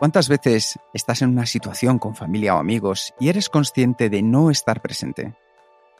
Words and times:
¿Cuántas 0.00 0.30
veces 0.30 0.78
estás 0.94 1.20
en 1.20 1.28
una 1.28 1.44
situación 1.44 1.98
con 1.98 2.14
familia 2.14 2.56
o 2.56 2.58
amigos 2.58 3.12
y 3.20 3.28
eres 3.28 3.50
consciente 3.50 4.08
de 4.08 4.22
no 4.22 4.50
estar 4.50 4.80
presente? 4.80 5.34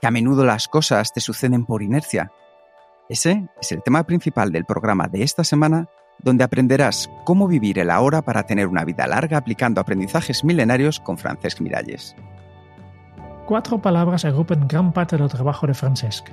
Que 0.01 0.07
a 0.07 0.11
menudo 0.11 0.47
las 0.47 0.69
cosas 0.69 1.13
te 1.13 1.21
suceden 1.21 1.67
por 1.67 1.83
inercia. 1.83 2.33
Ese 3.11 3.47
es 3.61 3.73
el 3.73 3.83
tema 3.83 4.05
principal 4.05 4.53
del 4.53 4.65
programa 4.65 5.07
de 5.07 5.23
esta 5.23 5.45
semana, 5.45 5.87
donde 6.19 6.45
aprenderás 6.45 7.11
cómo 7.27 7.47
vivir 7.47 7.79
el 7.79 7.91
ahora 7.91 8.23
para 8.23 8.45
tener 8.45 8.69
una 8.69 8.87
vida 8.87 9.07
larga 9.07 9.37
aplicando 9.37 9.83
aprendizajes 9.83 10.45
milenarios 10.45 10.99
con 10.99 11.19
Francesc 11.19 11.61
Miralles. 11.61 12.17
Cuatro 13.45 13.83
palabras 13.83 14.25
agrupan 14.25 14.67
gran 14.67 14.95
parte 14.95 15.19
del 15.19 15.29
trabajo 15.29 15.67
de 15.67 15.75
Francesc. 15.75 16.27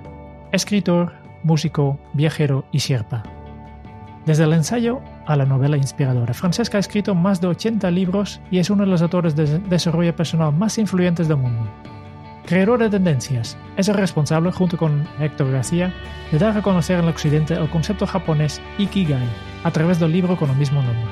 Escritor, 0.54 1.12
músico, 1.44 2.00
viajero 2.14 2.64
y 2.72 2.80
sierpa. 2.80 3.24
Desde 4.26 4.46
el 4.46 4.54
ensayo 4.54 5.02
a 5.28 5.36
la 5.36 5.46
novela 5.46 5.78
inspiradora, 5.78 6.34
Francesca 6.34 6.78
ha 6.78 6.80
escrito 6.80 7.14
más 7.14 7.42
de 7.42 7.48
80 7.48 7.92
libros 7.92 8.40
y 8.50 8.60
es 8.60 8.70
uno 8.70 8.84
de 8.84 8.90
los 8.90 9.02
autores 9.02 9.36
de 9.36 9.60
desarrollo 9.60 10.16
personal 10.16 10.54
más 10.54 10.78
influyentes 10.78 11.28
del 11.28 11.38
mundo. 11.38 11.70
Creador 12.46 12.80
de 12.80 12.90
tendencias, 12.90 13.58
es 13.76 13.90
el 13.90 13.96
responsable, 13.96 14.54
junto 14.54 14.78
con 14.78 15.06
Héctor 15.20 15.52
García, 15.52 15.94
de 16.32 16.40
dar 16.40 16.58
a 16.58 16.62
conocer 16.62 16.98
en 16.98 17.04
el 17.04 17.10
occidente 17.10 17.56
el 17.56 17.70
concepto 17.70 18.08
japonés 18.08 18.62
Ikigai 18.78 19.28
a 19.66 19.72
través 19.72 20.00
del 20.00 20.14
libro 20.14 20.38
con 20.38 20.50
el 20.50 20.56
mismo 20.56 20.82
nombre, 20.82 21.12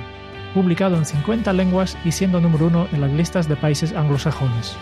publicado 0.53 0.95
en 0.95 1.05
50 1.05 1.52
lenguas 1.52 1.97
y 2.05 2.13
siendo 2.13 2.39
número 2.39 2.67
uno 2.67 2.88
en 2.94 3.02
las 3.02 3.11
listas 3.11 3.50
de 3.50 3.57
países 3.57 3.94
anglosajones. 3.94 4.77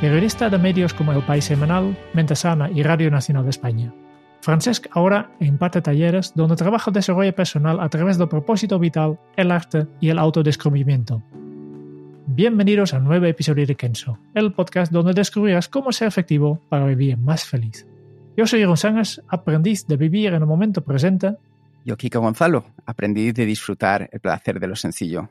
Periodista 0.00 0.48
de 0.48 0.56
medios 0.56 0.94
como 0.94 1.12
El 1.12 1.22
País 1.22 1.44
Semanal, 1.44 1.98
Mente 2.14 2.34
Sana 2.34 2.70
y 2.70 2.82
Radio 2.82 3.10
Nacional 3.10 3.44
de 3.44 3.50
España. 3.50 3.92
Francesc 4.46 4.86
ahora 4.92 5.34
imparte 5.40 5.82
talleres 5.82 6.32
donde 6.36 6.54
trabaja 6.54 6.90
el 6.90 6.94
desarrollo 6.94 7.34
personal 7.34 7.80
a 7.80 7.88
través 7.88 8.16
del 8.16 8.28
propósito 8.28 8.78
vital, 8.78 9.18
el 9.36 9.50
arte 9.50 9.88
y 9.98 10.08
el 10.08 10.20
autodescubrimiento. 10.20 11.20
Bienvenidos 12.28 12.94
a 12.94 13.00
nuevo 13.00 13.26
episodio 13.26 13.66
de 13.66 13.74
Kenso, 13.74 14.20
el 14.34 14.52
podcast 14.52 14.92
donde 14.92 15.14
descubrirás 15.14 15.68
cómo 15.68 15.90
ser 15.90 16.06
efectivo 16.06 16.62
para 16.68 16.86
vivir 16.86 17.18
más 17.18 17.44
feliz. 17.44 17.88
Yo 18.36 18.46
soy 18.46 18.64
González, 18.64 19.20
aprendiz 19.26 19.84
de 19.88 19.96
vivir 19.96 20.28
en 20.28 20.42
el 20.42 20.46
momento 20.46 20.84
presente. 20.84 21.34
Yo, 21.84 21.96
Kiko 21.96 22.20
Gonzalo, 22.20 22.66
aprendiz 22.84 23.34
de 23.34 23.46
disfrutar 23.46 24.08
el 24.12 24.20
placer 24.20 24.60
de 24.60 24.68
lo 24.68 24.76
sencillo. 24.76 25.28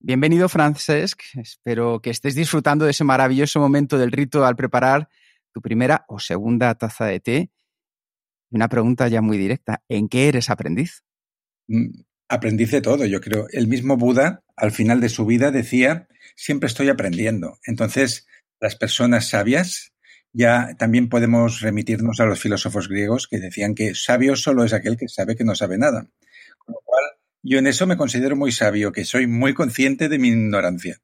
Bienvenido, 0.00 0.48
Francesc. 0.48 1.22
Espero 1.36 2.00
que 2.00 2.10
estés 2.10 2.34
disfrutando 2.34 2.86
de 2.86 2.90
ese 2.90 3.04
maravilloso 3.04 3.60
momento 3.60 3.98
del 3.98 4.10
rito 4.10 4.44
al 4.44 4.56
preparar 4.56 5.08
tu 5.52 5.62
primera 5.62 6.04
o 6.08 6.18
segunda 6.18 6.74
taza 6.74 7.04
de 7.04 7.20
té 7.20 7.50
una 8.50 8.68
pregunta 8.68 9.08
ya 9.08 9.20
muy 9.20 9.38
directa. 9.38 9.82
¿En 9.88 10.08
qué 10.08 10.28
eres 10.28 10.50
aprendiz? 10.50 11.02
Mm, 11.68 12.00
aprendiz 12.28 12.70
de 12.70 12.80
todo, 12.80 13.04
yo 13.06 13.20
creo. 13.20 13.46
El 13.52 13.68
mismo 13.68 13.96
Buda, 13.96 14.42
al 14.56 14.72
final 14.72 15.00
de 15.00 15.08
su 15.08 15.26
vida, 15.26 15.50
decía, 15.50 16.08
siempre 16.36 16.66
estoy 16.66 16.88
aprendiendo. 16.88 17.58
Entonces, 17.64 18.26
las 18.60 18.76
personas 18.76 19.28
sabias, 19.28 19.92
ya 20.32 20.74
también 20.78 21.08
podemos 21.08 21.60
remitirnos 21.60 22.20
a 22.20 22.26
los 22.26 22.40
filósofos 22.40 22.88
griegos 22.88 23.26
que 23.28 23.38
decían 23.38 23.74
que 23.74 23.94
sabio 23.94 24.36
solo 24.36 24.64
es 24.64 24.72
aquel 24.72 24.96
que 24.96 25.08
sabe 25.08 25.36
que 25.36 25.44
no 25.44 25.54
sabe 25.54 25.78
nada. 25.78 26.06
Con 26.58 26.74
lo 26.74 26.80
cual, 26.84 27.04
yo 27.42 27.58
en 27.58 27.66
eso 27.66 27.86
me 27.86 27.96
considero 27.96 28.36
muy 28.36 28.52
sabio, 28.52 28.92
que 28.92 29.04
soy 29.04 29.26
muy 29.26 29.54
consciente 29.54 30.08
de 30.08 30.18
mi 30.18 30.28
ignorancia. 30.28 31.00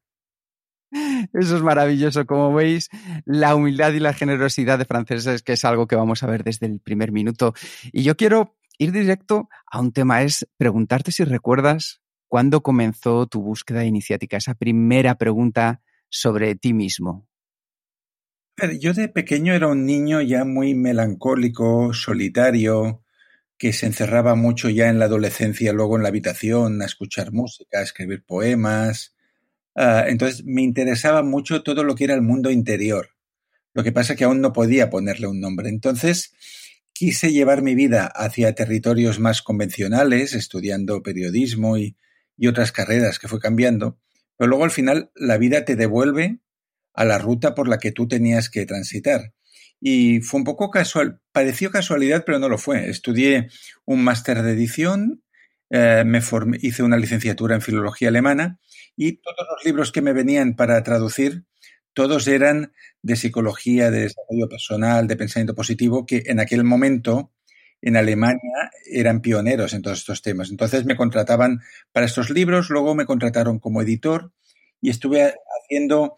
Eso 1.32 1.56
es 1.56 1.62
maravilloso. 1.62 2.26
Como 2.26 2.52
veis, 2.54 2.88
la 3.24 3.54
humildad 3.54 3.92
y 3.92 4.00
la 4.00 4.12
generosidad 4.12 4.78
de 4.78 4.84
franceses, 4.84 5.42
que 5.42 5.54
es 5.54 5.64
algo 5.64 5.86
que 5.86 5.96
vamos 5.96 6.22
a 6.22 6.26
ver 6.26 6.44
desde 6.44 6.66
el 6.66 6.80
primer 6.80 7.12
minuto. 7.12 7.54
Y 7.92 8.02
yo 8.02 8.16
quiero 8.16 8.56
ir 8.78 8.92
directo 8.92 9.48
a 9.70 9.80
un 9.80 9.92
tema, 9.92 10.22
es 10.22 10.46
preguntarte 10.56 11.12
si 11.12 11.24
recuerdas 11.24 12.00
cuándo 12.28 12.62
comenzó 12.62 13.26
tu 13.26 13.42
búsqueda 13.42 13.84
iniciática, 13.84 14.36
esa 14.36 14.54
primera 14.54 15.16
pregunta 15.16 15.82
sobre 16.08 16.54
ti 16.54 16.72
mismo. 16.72 17.28
Yo 18.80 18.92
de 18.92 19.08
pequeño 19.08 19.52
era 19.52 19.66
un 19.66 19.84
niño 19.84 20.20
ya 20.22 20.44
muy 20.44 20.74
melancólico, 20.74 21.92
solitario, 21.92 23.02
que 23.58 23.72
se 23.72 23.86
encerraba 23.86 24.34
mucho 24.34 24.68
ya 24.68 24.88
en 24.88 24.98
la 24.98 25.06
adolescencia, 25.06 25.72
luego 25.72 25.96
en 25.96 26.02
la 26.02 26.08
habitación, 26.08 26.82
a 26.82 26.86
escuchar 26.86 27.32
música, 27.32 27.78
a 27.78 27.82
escribir 27.82 28.24
poemas, 28.24 29.14
Ah, 29.74 30.04
entonces 30.06 30.44
me 30.44 30.62
interesaba 30.62 31.22
mucho 31.22 31.62
todo 31.62 31.82
lo 31.84 31.94
que 31.94 32.04
era 32.04 32.14
el 32.14 32.22
mundo 32.22 32.50
interior. 32.50 33.10
Lo 33.72 33.82
que 33.82 33.92
pasa 33.92 34.12
es 34.12 34.18
que 34.18 34.24
aún 34.24 34.40
no 34.40 34.52
podía 34.52 34.88
ponerle 34.88 35.26
un 35.26 35.40
nombre. 35.40 35.68
Entonces 35.68 36.32
quise 36.92 37.32
llevar 37.32 37.62
mi 37.62 37.74
vida 37.74 38.06
hacia 38.06 38.54
territorios 38.54 39.18
más 39.18 39.42
convencionales, 39.42 40.32
estudiando 40.34 41.02
periodismo 41.02 41.76
y, 41.76 41.96
otras 42.48 42.72
carreras 42.72 43.18
que 43.18 43.28
fue 43.28 43.40
cambiando. 43.40 43.98
Pero 44.36 44.48
luego 44.48 44.64
al 44.64 44.70
final 44.70 45.10
la 45.14 45.38
vida 45.38 45.64
te 45.64 45.76
devuelve 45.76 46.40
a 46.92 47.04
la 47.04 47.18
ruta 47.18 47.54
por 47.54 47.68
la 47.68 47.78
que 47.78 47.92
tú 47.92 48.08
tenías 48.08 48.50
que 48.50 48.66
transitar. 48.66 49.32
Y 49.80 50.20
fue 50.20 50.38
un 50.38 50.44
poco 50.44 50.70
casual, 50.70 51.20
pareció 51.32 51.70
casualidad, 51.70 52.24
pero 52.26 52.38
no 52.38 52.48
lo 52.48 52.58
fue. 52.58 52.90
Estudié 52.90 53.48
un 53.84 54.02
máster 54.02 54.42
de 54.42 54.52
edición, 54.52 55.22
eh, 55.70 56.02
me 56.04 56.20
formé, 56.20 56.58
hice 56.60 56.82
una 56.82 56.96
licenciatura 56.96 57.54
en 57.54 57.60
filología 57.60 58.08
alemana 58.08 58.58
y 58.96 59.18
todos 59.18 59.46
los 59.50 59.64
libros 59.64 59.92
que 59.92 60.02
me 60.02 60.12
venían 60.12 60.54
para 60.54 60.82
traducir, 60.82 61.44
todos 61.92 62.26
eran 62.26 62.72
de 63.02 63.16
psicología, 63.16 63.90
de 63.90 64.00
desarrollo 64.02 64.48
personal, 64.48 65.06
de 65.06 65.16
pensamiento 65.16 65.54
positivo, 65.54 66.06
que 66.06 66.24
en 66.26 66.40
aquel 66.40 66.64
momento 66.64 67.32
en 67.80 67.96
Alemania 67.96 68.70
eran 68.90 69.20
pioneros 69.20 69.74
en 69.74 69.82
todos 69.82 69.98
estos 69.98 70.22
temas. 70.22 70.50
Entonces 70.50 70.84
me 70.84 70.96
contrataban 70.96 71.60
para 71.92 72.06
estos 72.06 72.30
libros, 72.30 72.70
luego 72.70 72.94
me 72.94 73.04
contrataron 73.04 73.58
como 73.58 73.82
editor 73.82 74.32
y 74.80 74.90
estuve 74.90 75.34
haciendo 75.62 76.16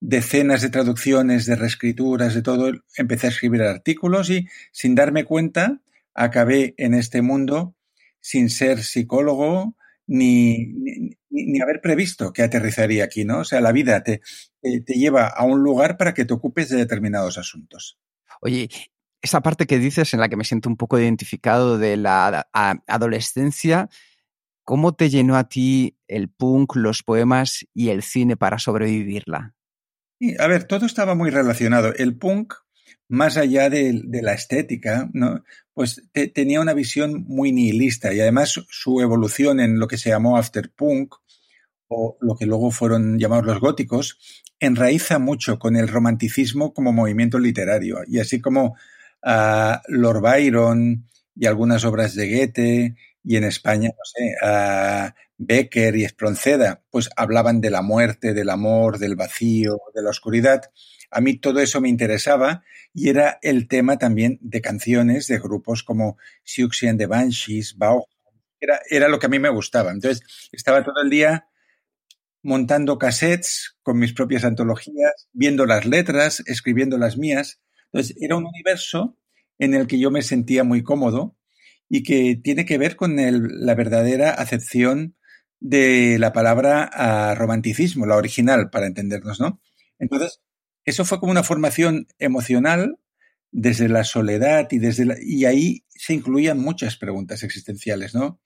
decenas 0.00 0.62
de 0.62 0.70
traducciones, 0.70 1.46
de 1.46 1.56
reescrituras, 1.56 2.34
de 2.34 2.42
todo. 2.42 2.72
Empecé 2.96 3.26
a 3.26 3.30
escribir 3.30 3.62
artículos 3.62 4.30
y 4.30 4.48
sin 4.70 4.94
darme 4.94 5.24
cuenta 5.24 5.80
acabé 6.14 6.74
en 6.78 6.94
este 6.94 7.22
mundo 7.22 7.74
sin 8.20 8.50
ser 8.50 8.82
psicólogo, 8.82 9.76
ni, 10.06 10.74
ni, 11.30 11.60
haber 11.60 11.80
previsto 11.80 12.32
que 12.32 12.42
aterrizaría 12.42 13.04
aquí, 13.04 13.24
¿no? 13.24 13.40
O 13.40 13.44
sea, 13.44 13.60
la 13.60 13.72
vida 13.72 14.02
te, 14.02 14.20
te, 14.60 14.94
lleva 14.94 15.26
a 15.28 15.44
un 15.44 15.62
lugar 15.62 15.96
para 15.96 16.14
que 16.14 16.24
te 16.24 16.34
ocupes 16.34 16.68
de 16.68 16.76
determinados 16.76 17.38
asuntos. 17.38 17.98
Oye, 18.40 18.68
esa 19.20 19.40
parte 19.40 19.66
que 19.66 19.78
dices 19.78 20.12
en 20.14 20.20
la 20.20 20.28
que 20.28 20.36
me 20.36 20.44
siento 20.44 20.68
un 20.68 20.76
poco 20.76 20.98
identificado 20.98 21.78
de 21.78 21.96
la 21.96 22.48
adolescencia, 22.52 23.88
¿cómo 24.64 24.94
te 24.94 25.10
llenó 25.10 25.36
a 25.36 25.48
ti 25.48 25.96
el 26.08 26.28
punk, 26.28 26.76
los 26.76 27.02
poemas 27.02 27.66
y 27.72 27.90
el 27.90 28.02
cine 28.02 28.36
para 28.36 28.58
sobrevivirla? 28.58 29.54
a 30.38 30.46
ver, 30.46 30.64
todo 30.64 30.86
estaba 30.86 31.14
muy 31.14 31.30
relacionado. 31.30 31.92
El 31.94 32.16
punk, 32.16 32.54
más 33.08 33.36
allá 33.36 33.70
de, 33.70 34.02
la 34.22 34.32
estética, 34.32 35.10
¿no? 35.12 35.44
pues 35.74 36.02
tenía 36.34 36.60
una 36.60 36.74
visión 36.74 37.24
muy 37.26 37.52
nihilista 37.52 38.12
y 38.12 38.20
además 38.20 38.60
su 38.68 39.00
evolución 39.00 39.60
en 39.60 39.78
lo 39.78 39.88
que 39.88 39.98
se 39.98 40.10
llamó 40.10 40.36
afterpunk 40.36 41.14
o 41.88 42.16
lo 42.20 42.36
que 42.36 42.46
luego 42.46 42.70
fueron 42.70 43.18
llamados 43.18 43.46
los 43.46 43.60
góticos 43.60 44.18
enraiza 44.60 45.18
mucho 45.18 45.58
con 45.58 45.76
el 45.76 45.88
romanticismo 45.88 46.72
como 46.72 46.92
movimiento 46.92 47.38
literario 47.38 47.98
y 48.06 48.20
así 48.20 48.40
como 48.40 48.76
a 49.22 49.82
Lord 49.88 50.20
Byron 50.20 51.08
y 51.34 51.46
algunas 51.46 51.84
obras 51.84 52.14
de 52.14 52.30
Goethe 52.30 52.96
y 53.24 53.36
en 53.36 53.44
España, 53.44 53.88
no 53.88 54.04
sé, 54.04 54.34
a 54.42 55.14
Becker 55.38 55.96
y 55.96 56.04
Espronceda, 56.04 56.82
pues 56.90 57.08
hablaban 57.16 57.60
de 57.60 57.70
la 57.70 57.82
muerte, 57.82 58.34
del 58.34 58.50
amor, 58.50 58.98
del 58.98 59.16
vacío, 59.16 59.78
de 59.94 60.02
la 60.02 60.10
oscuridad. 60.10 60.62
A 61.12 61.20
mí 61.20 61.36
todo 61.36 61.60
eso 61.60 61.80
me 61.80 61.88
interesaba 61.88 62.64
y 62.94 63.08
era 63.08 63.38
el 63.42 63.68
tema 63.68 63.98
también 63.98 64.38
de 64.40 64.60
canciones 64.60 65.26
de 65.28 65.38
grupos 65.38 65.82
como 65.82 66.16
Siouxsie 66.44 66.88
and 66.88 66.98
the 66.98 67.06
Banshees, 67.06 67.76
Bauhaus. 67.76 68.06
Era, 68.60 68.80
era 68.88 69.08
lo 69.08 69.18
que 69.18 69.26
a 69.26 69.28
mí 69.28 69.38
me 69.38 69.48
gustaba. 69.48 69.92
Entonces, 69.92 70.22
estaba 70.52 70.84
todo 70.84 71.02
el 71.02 71.10
día 71.10 71.48
montando 72.42 72.98
cassettes 72.98 73.76
con 73.82 73.98
mis 73.98 74.12
propias 74.12 74.44
antologías, 74.44 75.28
viendo 75.32 75.66
las 75.66 75.86
letras, 75.86 76.42
escribiendo 76.46 76.98
las 76.98 77.16
mías. 77.16 77.60
Entonces, 77.92 78.16
era 78.20 78.36
un 78.36 78.46
universo 78.46 79.18
en 79.58 79.74
el 79.74 79.86
que 79.86 79.98
yo 79.98 80.10
me 80.10 80.22
sentía 80.22 80.64
muy 80.64 80.82
cómodo 80.82 81.36
y 81.88 82.02
que 82.02 82.40
tiene 82.42 82.64
que 82.64 82.78
ver 82.78 82.96
con 82.96 83.16
la 83.16 83.74
verdadera 83.74 84.30
acepción 84.30 85.16
de 85.60 86.18
la 86.18 86.32
palabra 86.32 86.84
a 86.84 87.34
romanticismo, 87.34 88.06
la 88.06 88.16
original, 88.16 88.70
para 88.70 88.86
entendernos, 88.86 89.40
¿no? 89.40 89.60
Entonces, 89.98 90.40
eso 90.84 91.04
fue 91.04 91.20
como 91.20 91.32
una 91.32 91.42
formación 91.42 92.06
emocional 92.18 92.98
desde 93.50 93.88
la 93.88 94.04
soledad 94.04 94.68
y 94.70 94.78
desde 94.78 95.16
y 95.22 95.44
ahí 95.44 95.84
se 95.88 96.14
incluían 96.14 96.58
muchas 96.58 96.96
preguntas 96.96 97.42
existenciales, 97.42 98.14
¿no? 98.14 98.40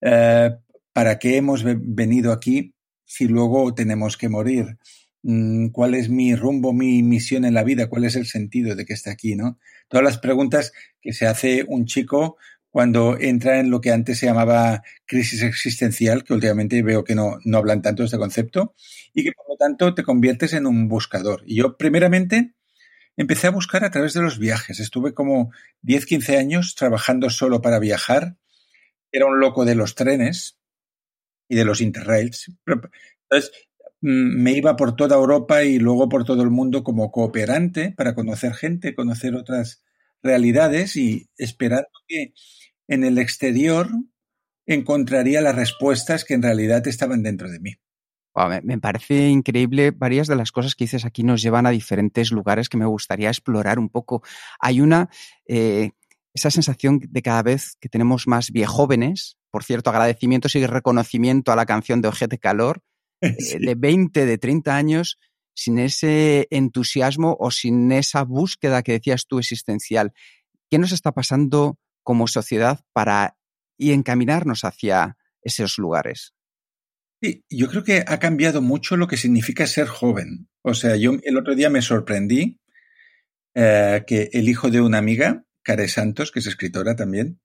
Eh, 0.00 0.50
¿Para 0.92 1.18
qué 1.18 1.36
hemos 1.36 1.64
venido 1.64 2.32
aquí 2.32 2.74
si 3.04 3.26
luego 3.26 3.74
tenemos 3.74 4.16
que 4.16 4.28
morir? 4.28 4.78
Mm, 5.22 5.68
¿Cuál 5.68 5.94
es 5.94 6.08
mi 6.08 6.36
rumbo, 6.36 6.72
mi 6.72 7.02
misión 7.02 7.44
en 7.44 7.54
la 7.54 7.64
vida? 7.64 7.88
¿Cuál 7.88 8.04
es 8.04 8.14
el 8.14 8.26
sentido 8.26 8.76
de 8.76 8.86
que 8.86 8.92
esté 8.92 9.10
aquí, 9.10 9.34
no? 9.34 9.58
Todas 9.88 10.04
las 10.04 10.18
preguntas 10.18 10.72
que 11.00 11.12
se 11.12 11.26
hace 11.26 11.64
un 11.66 11.86
chico 11.86 12.36
cuando 12.74 13.16
entra 13.20 13.60
en 13.60 13.70
lo 13.70 13.80
que 13.80 13.92
antes 13.92 14.18
se 14.18 14.26
llamaba 14.26 14.82
crisis 15.06 15.44
existencial, 15.44 16.24
que 16.24 16.34
últimamente 16.34 16.82
veo 16.82 17.04
que 17.04 17.14
no, 17.14 17.38
no 17.44 17.58
hablan 17.58 17.82
tanto 17.82 18.02
de 18.02 18.06
este 18.06 18.18
concepto, 18.18 18.74
y 19.12 19.22
que 19.22 19.30
por 19.30 19.48
lo 19.48 19.56
tanto 19.56 19.94
te 19.94 20.02
conviertes 20.02 20.54
en 20.54 20.66
un 20.66 20.88
buscador. 20.88 21.44
Y 21.46 21.54
yo, 21.54 21.76
primeramente, 21.76 22.56
empecé 23.16 23.46
a 23.46 23.52
buscar 23.52 23.84
a 23.84 23.92
través 23.92 24.12
de 24.14 24.22
los 24.22 24.40
viajes. 24.40 24.80
Estuve 24.80 25.14
como 25.14 25.52
10, 25.82 26.04
15 26.04 26.36
años 26.36 26.74
trabajando 26.74 27.30
solo 27.30 27.62
para 27.62 27.78
viajar. 27.78 28.38
Era 29.12 29.26
un 29.26 29.38
loco 29.38 29.64
de 29.64 29.76
los 29.76 29.94
trenes 29.94 30.58
y 31.48 31.54
de 31.54 31.64
los 31.64 31.80
interrails. 31.80 32.50
Entonces, 32.66 33.52
mm, 34.00 34.42
me 34.42 34.50
iba 34.50 34.74
por 34.74 34.96
toda 34.96 35.14
Europa 35.14 35.62
y 35.62 35.78
luego 35.78 36.08
por 36.08 36.24
todo 36.24 36.42
el 36.42 36.50
mundo 36.50 36.82
como 36.82 37.12
cooperante 37.12 37.94
para 37.96 38.16
conocer 38.16 38.52
gente, 38.52 38.96
conocer 38.96 39.36
otras 39.36 39.83
realidades 40.24 40.96
y 40.96 41.28
esperando 41.36 41.88
que 42.08 42.32
en 42.88 43.04
el 43.04 43.18
exterior 43.18 43.88
encontraría 44.66 45.40
las 45.40 45.54
respuestas 45.54 46.24
que 46.24 46.34
en 46.34 46.42
realidad 46.42 46.86
estaban 46.88 47.22
dentro 47.22 47.50
de 47.50 47.60
mí. 47.60 47.74
me, 48.62 48.78
parece 48.78 49.28
increíble. 49.28 49.90
Varias 49.90 50.26
de 50.26 50.36
las 50.36 50.50
cosas 50.50 50.74
que 50.74 50.84
dices 50.84 51.04
aquí 51.04 51.22
nos 51.22 51.42
llevan 51.42 51.66
a 51.66 51.70
diferentes 51.70 52.32
lugares 52.32 52.68
que 52.68 52.78
me 52.78 52.86
gustaría 52.86 53.28
explorar 53.28 53.78
un 53.78 53.90
poco. 53.90 54.22
Hay 54.58 54.80
una, 54.80 55.10
eh, 55.46 55.90
esa 56.32 56.50
sensación 56.50 57.00
de 57.00 57.22
cada 57.22 57.42
vez 57.42 57.76
que 57.78 57.88
tenemos 57.88 58.26
más 58.26 58.50
viejóvenes, 58.50 59.36
por 59.50 59.62
cierto, 59.62 59.90
agradecimientos 59.90 60.56
y 60.56 60.66
reconocimiento 60.66 61.52
a 61.52 61.56
la 61.56 61.66
canción 61.66 62.00
de 62.00 62.08
Ojete 62.08 62.38
Calor, 62.38 62.82
eh, 63.20 63.58
de 63.60 63.74
20, 63.74 64.26
de 64.26 64.38
30 64.38 64.74
años, 64.74 65.18
sin 65.54 65.78
ese 65.78 66.46
entusiasmo 66.50 67.36
o 67.38 67.50
sin 67.50 67.90
esa 67.92 68.24
búsqueda 68.24 68.82
que 68.82 68.92
decías 68.92 69.26
tú 69.26 69.38
existencial. 69.38 70.12
¿Qué 70.70 70.78
nos 70.78 70.92
está 70.92 71.12
pasando 71.12 71.78
como 72.02 72.26
sociedad 72.26 72.80
para 72.92 73.36
y 73.78 73.92
encaminarnos 73.92 74.64
hacia 74.64 75.16
esos 75.42 75.78
lugares? 75.78 76.34
Sí, 77.22 77.44
yo 77.48 77.68
creo 77.68 77.84
que 77.84 78.04
ha 78.06 78.18
cambiado 78.18 78.60
mucho 78.60 78.96
lo 78.96 79.08
que 79.08 79.16
significa 79.16 79.66
ser 79.66 79.86
joven. 79.86 80.48
O 80.62 80.74
sea, 80.74 80.96
yo 80.96 81.12
el 81.22 81.38
otro 81.38 81.54
día 81.54 81.70
me 81.70 81.82
sorprendí 81.82 82.60
eh, 83.54 84.04
que 84.06 84.28
el 84.32 84.48
hijo 84.48 84.70
de 84.70 84.80
una 84.80 84.98
amiga, 84.98 85.44
Care 85.62 85.88
Santos, 85.88 86.30
que 86.30 86.40
es 86.40 86.46
escritora 86.46 86.96
también, 86.96 87.40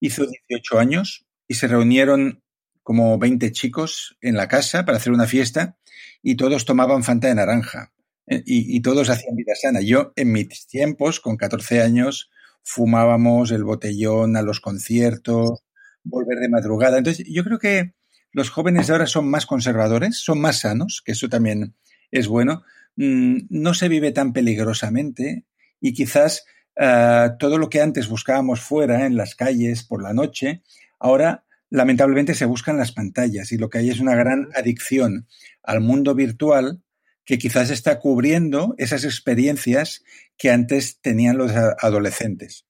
hizo 0.00 0.26
18 0.48 0.78
años 0.78 1.26
y 1.48 1.54
se 1.54 1.68
reunieron 1.68 2.43
como 2.84 3.18
20 3.18 3.50
chicos 3.50 4.16
en 4.20 4.36
la 4.36 4.46
casa 4.46 4.84
para 4.84 4.98
hacer 4.98 5.12
una 5.12 5.26
fiesta 5.26 5.76
y 6.22 6.36
todos 6.36 6.64
tomaban 6.64 7.02
Fanta 7.02 7.26
de 7.28 7.34
naranja 7.34 7.92
eh, 8.26 8.42
y, 8.46 8.80
todos 8.80 9.10
hacían 9.10 9.34
vida 9.34 9.54
sana. 9.60 9.80
Yo 9.80 10.12
en 10.16 10.32
mis 10.32 10.66
tiempos, 10.66 11.18
con 11.18 11.36
14 11.36 11.82
años, 11.82 12.30
fumábamos 12.62 13.50
el 13.50 13.64
botellón 13.64 14.36
a 14.36 14.42
los 14.42 14.60
conciertos, 14.60 15.64
volver 16.04 16.38
de 16.38 16.48
madrugada. 16.48 16.98
Entonces, 16.98 17.26
yo 17.28 17.42
creo 17.42 17.58
que 17.58 17.94
los 18.32 18.50
jóvenes 18.50 18.86
de 18.86 18.92
ahora 18.92 19.06
son 19.06 19.28
más 19.28 19.46
conservadores, 19.46 20.18
son 20.18 20.40
más 20.40 20.60
sanos, 20.60 21.02
que 21.04 21.12
eso 21.12 21.28
también 21.28 21.74
es 22.10 22.28
bueno. 22.28 22.62
Mm, 22.96 23.46
no 23.50 23.74
se 23.74 23.88
vive 23.88 24.12
tan 24.12 24.32
peligrosamente 24.32 25.44
y 25.80 25.92
quizás 25.92 26.44
uh, 26.76 27.36
todo 27.38 27.58
lo 27.58 27.68
que 27.68 27.80
antes 27.80 28.08
buscábamos 28.08 28.60
fuera, 28.60 29.06
en 29.06 29.16
las 29.16 29.34
calles, 29.34 29.84
por 29.84 30.02
la 30.02 30.14
noche, 30.14 30.62
ahora 30.98 31.44
lamentablemente 31.74 32.36
se 32.36 32.44
buscan 32.44 32.76
las 32.76 32.92
pantallas 32.92 33.50
y 33.50 33.58
lo 33.58 33.68
que 33.68 33.78
hay 33.78 33.90
es 33.90 33.98
una 33.98 34.14
gran 34.14 34.48
adicción 34.54 35.26
al 35.64 35.80
mundo 35.80 36.14
virtual 36.14 36.84
que 37.24 37.36
quizás 37.36 37.70
está 37.70 37.98
cubriendo 37.98 38.76
esas 38.78 39.04
experiencias 39.04 40.04
que 40.38 40.52
antes 40.52 41.00
tenían 41.00 41.36
los 41.36 41.50
adolescentes. 41.50 42.64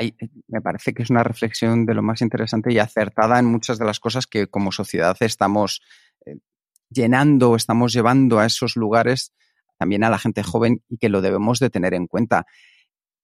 Eh, 0.00 0.12
me 0.48 0.62
parece 0.62 0.94
que 0.94 1.02
es 1.02 1.10
una 1.10 1.22
reflexión 1.22 1.84
de 1.84 1.92
lo 1.92 2.02
más 2.02 2.22
interesante 2.22 2.72
y 2.72 2.78
acertada 2.78 3.38
en 3.38 3.44
muchas 3.44 3.78
de 3.78 3.84
las 3.84 4.00
cosas 4.00 4.26
que 4.26 4.46
como 4.46 4.72
sociedad 4.72 5.14
estamos 5.20 5.82
eh, 6.24 6.38
llenando, 6.88 7.54
estamos 7.54 7.92
llevando 7.92 8.38
a 8.38 8.46
esos 8.46 8.76
lugares 8.76 9.34
también 9.76 10.04
a 10.04 10.10
la 10.10 10.18
gente 10.18 10.42
joven 10.42 10.82
y 10.88 10.96
que 10.96 11.10
lo 11.10 11.20
debemos 11.20 11.58
de 11.58 11.68
tener 11.68 11.92
en 11.92 12.06
cuenta. 12.06 12.46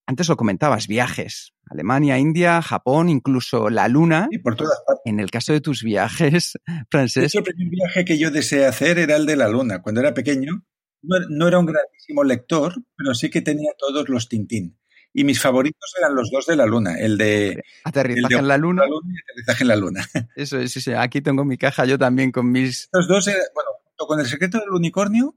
Antes 0.09 0.27
lo 0.31 0.39
comentabas, 0.39 0.89
viajes. 0.89 1.53
Alemania, 1.69 2.17
India, 2.17 2.63
Japón, 2.63 3.11
incluso 3.11 3.69
la 3.69 3.89
Luna. 3.89 4.27
Y 4.31 4.39
por 4.39 4.57
todas 4.57 4.81
partes. 4.87 5.03
En 5.05 5.21
el 5.21 5.31
caso 5.31 5.53
de 5.53 5.61
tus 5.61 5.83
viajes, 5.83 6.55
Francés. 6.91 7.35
el 7.35 7.43
primer 7.43 7.69
viaje 7.69 8.07
que 8.07 8.17
yo 8.17 8.31
deseé 8.31 8.65
hacer 8.65 8.99
era 8.99 9.17
el 9.17 9.27
de 9.27 9.37
la 9.37 9.49
Luna. 9.51 9.83
Cuando 9.83 10.01
era 10.01 10.15
pequeño, 10.15 10.65
no, 11.03 11.47
era 11.47 11.59
un 11.59 11.67
grandísimo 11.67 12.25
lector, 12.25 12.75
pero 12.97 13.15
sí 13.15 13.29
que 13.29 13.43
tenía 13.43 13.73
todos 13.77 14.09
los 14.09 14.31
Tintín. 14.31 14.79
Y 15.13 15.25
mis 15.25 15.43
favoritos 15.43 15.93
eran 15.99 16.15
los 16.15 16.31
dos 16.31 16.47
de 16.47 16.57
la 16.57 16.65
Luna, 16.65 16.99
el 16.99 17.19
de 17.19 17.63
aterrizaje 17.85 18.37
en 18.37 18.49
la 18.49 18.57
Luna. 18.57 18.85
y 18.87 19.31
aterrizaje 19.31 19.65
en 19.65 19.69
la 19.69 19.77
Luna. 19.77 20.07
Eso 20.37 20.59
es, 20.59 20.73
sí, 20.73 20.81
sí. 20.81 20.93
Aquí 20.95 21.21
tengo 21.21 21.45
mi 21.45 21.59
caja 21.59 21.85
yo 21.85 21.99
también 21.99 22.33
con 22.33 22.51
mis. 22.51 22.89
Los 22.93 23.09
dos, 23.09 23.27
bueno, 23.27 23.71
junto 23.85 24.07
con 24.07 24.21
el 24.21 24.27
secreto 24.27 24.59
del 24.59 24.71
unicornio, 24.71 25.37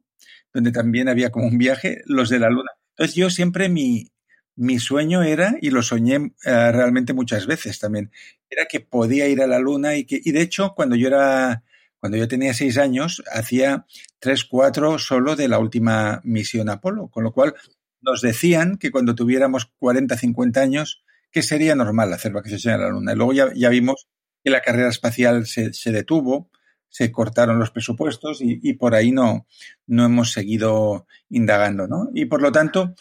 donde 0.53 0.71
también 0.71 1.09
había 1.09 1.29
como 1.29 1.47
un 1.47 1.57
viaje, 1.57 2.03
los 2.05 2.29
de 2.29 2.39
la 2.39 2.49
Luna. 2.49 2.71
Entonces 2.95 3.15
yo 3.15 3.29
siempre 3.29 3.67
mi, 3.67 4.11
mi 4.55 4.79
sueño 4.79 5.23
era, 5.23 5.55
y 5.61 5.69
lo 5.69 5.81
soñé 5.81 6.33
eh, 6.45 6.71
realmente 6.71 7.13
muchas 7.13 7.47
veces 7.47 7.79
también, 7.79 8.11
era 8.49 8.65
que 8.65 8.79
podía 8.79 9.27
ir 9.27 9.41
a 9.41 9.47
la 9.47 9.59
luna 9.59 9.95
y 9.95 10.05
que, 10.05 10.19
y 10.23 10.31
de 10.31 10.41
hecho, 10.41 10.73
cuando 10.75 10.95
yo 10.95 11.07
era, 11.07 11.63
cuando 11.99 12.17
yo 12.17 12.27
tenía 12.27 12.53
seis 12.53 12.77
años, 12.77 13.23
hacía 13.31 13.85
tres, 14.19 14.43
cuatro 14.43 14.99
solo 14.99 15.35
de 15.35 15.47
la 15.47 15.59
última 15.59 16.21
misión 16.23 16.69
Apolo, 16.69 17.07
con 17.07 17.23
lo 17.23 17.31
cual 17.31 17.55
nos 18.01 18.21
decían 18.21 18.77
que 18.77 18.91
cuando 18.91 19.15
tuviéramos 19.15 19.71
40, 19.79 20.17
50 20.17 20.59
años, 20.59 21.03
que 21.31 21.43
sería 21.43 21.75
normal 21.75 22.11
hacer 22.13 22.33
vacaciones 22.33 22.65
en 22.65 22.81
la 22.81 22.89
luna. 22.89 23.13
Y 23.13 23.15
luego 23.15 23.33
ya, 23.33 23.51
ya 23.55 23.69
vimos 23.69 24.07
que 24.43 24.49
la 24.49 24.61
carrera 24.61 24.89
espacial 24.89 25.45
se, 25.45 25.73
se 25.73 25.91
detuvo, 25.91 26.49
se 26.89 27.11
cortaron 27.11 27.59
los 27.59 27.71
presupuestos 27.71 28.41
y, 28.41 28.59
y, 28.61 28.73
por 28.73 28.95
ahí 28.95 29.11
no, 29.11 29.47
no 29.87 30.05
hemos 30.05 30.33
seguido 30.33 31.07
indagando, 31.29 31.87
¿no? 31.87 32.09
Y 32.13 32.25
por 32.25 32.41
lo 32.41 32.51
tanto, 32.51 32.95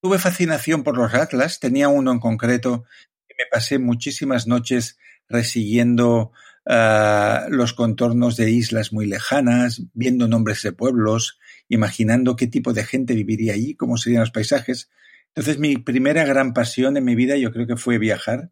Tuve 0.00 0.18
fascinación 0.18 0.82
por 0.82 0.96
los 0.96 1.14
atlas, 1.14 1.60
tenía 1.60 1.88
uno 1.88 2.12
en 2.12 2.20
concreto 2.20 2.84
que 3.26 3.34
me 3.38 3.44
pasé 3.50 3.78
muchísimas 3.78 4.46
noches 4.46 4.98
resiguiendo 5.28 6.32
uh, 6.66 7.50
los 7.50 7.72
contornos 7.72 8.36
de 8.36 8.50
islas 8.50 8.92
muy 8.92 9.06
lejanas, 9.06 9.82
viendo 9.94 10.28
nombres 10.28 10.62
de 10.62 10.72
pueblos, 10.72 11.38
imaginando 11.68 12.36
qué 12.36 12.46
tipo 12.46 12.72
de 12.72 12.84
gente 12.84 13.14
viviría 13.14 13.54
allí, 13.54 13.74
cómo 13.74 13.96
serían 13.96 14.20
los 14.20 14.30
paisajes. 14.30 14.90
Entonces 15.28 15.58
mi 15.58 15.76
primera 15.76 16.24
gran 16.24 16.52
pasión 16.52 16.96
en 16.96 17.04
mi 17.04 17.14
vida 17.14 17.36
yo 17.36 17.52
creo 17.52 17.66
que 17.66 17.76
fue 17.76 17.98
viajar. 17.98 18.50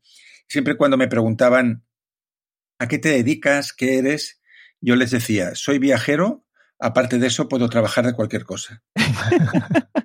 Siempre 0.48 0.76
cuando 0.76 0.96
me 0.96 1.08
preguntaban 1.08 1.84
¿a 2.78 2.88
qué 2.88 2.98
te 2.98 3.10
dedicas? 3.10 3.72
¿Qué 3.72 3.98
eres? 3.98 4.40
Yo 4.80 4.96
les 4.96 5.10
decía, 5.10 5.54
soy 5.54 5.78
viajero, 5.78 6.44
aparte 6.78 7.18
de 7.18 7.28
eso 7.28 7.48
puedo 7.48 7.68
trabajar 7.68 8.04
de 8.06 8.14
cualquier 8.14 8.44
cosa. 8.44 8.82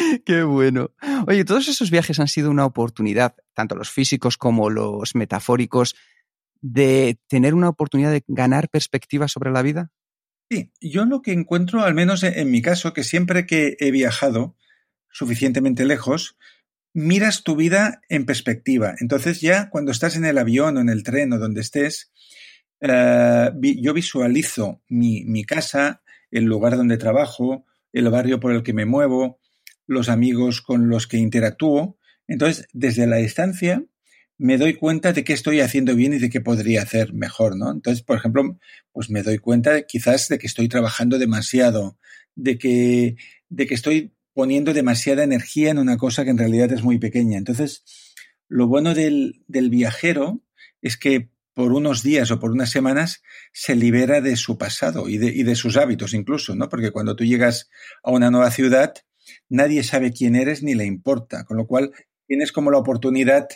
Qué 0.24 0.42
bueno. 0.42 0.90
Oye, 1.26 1.44
todos 1.44 1.68
esos 1.68 1.90
viajes 1.90 2.20
han 2.20 2.28
sido 2.28 2.50
una 2.50 2.64
oportunidad, 2.64 3.34
tanto 3.54 3.74
los 3.74 3.90
físicos 3.90 4.36
como 4.36 4.70
los 4.70 5.14
metafóricos, 5.14 5.96
de 6.60 7.18
tener 7.28 7.54
una 7.54 7.68
oportunidad 7.68 8.10
de 8.10 8.24
ganar 8.26 8.68
perspectiva 8.68 9.28
sobre 9.28 9.50
la 9.50 9.62
vida. 9.62 9.90
Sí, 10.50 10.72
yo 10.80 11.04
lo 11.04 11.22
que 11.22 11.32
encuentro, 11.32 11.82
al 11.82 11.94
menos 11.94 12.22
en 12.22 12.50
mi 12.50 12.60
caso, 12.60 12.92
que 12.92 13.04
siempre 13.04 13.46
que 13.46 13.76
he 13.78 13.90
viajado 13.90 14.56
suficientemente 15.10 15.84
lejos, 15.84 16.36
miras 16.92 17.44
tu 17.44 17.56
vida 17.56 18.00
en 18.08 18.26
perspectiva. 18.26 18.94
Entonces 18.98 19.40
ya 19.40 19.70
cuando 19.70 19.92
estás 19.92 20.16
en 20.16 20.24
el 20.24 20.38
avión 20.38 20.76
o 20.76 20.80
en 20.80 20.88
el 20.88 21.02
tren 21.02 21.32
o 21.32 21.38
donde 21.38 21.60
estés, 21.60 22.12
uh, 22.80 23.50
yo 23.60 23.94
visualizo 23.94 24.82
mi, 24.88 25.24
mi 25.24 25.44
casa, 25.44 26.02
el 26.30 26.44
lugar 26.44 26.76
donde 26.76 26.96
trabajo, 26.96 27.64
el 27.92 28.08
barrio 28.08 28.40
por 28.40 28.52
el 28.52 28.62
que 28.62 28.72
me 28.72 28.86
muevo, 28.86 29.40
los 29.90 30.08
amigos 30.08 30.60
con 30.60 30.88
los 30.88 31.08
que 31.08 31.16
interactúo. 31.16 31.98
Entonces, 32.28 32.68
desde 32.72 33.08
la 33.08 33.16
distancia, 33.16 33.84
me 34.38 34.56
doy 34.56 34.74
cuenta 34.74 35.12
de 35.12 35.24
qué 35.24 35.32
estoy 35.32 35.58
haciendo 35.58 35.96
bien 35.96 36.12
y 36.12 36.18
de 36.18 36.30
qué 36.30 36.40
podría 36.40 36.82
hacer 36.82 37.12
mejor, 37.12 37.56
¿no? 37.56 37.72
Entonces, 37.72 38.04
por 38.04 38.16
ejemplo, 38.16 38.56
pues 38.92 39.10
me 39.10 39.24
doy 39.24 39.38
cuenta 39.38 39.82
quizás 39.82 40.28
de 40.28 40.38
que 40.38 40.46
estoy 40.46 40.68
trabajando 40.68 41.18
demasiado, 41.18 41.98
de 42.36 42.56
que, 42.56 43.16
de 43.48 43.66
que 43.66 43.74
estoy 43.74 44.14
poniendo 44.32 44.72
demasiada 44.74 45.24
energía 45.24 45.70
en 45.70 45.78
una 45.78 45.96
cosa 45.96 46.22
que 46.22 46.30
en 46.30 46.38
realidad 46.38 46.70
es 46.70 46.84
muy 46.84 47.00
pequeña. 47.00 47.36
Entonces, 47.36 47.82
lo 48.46 48.68
bueno 48.68 48.94
del, 48.94 49.42
del 49.48 49.70
viajero 49.70 50.40
es 50.82 50.96
que 50.96 51.30
por 51.52 51.72
unos 51.72 52.04
días 52.04 52.30
o 52.30 52.38
por 52.38 52.52
unas 52.52 52.70
semanas 52.70 53.24
se 53.52 53.74
libera 53.74 54.20
de 54.20 54.36
su 54.36 54.56
pasado 54.56 55.08
y 55.08 55.18
de, 55.18 55.26
y 55.26 55.42
de, 55.42 55.56
sus 55.56 55.76
hábitos 55.76 56.14
incluso, 56.14 56.54
¿no? 56.54 56.68
Porque 56.68 56.92
cuando 56.92 57.16
tú 57.16 57.24
llegas 57.24 57.68
a 58.04 58.12
una 58.12 58.30
nueva 58.30 58.52
ciudad, 58.52 58.94
nadie 59.48 59.82
sabe 59.82 60.12
quién 60.12 60.36
eres 60.36 60.62
ni 60.62 60.74
le 60.74 60.84
importa, 60.84 61.44
con 61.44 61.56
lo 61.56 61.66
cual 61.66 61.92
tienes 62.26 62.52
como 62.52 62.70
la 62.70 62.78
oportunidad 62.78 63.48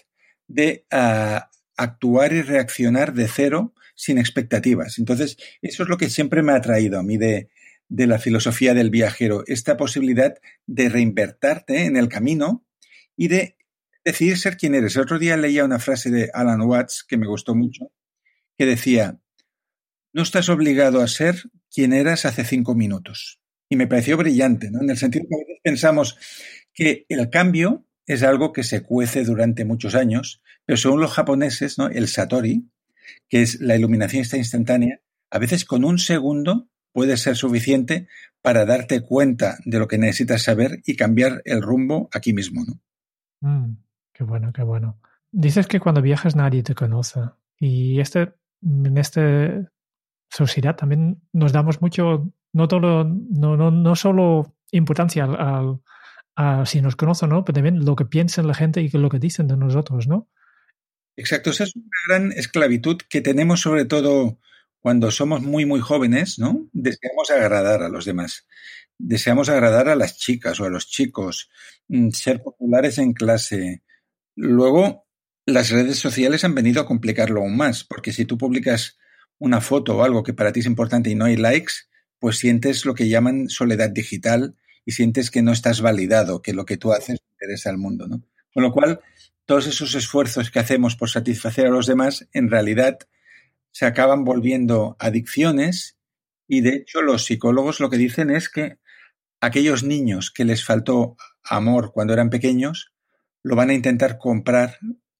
de 0.49 0.87
uh, 0.93 1.41
actuar 1.77 2.33
y 2.33 2.43
reaccionar 2.43 3.15
de 3.15 3.29
cero 3.29 3.75
sin 3.95 4.19
expectativas. 4.19 4.99
Entonces, 4.99 5.37
eso 5.63 5.85
es 5.85 5.89
lo 5.89 5.97
que 5.97 6.11
siempre 6.11 6.43
me 6.43 6.53
ha 6.53 6.57
atraído 6.57 6.99
a 6.99 7.03
mí 7.03 7.17
de, 7.17 7.49
la 7.89 8.19
filosofía 8.19 8.75
del 8.75 8.91
viajero, 8.91 9.45
esta 9.47 9.77
posibilidad 9.77 10.35
de 10.67 10.89
reinvertarte 10.89 11.85
en 11.85 11.97
el 11.97 12.09
camino 12.09 12.67
y 13.17 13.29
de 13.29 13.57
decidir 14.05 14.37
ser 14.37 14.57
quien 14.57 14.75
eres. 14.75 14.97
El 14.97 15.03
otro 15.03 15.19
día 15.19 15.37
leía 15.37 15.65
una 15.65 15.79
frase 15.79 16.11
de 16.11 16.31
Alan 16.35 16.63
Watts 16.63 17.05
que 17.09 17.17
me 17.17 17.29
gustó 17.29 17.55
mucho, 17.55 17.93
que 18.59 18.67
decía, 18.67 19.21
no 20.13 20.23
estás 20.23 20.49
obligado 20.49 21.01
a 21.01 21.09
ser 21.09 21.37
quien 21.73 21.93
eras 21.93 22.25
hace 22.25 22.45
cinco 22.45 22.75
minutos. 22.75 23.41
Y 23.69 23.77
me 23.77 23.87
pareció 23.87 24.17
brillante, 24.17 24.71
¿no? 24.71 24.83
En 24.83 24.91
el 24.91 24.97
sentido 24.97 25.27
que 25.29 25.54
pensamos 25.65 26.17
que 26.75 27.07
el 27.09 27.31
cambio 27.31 27.87
es 28.07 28.23
algo 28.23 28.53
que 28.53 28.63
se 28.63 28.83
cuece 28.83 29.25
durante 29.25 29.65
muchos 29.65 29.95
años, 29.95 30.43
pero 30.67 30.77
según 30.77 31.01
los 31.01 31.13
japoneses, 31.13 31.79
¿no? 31.79 31.89
El 31.89 32.07
satori, 32.07 32.69
que 33.29 33.43
es 33.43 33.61
la 33.61 33.75
iluminación 33.75 34.25
instantánea, 34.35 35.01
a 35.31 35.39
veces 35.39 35.65
con 35.65 35.85
un 35.85 35.99
segundo 35.99 36.69
puede 36.93 37.17
ser 37.17 37.35
suficiente 37.35 38.09
para 38.43 38.67
darte 38.67 39.01
cuenta 39.01 39.57
de 39.65 39.79
lo 39.79 39.89
que 39.89 39.99
necesitas 39.99 40.43
saber 40.43 40.83
y 40.85 40.97
cambiar 40.97 41.41
el 41.47 41.63
rumbo 41.63 42.09
aquí 42.13 42.35
mismo, 42.35 42.63
¿no? 42.65 42.81
Mm, 43.41 43.79
qué 44.13 44.23
bueno, 44.23 44.53
qué 44.53 44.63
bueno. 44.63 45.01
Dices 45.33 45.67
que 45.67 45.81
cuando 45.81 46.03
viajas 46.03 46.37
nadie 46.37 46.63
te 46.63 46.75
conoce 46.75 47.21
y 47.59 48.01
este, 48.01 48.35
en 48.63 48.99
esta 48.99 49.73
sociedad 50.31 50.77
también 50.77 51.23
nos 51.33 51.53
damos 51.53 51.81
mucho, 51.81 52.31
no, 52.53 52.69
todo, 52.69 53.05
no 53.05 53.97
solo 53.97 54.55
importancia 54.77 55.25
al, 55.25 55.81
a 56.37 56.67
si 56.67 56.81
nos 56.81 56.97
conocen 56.97 57.33
o 57.33 57.37
no, 57.37 57.45
pero 57.45 57.55
también 57.55 57.85
lo 57.85 57.97
que 57.97 58.05
piensan 58.05 58.47
la 58.47 58.55
gente 58.55 58.83
y 58.83 58.89
lo 58.91 59.09
que 59.09 59.19
dicen 59.19 59.47
de 59.47 59.57
nosotros, 59.57 60.09
¿no? 60.09 60.29
Exacto, 61.17 61.51
esa 61.51 61.65
es 61.65 61.77
una 61.77 61.87
gran 62.09 62.33
esclavitud 62.33 62.99
que 63.09 63.21
tenemos 63.21 63.61
sobre 63.61 63.85
todo 63.85 64.39
cuando 64.81 65.11
somos 65.11 65.43
muy, 65.43 65.65
muy 65.65 65.81
jóvenes, 65.81 66.39
¿no? 66.39 66.69
Deseamos 66.73 67.31
agradar 67.31 67.83
a 67.83 67.89
los 67.89 68.05
demás. 68.05 68.47
Deseamos 68.99 69.49
agradar 69.49 69.89
a 69.89 69.97
las 69.97 70.19
chicas 70.19 70.61
o 70.61 70.65
a 70.65 70.71
los 70.71 70.89
chicos, 70.89 71.49
mm, 71.89 72.11
ser 72.11 72.43
populares 72.43 72.99
en 72.99 73.13
clase. 73.13 73.83
Luego, 74.37 75.07
las 75.47 75.71
redes 75.71 75.99
sociales 75.99 76.45
han 76.45 76.55
venido 76.55 76.83
a 76.83 76.87
complicarlo 76.87 77.41
aún 77.41 77.57
más, 77.57 77.85
porque 77.85 78.13
si 78.13 78.25
tú 78.25 78.37
publicas 78.37 78.99
una 79.39 79.61
foto 79.61 79.97
o 79.97 80.05
algo 80.05 80.23
que 80.23 80.35
para 80.35 80.53
ti 80.53 80.61
es 80.61 80.67
importante 80.67 81.11
y 81.11 81.15
no 81.15 81.25
hay 81.25 81.37
likes, 81.37 81.73
pues 82.19 82.39
sientes 82.39 82.85
lo 82.85 82.95
que 82.95 83.09
llaman 83.09 83.49
soledad 83.49 83.91
digital 83.91 84.57
y 84.85 84.93
sientes 84.93 85.31
que 85.31 85.43
no 85.43 85.53
estás 85.53 85.81
validado, 85.81 86.43
que 86.43 86.53
lo 86.53 86.65
que 86.65 86.77
tú 86.77 86.93
haces 86.93 87.21
interesa 87.33 87.71
al 87.71 87.79
mundo, 87.79 88.07
¿no? 88.07 88.23
Con 88.53 88.63
lo 88.63 88.73
cual, 88.73 89.01
todos 89.47 89.67
esos 89.67 89.95
esfuerzos 89.95 90.51
que 90.51 90.59
hacemos 90.59 90.97
por 90.97 91.11
satisfacer 91.11 91.67
a 91.67 91.71
los 91.71 91.87
demás, 91.87 92.29
en 92.33 92.51
realidad 92.51 92.99
se 93.73 93.87
acaban 93.87 94.25
volviendo 94.25 94.97
adicciones 94.99 95.99
y 96.47 96.61
de 96.61 96.77
hecho 96.77 97.03
los 97.03 97.25
psicólogos 97.25 97.81
lo 97.81 97.91
que 97.91 97.97
dicen 97.97 98.31
es 98.31 98.49
que 98.49 98.79
aquellos 99.41 99.83
niños 99.83 100.31
que 100.31 100.45
les 100.45 100.65
faltó 100.65 101.17
amor 101.43 101.93
cuando 101.93 102.13
eran 102.13 102.31
pequeños 102.31 102.93
lo 103.43 103.57
van 103.57 103.71
a 103.71 103.75
intentar 103.75 104.19
comprar 104.19 104.79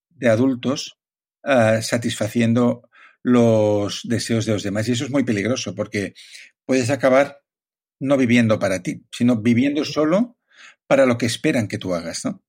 de 0.09 0.29
adultos 0.29 0.99
uh, 1.43 1.83
satisfaciendo 1.83 2.89
los 3.23 4.03
deseos 4.05 4.47
de 4.47 4.53
los 4.53 4.63
demás. 4.63 4.89
Y 4.89 4.93
eso 4.93 5.05
es 5.05 5.11
muy 5.11 5.25
peligroso 5.25 5.75
porque 5.75 6.15
puedes 6.65 6.91
acabar 6.91 7.44
no 8.01 8.17
viviendo 8.17 8.59
para 8.59 8.83
ti, 8.83 9.05
sino 9.11 9.41
viviendo 9.41 9.85
solo 9.85 10.37
para 10.87 11.07
lo 11.07 11.19
que 11.19 11.27
esperan 11.27 11.69
que 11.69 11.79
tú 11.79 11.95
hagas, 11.95 12.25
¿no? 12.25 12.43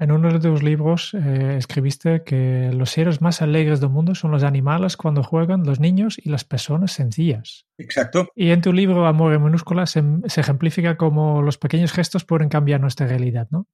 En 0.00 0.10
uno 0.10 0.32
de 0.32 0.40
tus 0.40 0.62
libros 0.64 1.14
eh, 1.14 1.54
escribiste 1.56 2.24
que 2.24 2.70
los 2.74 2.90
seres 2.90 3.20
más 3.20 3.42
alegres 3.42 3.80
del 3.80 3.90
mundo 3.90 4.16
son 4.16 4.32
los 4.32 4.42
animales 4.42 4.96
cuando 4.96 5.22
juegan, 5.22 5.64
los 5.64 5.78
niños 5.78 6.18
y 6.22 6.30
las 6.30 6.44
personas 6.44 6.92
sencillas. 6.92 7.66
Exacto. 7.78 8.28
Y 8.34 8.50
en 8.50 8.60
tu 8.60 8.72
libro 8.72 9.06
Amor 9.06 9.32
en 9.34 9.44
minúsculas 9.44 9.90
se, 9.90 10.02
se 10.26 10.40
ejemplifica 10.40 10.96
cómo 10.96 11.42
los 11.42 11.58
pequeños 11.58 11.92
gestos 11.92 12.24
pueden 12.24 12.48
cambiar 12.48 12.80
nuestra 12.80 13.06
realidad, 13.06 13.46
¿no? 13.50 13.68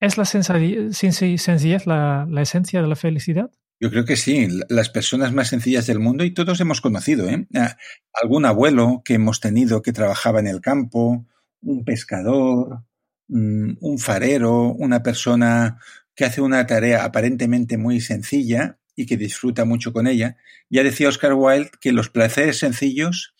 ¿Es 0.00 0.16
la 0.18 0.26
sencillez 0.26 1.86
la, 1.86 2.26
la 2.28 2.42
esencia 2.42 2.82
de 2.82 2.88
la 2.88 2.94
felicidad? 2.94 3.50
Yo 3.80 3.90
creo 3.90 4.04
que 4.04 4.16
sí, 4.16 4.48
las 4.68 4.90
personas 4.90 5.32
más 5.32 5.48
sencillas 5.48 5.86
del 5.86 6.00
mundo 6.00 6.24
y 6.24 6.32
todos 6.32 6.60
hemos 6.60 6.80
conocido, 6.80 7.28
¿eh? 7.28 7.46
Algún 8.12 8.44
abuelo 8.44 9.02
que 9.04 9.14
hemos 9.14 9.40
tenido 9.40 9.82
que 9.82 9.92
trabajaba 9.92 10.40
en 10.40 10.48
el 10.48 10.60
campo, 10.60 11.26
un 11.60 11.84
pescador, 11.84 12.82
Mm, 13.28 13.76
un 13.80 13.98
farero, 13.98 14.72
una 14.72 15.02
persona 15.02 15.78
que 16.14 16.24
hace 16.24 16.40
una 16.40 16.66
tarea 16.66 17.04
aparentemente 17.04 17.76
muy 17.76 18.00
sencilla 18.00 18.78
y 18.96 19.06
que 19.06 19.16
disfruta 19.18 19.64
mucho 19.64 19.92
con 19.92 20.06
ella. 20.06 20.36
Ya 20.70 20.82
decía 20.82 21.08
Oscar 21.08 21.34
Wilde 21.34 21.70
que 21.80 21.92
los 21.92 22.08
placeres 22.08 22.58
sencillos 22.58 23.34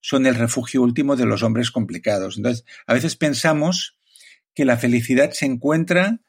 son 0.00 0.26
el 0.26 0.34
refugio 0.34 0.82
último 0.82 1.16
de 1.16 1.26
los 1.26 1.42
hombres 1.42 1.70
complicados. 1.70 2.36
Entonces, 2.38 2.64
a 2.86 2.94
veces 2.94 3.16
pensamos 3.16 3.98
que 4.54 4.64
la 4.64 4.78
felicidad 4.78 5.30
se 5.32 5.46
encuentra 5.46 6.20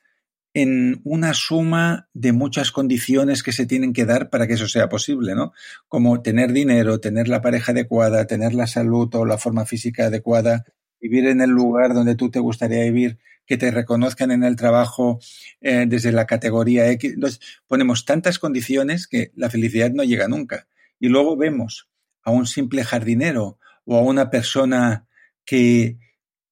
en 0.55 1.01
una 1.03 1.33
suma 1.33 2.07
de 2.13 2.31
muchas 2.31 2.71
condiciones 2.71 3.43
que 3.43 3.51
se 3.51 3.65
tienen 3.65 3.91
que 3.91 4.05
dar 4.05 4.29
para 4.29 4.47
que 4.47 4.53
eso 4.53 4.69
sea 4.69 4.87
posible, 4.87 5.35
¿no? 5.35 5.51
Como 5.89 6.21
tener 6.21 6.53
dinero, 6.53 7.01
tener 7.01 7.27
la 7.27 7.41
pareja 7.41 7.73
adecuada, 7.73 8.25
tener 8.25 8.53
la 8.53 8.65
salud 8.65 9.13
o 9.15 9.25
la 9.25 9.37
forma 9.37 9.65
física 9.65 10.05
adecuada, 10.05 10.63
vivir 11.01 11.27
en 11.27 11.41
el 11.41 11.49
lugar 11.49 11.93
donde 11.93 12.15
tú 12.15 12.31
te 12.31 12.39
gustaría 12.39 12.83
vivir, 12.83 13.19
que 13.45 13.57
te 13.57 13.69
reconozcan 13.69 14.31
en 14.31 14.45
el 14.45 14.55
trabajo 14.55 15.19
eh, 15.59 15.87
desde 15.89 16.13
la 16.13 16.25
categoría 16.25 16.89
X. 16.91 17.15
Entonces, 17.15 17.41
ponemos 17.67 18.05
tantas 18.05 18.39
condiciones 18.39 19.07
que 19.07 19.33
la 19.35 19.49
felicidad 19.49 19.91
no 19.91 20.05
llega 20.05 20.29
nunca. 20.29 20.67
Y 21.01 21.09
luego 21.09 21.35
vemos 21.35 21.89
a 22.23 22.31
un 22.31 22.47
simple 22.47 22.85
jardinero 22.85 23.59
o 23.83 23.97
a 23.97 24.01
una 24.01 24.29
persona 24.29 25.05
que, 25.43 25.97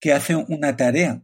que 0.01 0.12
hace 0.12 0.36
una 0.36 0.75
tarea 0.75 1.24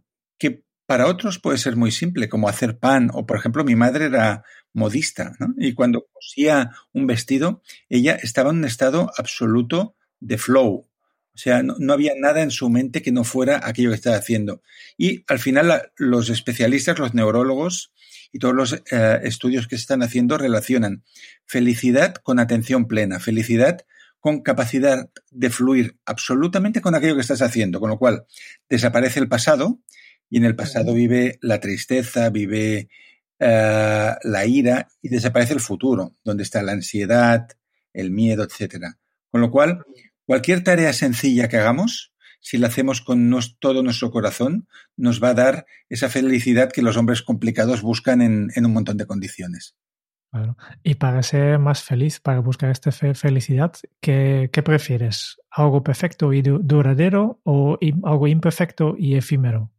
para 0.89 1.05
otros 1.05 1.37
puede 1.37 1.59
ser 1.59 1.75
muy 1.75 1.91
simple, 1.91 2.29
como 2.29 2.49
hacer 2.49 2.79
pan, 2.79 3.11
o 3.13 3.27
por 3.27 3.37
ejemplo, 3.37 3.63
mi 3.63 3.75
madre 3.75 4.05
era 4.05 4.43
modista, 4.73 5.35
¿no? 5.37 5.53
Y 5.55 5.75
cuando 5.75 6.07
cosía 6.11 6.71
un 6.93 7.05
vestido, 7.05 7.61
ella 7.89 8.17
estaba 8.19 8.49
en 8.49 8.57
un 8.57 8.65
estado 8.65 9.11
absoluto 9.15 9.95
de 10.19 10.39
flow, 10.39 10.89
o 11.31 11.37
sea, 11.37 11.61
no, 11.61 11.93
había 11.93 12.13
nada 12.17 12.41
en 12.41 12.49
su 12.49 12.71
mente 12.71 13.03
que 13.03 13.11
no 13.11 13.23
fuera 13.23 13.61
aquello 13.63 13.89
que 13.89 13.97
estaba 13.97 14.15
haciendo. 14.15 14.63
Y 14.97 15.23
al 15.27 15.37
final 15.37 15.91
los 15.95 16.31
especialistas, 16.31 16.97
los 16.97 17.13
neurólogos 17.13 17.93
y 18.31 18.39
todos 18.39 18.55
los 18.55 18.73
eh, 18.73 19.19
estudios 19.21 19.67
que 19.67 19.77
se 19.77 19.81
están 19.81 20.01
haciendo 20.01 20.39
relacionan 20.39 21.03
felicidad 21.45 22.15
con 22.15 22.39
atención 22.39 22.87
plena, 22.87 23.19
felicidad 23.19 23.85
con 24.19 24.41
capacidad 24.41 25.11
de 25.29 25.49
fluir 25.51 25.99
absolutamente 26.03 26.81
con 26.81 26.95
aquello 26.95 27.13
que 27.13 27.21
estás 27.21 27.43
haciendo, 27.43 27.79
con 27.79 27.91
lo 27.91 27.99
cual 27.99 28.25
desaparece 28.67 29.19
el 29.19 29.29
pasado 29.29 29.81
y 30.29 30.37
en 30.37 30.45
el 30.45 30.55
pasado 30.55 30.93
vive 30.93 31.39
la 31.41 31.59
tristeza, 31.59 32.29
vive 32.29 32.89
eh, 33.39 34.11
la 34.23 34.45
ira 34.45 34.87
y 35.01 35.09
desaparece 35.09 35.53
el 35.53 35.59
futuro, 35.59 36.15
donde 36.23 36.43
está 36.43 36.61
la 36.61 36.73
ansiedad, 36.73 37.47
el 37.93 38.11
miedo, 38.11 38.43
etcétera. 38.43 38.97
Con 39.31 39.41
lo 39.41 39.51
cual, 39.51 39.85
Cualquier 40.29 40.63
tarea 40.63 40.93
sencilla 40.93 41.47
que 41.47 41.57
hagamos, 41.57 42.13
si 42.39 42.59
la 42.59 42.67
hacemos 42.67 43.01
con 43.01 43.31
nos, 43.31 43.57
todo 43.57 43.81
nuestro 43.81 44.11
corazón, 44.11 44.67
nos 44.95 45.23
va 45.23 45.29
a 45.29 45.33
dar 45.33 45.65
esa 45.89 46.07
felicidad 46.07 46.71
que 46.71 46.83
los 46.83 46.97
hombres 46.97 47.23
complicados 47.23 47.81
buscan 47.81 48.21
en, 48.21 48.49
en 48.53 48.67
un 48.67 48.73
montón 48.73 48.97
de 48.97 49.07
condiciones. 49.07 49.75
Y 50.83 50.93
para 50.93 51.23
ser 51.23 51.57
más 51.57 51.81
feliz, 51.81 52.19
para 52.19 52.41
buscar 52.41 52.69
esta 52.69 52.91
fe 52.91 53.15
felicidad, 53.15 53.73
¿qué, 54.01 54.51
¿qué, 54.53 54.61
prefieres? 54.61 55.41
¿Algo 55.49 55.83
perfecto 55.83 56.31
y 56.31 56.43
duradero 56.43 57.41
o 57.43 57.79
algo 58.03 58.27
imperfecto 58.27 58.93
y 58.99 59.15
efímero? 59.15 59.71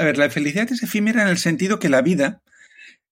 A 0.00 0.04
ver, 0.04 0.16
la 0.16 0.30
felicidad 0.30 0.72
es 0.72 0.82
efímera 0.82 1.20
en 1.20 1.28
el 1.28 1.36
sentido 1.36 1.78
que 1.78 1.90
la 1.90 2.00
vida 2.00 2.42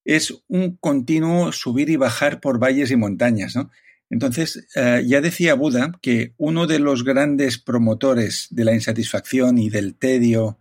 es 0.07 0.42
un 0.49 0.78
continuo 0.78 1.52
subir 1.52 1.90
y 1.90 1.97
bajar 1.97 2.40
por 2.40 2.59
valles 2.59 2.90
y 2.90 2.97
montañas, 2.97 3.54
¿no? 3.54 3.71
Entonces, 4.09 4.66
eh, 4.75 5.04
ya 5.07 5.21
decía 5.21 5.52
Buda 5.52 5.92
que 6.00 6.33
uno 6.38 6.66
de 6.66 6.78
los 6.78 7.04
grandes 7.04 7.59
promotores 7.59 8.47
de 8.49 8.64
la 8.64 8.73
insatisfacción 8.73 9.59
y 9.59 9.68
del 9.68 9.97
tedio 9.97 10.59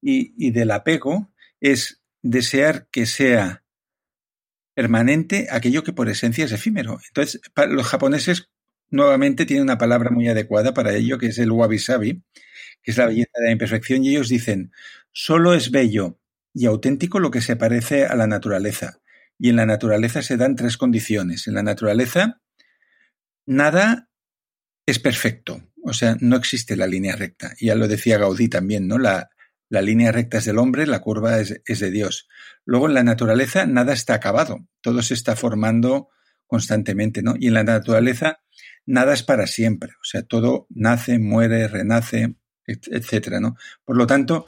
y, 0.00 0.32
y 0.38 0.52
del 0.52 0.70
apego 0.70 1.32
es 1.60 2.00
desear 2.22 2.86
que 2.92 3.04
sea 3.06 3.64
permanente 4.74 5.48
aquello 5.50 5.82
que 5.82 5.92
por 5.92 6.08
esencia 6.08 6.44
es 6.44 6.52
efímero. 6.52 7.00
Entonces, 7.08 7.40
los 7.68 7.86
japoneses 7.88 8.48
nuevamente 8.90 9.44
tienen 9.44 9.64
una 9.64 9.78
palabra 9.78 10.10
muy 10.10 10.28
adecuada 10.28 10.72
para 10.72 10.94
ello, 10.94 11.18
que 11.18 11.26
es 11.26 11.38
el 11.38 11.50
wabi-sabi, 11.50 12.22
que 12.84 12.92
es 12.92 12.98
la 12.98 13.06
belleza 13.06 13.32
de 13.40 13.46
la 13.46 13.52
imperfección, 13.52 14.04
y 14.04 14.10
ellos 14.10 14.28
dicen, 14.28 14.70
solo 15.12 15.54
es 15.54 15.70
bello 15.70 16.20
y 16.52 16.66
auténtico 16.66 17.18
lo 17.18 17.30
que 17.30 17.40
se 17.40 17.56
parece 17.56 18.06
a 18.06 18.14
la 18.14 18.28
naturaleza. 18.28 19.00
Y 19.38 19.48
en 19.48 19.56
la 19.56 19.66
naturaleza 19.66 20.22
se 20.22 20.36
dan 20.36 20.54
tres 20.54 20.76
condiciones. 20.76 21.48
En 21.48 21.54
la 21.54 21.64
naturaleza, 21.64 22.40
nada 23.46 24.10
es 24.86 24.98
perfecto, 25.00 25.72
o 25.82 25.92
sea, 25.92 26.16
no 26.20 26.36
existe 26.36 26.76
la 26.76 26.86
línea 26.86 27.16
recta. 27.16 27.54
Ya 27.60 27.74
lo 27.74 27.88
decía 27.88 28.18
Gaudí 28.18 28.48
también, 28.48 28.86
¿no? 28.86 28.98
La, 28.98 29.30
la 29.68 29.82
línea 29.82 30.12
recta 30.12 30.38
es 30.38 30.44
del 30.44 30.58
hombre, 30.58 30.86
la 30.86 31.00
curva 31.00 31.40
es, 31.40 31.60
es, 31.64 31.80
de 31.80 31.90
Dios. 31.90 32.28
Luego 32.64 32.86
en 32.86 32.94
la 32.94 33.02
naturaleza 33.02 33.66
nada 33.66 33.92
está 33.92 34.14
acabado, 34.14 34.68
todo 34.82 35.02
se 35.02 35.14
está 35.14 35.36
formando 35.36 36.10
constantemente, 36.46 37.22
¿no? 37.22 37.34
Y 37.38 37.48
en 37.48 37.54
la 37.54 37.64
naturaleza 37.64 38.40
nada 38.86 39.14
es 39.14 39.22
para 39.22 39.46
siempre, 39.46 39.92
o 40.00 40.04
sea, 40.04 40.22
todo 40.22 40.66
nace, 40.68 41.18
muere, 41.18 41.66
renace, 41.68 42.36
etcétera, 42.66 43.40
¿no? 43.40 43.56
Por 43.84 43.96
lo 43.96 44.06
tanto, 44.06 44.44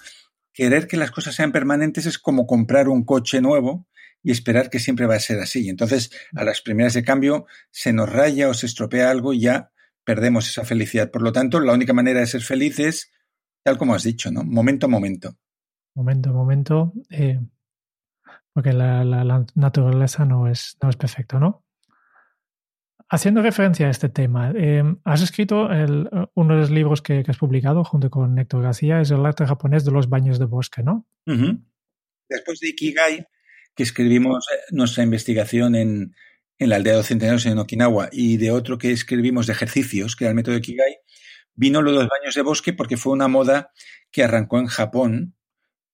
querer 0.53 0.87
que 0.87 0.97
las 0.97 1.11
cosas 1.11 1.35
sean 1.35 1.53
permanentes 1.53 2.07
es 2.07 2.19
como 2.19 2.47
comprar 2.47 2.89
un 2.89 3.05
coche 3.05 3.41
nuevo 3.41 3.87
y 4.23 4.31
esperar 4.31 4.71
que 4.71 4.79
siempre 4.79 5.07
va 5.07 5.17
a 5.17 5.21
ser 5.21 5.39
así. 5.39 5.69
Entonces, 5.69 6.11
a 6.35 6.45
las 6.45 6.61
primeras 6.61 6.95
de 6.95 7.05
cambio 7.05 7.47
se 7.71 7.93
nos 7.93 8.11
raya 8.11 8.49
o 8.49 8.55
se 8.55 8.67
estropea 8.67 9.11
algo 9.11 9.33
y 9.33 9.41
ya 9.41 9.71
perdemos 10.05 10.49
esa 10.49 10.65
felicidad. 10.65 11.11
Por 11.11 11.23
lo 11.23 11.33
tanto, 11.33 11.61
la 11.61 11.75
única 11.75 11.93
manera 11.93 12.21
de 12.21 12.27
ser 12.27 12.43
feliz 12.43 12.79
es, 12.79 13.13
tal 13.63 13.77
como 13.77 13.95
has 13.95 14.05
dicho, 14.05 14.31
¿no? 14.31 14.45
Momento 14.45 14.87
a 14.87 14.89
momento. 14.89 15.37
Momento 15.95 16.31
a 16.31 16.33
momento, 16.33 16.93
eh, 17.11 17.41
porque 18.53 18.73
la, 18.73 19.05
la, 19.05 19.45
naturaleza 19.55 20.25
no 20.25 20.49
es, 20.49 20.79
no 20.83 20.89
es 20.89 20.97
perfecta, 20.97 21.39
¿no? 21.39 21.66
Haciendo 23.09 23.41
referencia 23.41 23.87
a 23.87 23.91
este 23.91 24.09
tema, 24.09 24.53
eh, 24.57 24.83
has 25.05 25.23
escrito 25.23 25.71
el, 25.71 26.09
uno 26.35 26.55
de 26.55 26.61
los 26.61 26.71
libros 26.71 27.03
que, 27.03 27.23
has 27.27 27.37
publicado 27.37 27.85
junto 27.85 28.11
con 28.11 28.37
Héctor 28.37 28.63
García, 28.63 29.01
es 29.01 29.13
el 29.13 29.25
arte 29.25 29.47
japonés 29.47 29.85
de 29.85 29.93
los 29.93 30.09
baños 30.09 30.41
de 30.41 30.47
bosque, 30.47 30.83
¿no? 30.83 31.07
Después 32.29 32.59
de 32.59 32.71
Ikigai, 32.71 33.27
que 33.77 33.83
escribimos 33.85 34.47
eh, 34.53 34.59
nuestra 34.73 35.05
investigación 35.05 35.77
en, 35.77 36.17
en 36.59 36.69
la 36.69 36.77
aldea 36.77 36.95
de 36.95 36.99
los 36.99 37.07
centenarios 37.07 37.47
en 37.47 37.59
Okinawa 37.59 38.09
y 38.11 38.39
de 38.39 38.51
otro 38.51 38.77
que 38.77 38.91
escribimos 38.91 39.47
de 39.47 39.53
ejercicios, 39.53 40.17
que 40.17 40.25
era 40.25 40.31
el 40.31 40.37
método 40.37 40.55
de 40.55 40.61
Ikigai, 40.61 40.97
vino 41.55 41.83
lo 41.83 41.93
de 41.93 41.99
los 41.99 42.09
baños 42.09 42.35
de 42.35 42.43
bosque 42.43 42.73
porque 42.73 42.97
fue 42.97 43.13
una 43.13 43.29
moda 43.29 43.73
que 44.11 44.25
arrancó 44.25 44.59
en 44.59 44.67
Japón, 44.67 45.37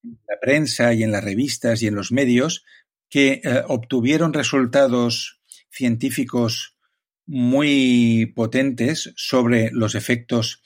en 0.03 0.19
la 0.27 0.39
prensa 0.41 0.93
y 0.93 1.03
en 1.03 1.11
las 1.11 1.23
revistas 1.23 1.83
y 1.83 1.87
en 1.87 1.95
los 1.95 2.11
medios, 2.11 2.65
que 3.09 3.41
eh, 3.43 3.63
obtuvieron 3.67 4.33
resultados 4.33 5.41
científicos 5.69 6.72
muy 7.25 8.31
potentes 8.35 9.13
sobre 9.15 9.69
los 9.71 9.95
efectos 9.95 10.61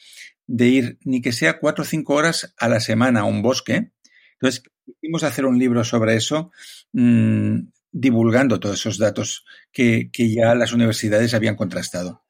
de 0.48 0.68
ir 0.68 1.00
ni 1.04 1.22
que 1.22 1.32
sea 1.32 1.60
cuatro 1.60 1.84
o 1.84 1.86
cinco 1.86 2.16
horas 2.16 2.54
a 2.58 2.70
la 2.70 2.80
semana 2.80 3.22
a 3.22 3.26
un 3.26 3.42
bosque. 3.42 3.92
Entonces, 4.34 4.64
quisimos 4.86 5.24
hacer 5.24 5.46
un 5.46 5.60
libro 5.60 5.84
sobre 5.84 6.16
eso, 6.16 6.52
mmm, 6.94 7.60
divulgando 7.92 8.60
todos 8.60 8.80
esos 8.80 8.98
datos 8.98 9.46
que, 9.72 10.10
que, 10.12 10.32
ya 10.34 10.56
las 10.56 10.74
universidades 10.74 11.34
habían 11.34 11.56
contrastado. 11.56 12.24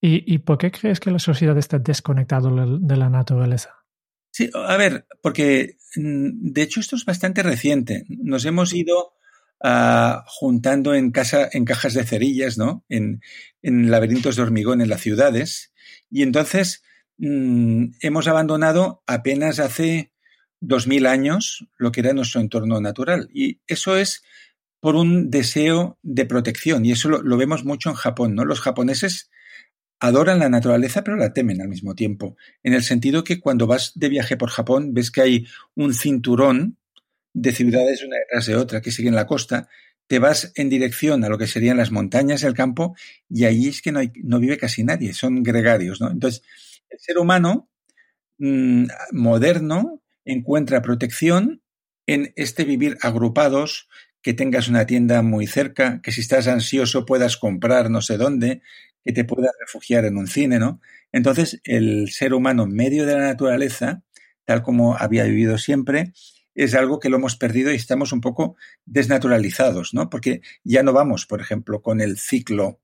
¿Y, 0.00 0.32
¿Y, 0.32 0.38
por 0.38 0.58
qué 0.58 0.70
crees 0.70 1.00
que 1.00 1.10
la 1.10 1.18
sociedad 1.18 1.56
está 1.56 1.78
desconectada 1.78 2.50
de 2.66 2.96
la 2.96 3.08
naturaleza? 3.08 3.84
Sí, 4.30 4.50
a 4.52 4.76
ver, 4.76 5.06
porque 5.22 5.76
de 5.96 6.62
hecho 6.62 6.80
esto 6.80 6.96
es 6.96 7.04
bastante 7.04 7.42
reciente. 7.42 8.04
Nos 8.08 8.44
hemos 8.44 8.74
ido 8.74 9.14
uh, 9.64 10.22
juntando 10.26 10.94
en, 10.94 11.10
casa, 11.10 11.48
en 11.52 11.64
cajas 11.64 11.94
de 11.94 12.04
cerillas, 12.04 12.58
¿no? 12.58 12.84
En, 12.88 13.22
en, 13.62 13.90
laberintos 13.90 14.36
de 14.36 14.42
hormigón 14.42 14.80
en 14.80 14.88
las 14.88 15.00
ciudades. 15.00 15.72
Y 16.10 16.22
entonces 16.22 16.82
mmm, 17.16 17.86
hemos 18.00 18.28
abandonado 18.28 19.02
apenas 19.06 19.58
hace 19.58 20.12
dos 20.60 20.86
mil 20.86 21.06
años 21.06 21.66
lo 21.76 21.92
que 21.92 22.00
era 22.00 22.12
nuestro 22.12 22.40
entorno 22.40 22.80
natural. 22.80 23.28
Y 23.32 23.60
eso 23.66 23.96
es 23.96 24.22
por 24.80 24.96
un 24.96 25.30
deseo 25.30 25.98
de 26.02 26.26
protección. 26.26 26.84
Y 26.84 26.92
eso 26.92 27.08
lo, 27.08 27.22
lo 27.22 27.36
vemos 27.38 27.64
mucho 27.64 27.88
en 27.88 27.96
Japón, 27.96 28.34
¿no? 28.34 28.44
Los 28.44 28.60
japoneses 28.60 29.30
adoran 29.98 30.38
la 30.38 30.50
naturaleza, 30.50 31.02
pero 31.02 31.16
la 31.16 31.32
temen 31.32 31.62
al 31.62 31.68
mismo 31.68 31.94
tiempo. 31.94 32.36
En 32.62 32.74
el 32.74 32.82
sentido 32.82 33.24
que 33.24 33.40
cuando 33.40 33.66
vas 33.66 33.92
de 33.94 34.10
viaje 34.10 34.36
por 34.36 34.50
Japón, 34.50 34.92
ves 34.92 35.10
que 35.10 35.22
hay 35.22 35.46
un 35.74 35.94
cinturón 35.94 36.76
de 37.34 37.52
ciudades 37.52 38.02
una 38.02 38.16
detrás 38.16 38.46
de 38.46 38.56
otra 38.56 38.80
que 38.80 38.92
siguen 38.92 39.14
la 39.14 39.26
costa, 39.26 39.68
te 40.06 40.18
vas 40.18 40.52
en 40.54 40.68
dirección 40.68 41.24
a 41.24 41.28
lo 41.28 41.36
que 41.36 41.46
serían 41.46 41.76
las 41.76 41.90
montañas 41.90 42.40
del 42.42 42.54
campo 42.54 42.94
y 43.28 43.44
allí 43.44 43.68
es 43.68 43.82
que 43.82 43.92
no, 43.92 43.98
hay, 43.98 44.12
no 44.22 44.38
vive 44.38 44.56
casi 44.56 44.84
nadie, 44.84 45.12
son 45.12 45.42
gregarios. 45.42 46.00
¿no? 46.00 46.10
Entonces, 46.10 46.42
el 46.88 46.98
ser 47.00 47.18
humano 47.18 47.68
mmm, 48.38 48.86
moderno 49.12 50.02
encuentra 50.24 50.82
protección 50.82 51.62
en 52.06 52.32
este 52.36 52.64
vivir 52.64 52.98
agrupados, 53.00 53.88
que 54.22 54.34
tengas 54.34 54.68
una 54.68 54.86
tienda 54.86 55.22
muy 55.22 55.46
cerca, 55.46 56.00
que 56.02 56.12
si 56.12 56.20
estás 56.22 56.48
ansioso 56.48 57.04
puedas 57.04 57.36
comprar 57.36 57.90
no 57.90 58.00
sé 58.00 58.16
dónde, 58.16 58.62
que 59.04 59.12
te 59.12 59.24
puedas 59.24 59.52
refugiar 59.60 60.04
en 60.06 60.16
un 60.16 60.26
cine, 60.26 60.58
¿no? 60.58 60.80
Entonces, 61.12 61.60
el 61.64 62.10
ser 62.10 62.32
humano 62.32 62.66
medio 62.66 63.06
de 63.06 63.14
la 63.14 63.20
naturaleza, 63.20 64.02
tal 64.44 64.62
como 64.62 64.96
había 64.96 65.24
vivido 65.24 65.58
siempre, 65.58 66.12
es 66.54 66.74
algo 66.74 67.00
que 67.00 67.08
lo 67.08 67.16
hemos 67.16 67.36
perdido 67.36 67.72
y 67.72 67.76
estamos 67.76 68.12
un 68.12 68.20
poco 68.20 68.56
desnaturalizados, 68.84 69.94
¿no? 69.94 70.08
Porque 70.10 70.40
ya 70.62 70.82
no 70.82 70.92
vamos, 70.92 71.26
por 71.26 71.40
ejemplo, 71.40 71.82
con 71.82 72.00
el 72.00 72.18
ciclo 72.18 72.80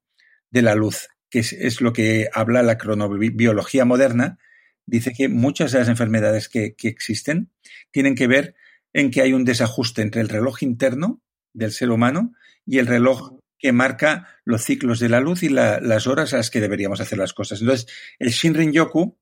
de 0.51 0.63
la 0.63 0.75
luz, 0.75 1.09
que 1.29 1.41
es, 1.41 1.81
lo 1.81 1.93
que 1.93 2.29
habla 2.33 2.63
la 2.63 2.79
cronobiología 2.79 3.85
moderna. 3.85 4.39
Dice 4.87 5.13
que 5.13 5.29
muchas 5.29 5.73
de 5.73 5.79
las 5.79 5.89
enfermedades 5.89 6.49
que, 6.49 6.75
que 6.75 6.89
existen 6.89 7.51
tienen 7.91 8.15
que 8.15 8.27
ver 8.27 8.57
en 8.93 9.11
que 9.11 9.23
hay 9.23 9.33
un 9.33 9.45
desajuste 9.45 10.03
entre 10.03 10.21
el 10.21 10.29
reloj 10.29 10.63
interno 10.63 11.23
del 11.53 11.73
ser 11.73 11.91
humano 11.91 12.33
y 12.67 12.79
el 12.79 12.87
reloj 12.87 13.39
que 13.61 13.73
marca 13.73 14.27
los 14.45 14.65
ciclos 14.65 14.99
de 14.99 15.11
la 15.11 15.21
luz 15.21 15.43
y 15.43 15.49
la, 15.51 15.81
las 15.81 16.07
horas 16.07 16.33
a 16.33 16.39
las 16.39 16.51
que 16.51 16.61
deberíamos 16.61 17.01
hacer 17.01 17.19
las 17.19 17.35
cosas. 17.35 17.61
Entonces, 17.61 17.87
el 18.19 18.31
Shinrin 18.31 18.73
Yoku, 18.73 19.19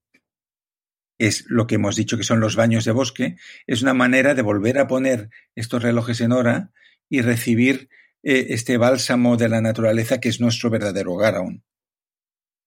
es 1.18 1.44
lo 1.48 1.66
que 1.66 1.74
hemos 1.74 1.96
dicho 1.96 2.16
que 2.16 2.22
son 2.22 2.40
los 2.40 2.56
baños 2.56 2.84
de 2.84 2.92
bosque, 2.92 3.36
es 3.66 3.82
una 3.82 3.94
manera 3.94 4.34
de 4.34 4.42
volver 4.42 4.78
a 4.78 4.86
poner 4.86 5.30
estos 5.54 5.82
relojes 5.82 6.20
en 6.20 6.32
hora 6.32 6.70
y 7.08 7.22
recibir 7.22 7.88
eh, 8.22 8.46
este 8.50 8.76
bálsamo 8.76 9.36
de 9.36 9.48
la 9.48 9.60
naturaleza 9.60 10.18
que 10.20 10.28
es 10.28 10.40
nuestro 10.40 10.70
verdadero 10.70 11.12
hogar 11.12 11.36
aún. 11.36 11.64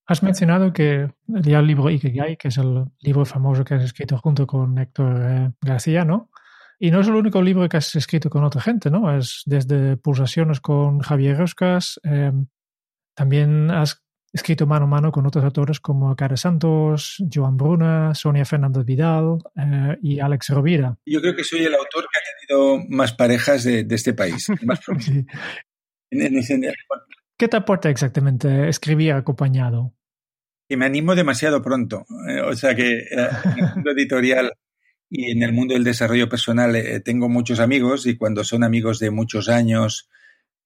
Has 0.05 0.23
mencionado 0.23 0.73
que 0.73 1.09
el 1.27 1.67
libro 1.67 1.89
Ikigai, 1.89 2.35
que 2.35 2.49
es 2.49 2.57
el 2.57 2.85
libro 2.99 3.23
famoso 3.23 3.63
que 3.63 3.75
has 3.75 3.83
escrito 3.83 4.17
junto 4.17 4.45
con 4.45 4.77
Héctor 4.77 5.21
eh, 5.21 5.51
García, 5.61 6.03
¿no? 6.03 6.29
Y 6.79 6.89
no 6.91 6.99
es 6.99 7.07
el 7.07 7.15
único 7.15 7.41
libro 7.41 7.69
que 7.69 7.77
has 7.77 7.95
escrito 7.95 8.29
con 8.29 8.43
otra 8.43 8.59
gente, 8.59 8.89
¿no? 8.89 9.15
Es 9.15 9.43
desde 9.45 9.97
Pulsaciones 9.97 10.59
con 10.59 10.99
Javier 10.99 11.37
Roscas, 11.37 11.99
eh, 12.03 12.31
también 13.13 13.69
has 13.69 14.01
escrito 14.33 14.65
mano 14.65 14.85
a 14.85 14.87
mano 14.87 15.11
con 15.11 15.25
otros 15.25 15.43
autores 15.43 15.79
como 15.79 16.15
Cara 16.15 16.37
Santos, 16.37 17.17
Joan 17.31 17.57
Bruna, 17.57 18.15
Sonia 18.15 18.45
Fernández 18.45 18.85
Vidal 18.85 19.39
eh, 19.55 19.97
y 20.01 20.19
Alex 20.19 20.49
Rovira. 20.49 20.97
Yo 21.05 21.21
creo 21.21 21.35
que 21.35 21.43
soy 21.43 21.65
el 21.65 21.73
autor 21.73 22.03
que 22.03 22.19
ha 22.19 22.47
tenido 22.47 22.85
más 22.89 23.13
parejas 23.13 23.63
de, 23.63 23.83
de 23.83 23.95
este 23.95 24.13
país. 24.13 24.47
Más 24.63 24.79
sí. 24.99 25.25
en, 26.11 26.21
en 26.21 26.37
ese... 26.37 26.59
¿Qué 27.41 27.47
te 27.47 27.57
aporta 27.57 27.89
exactamente 27.89 28.69
escribir 28.69 29.13
acompañado? 29.13 29.95
Que 30.69 30.77
me 30.77 30.85
animo 30.85 31.15
demasiado 31.15 31.61
pronto. 31.61 32.05
Eh, 32.29 32.39
o 32.41 32.55
sea 32.55 32.75
que 32.75 32.99
eh, 32.99 33.05
en 33.09 33.59
el 33.65 33.75
mundo 33.75 33.91
editorial 33.97 34.53
y 35.09 35.31
en 35.31 35.41
el 35.41 35.51
mundo 35.51 35.73
del 35.73 35.83
desarrollo 35.83 36.29
personal 36.29 36.75
eh, 36.75 36.99
tengo 36.99 37.29
muchos 37.29 37.59
amigos 37.59 38.05
y 38.05 38.15
cuando 38.15 38.43
son 38.43 38.63
amigos 38.63 38.99
de 38.99 39.09
muchos 39.09 39.49
años, 39.49 40.07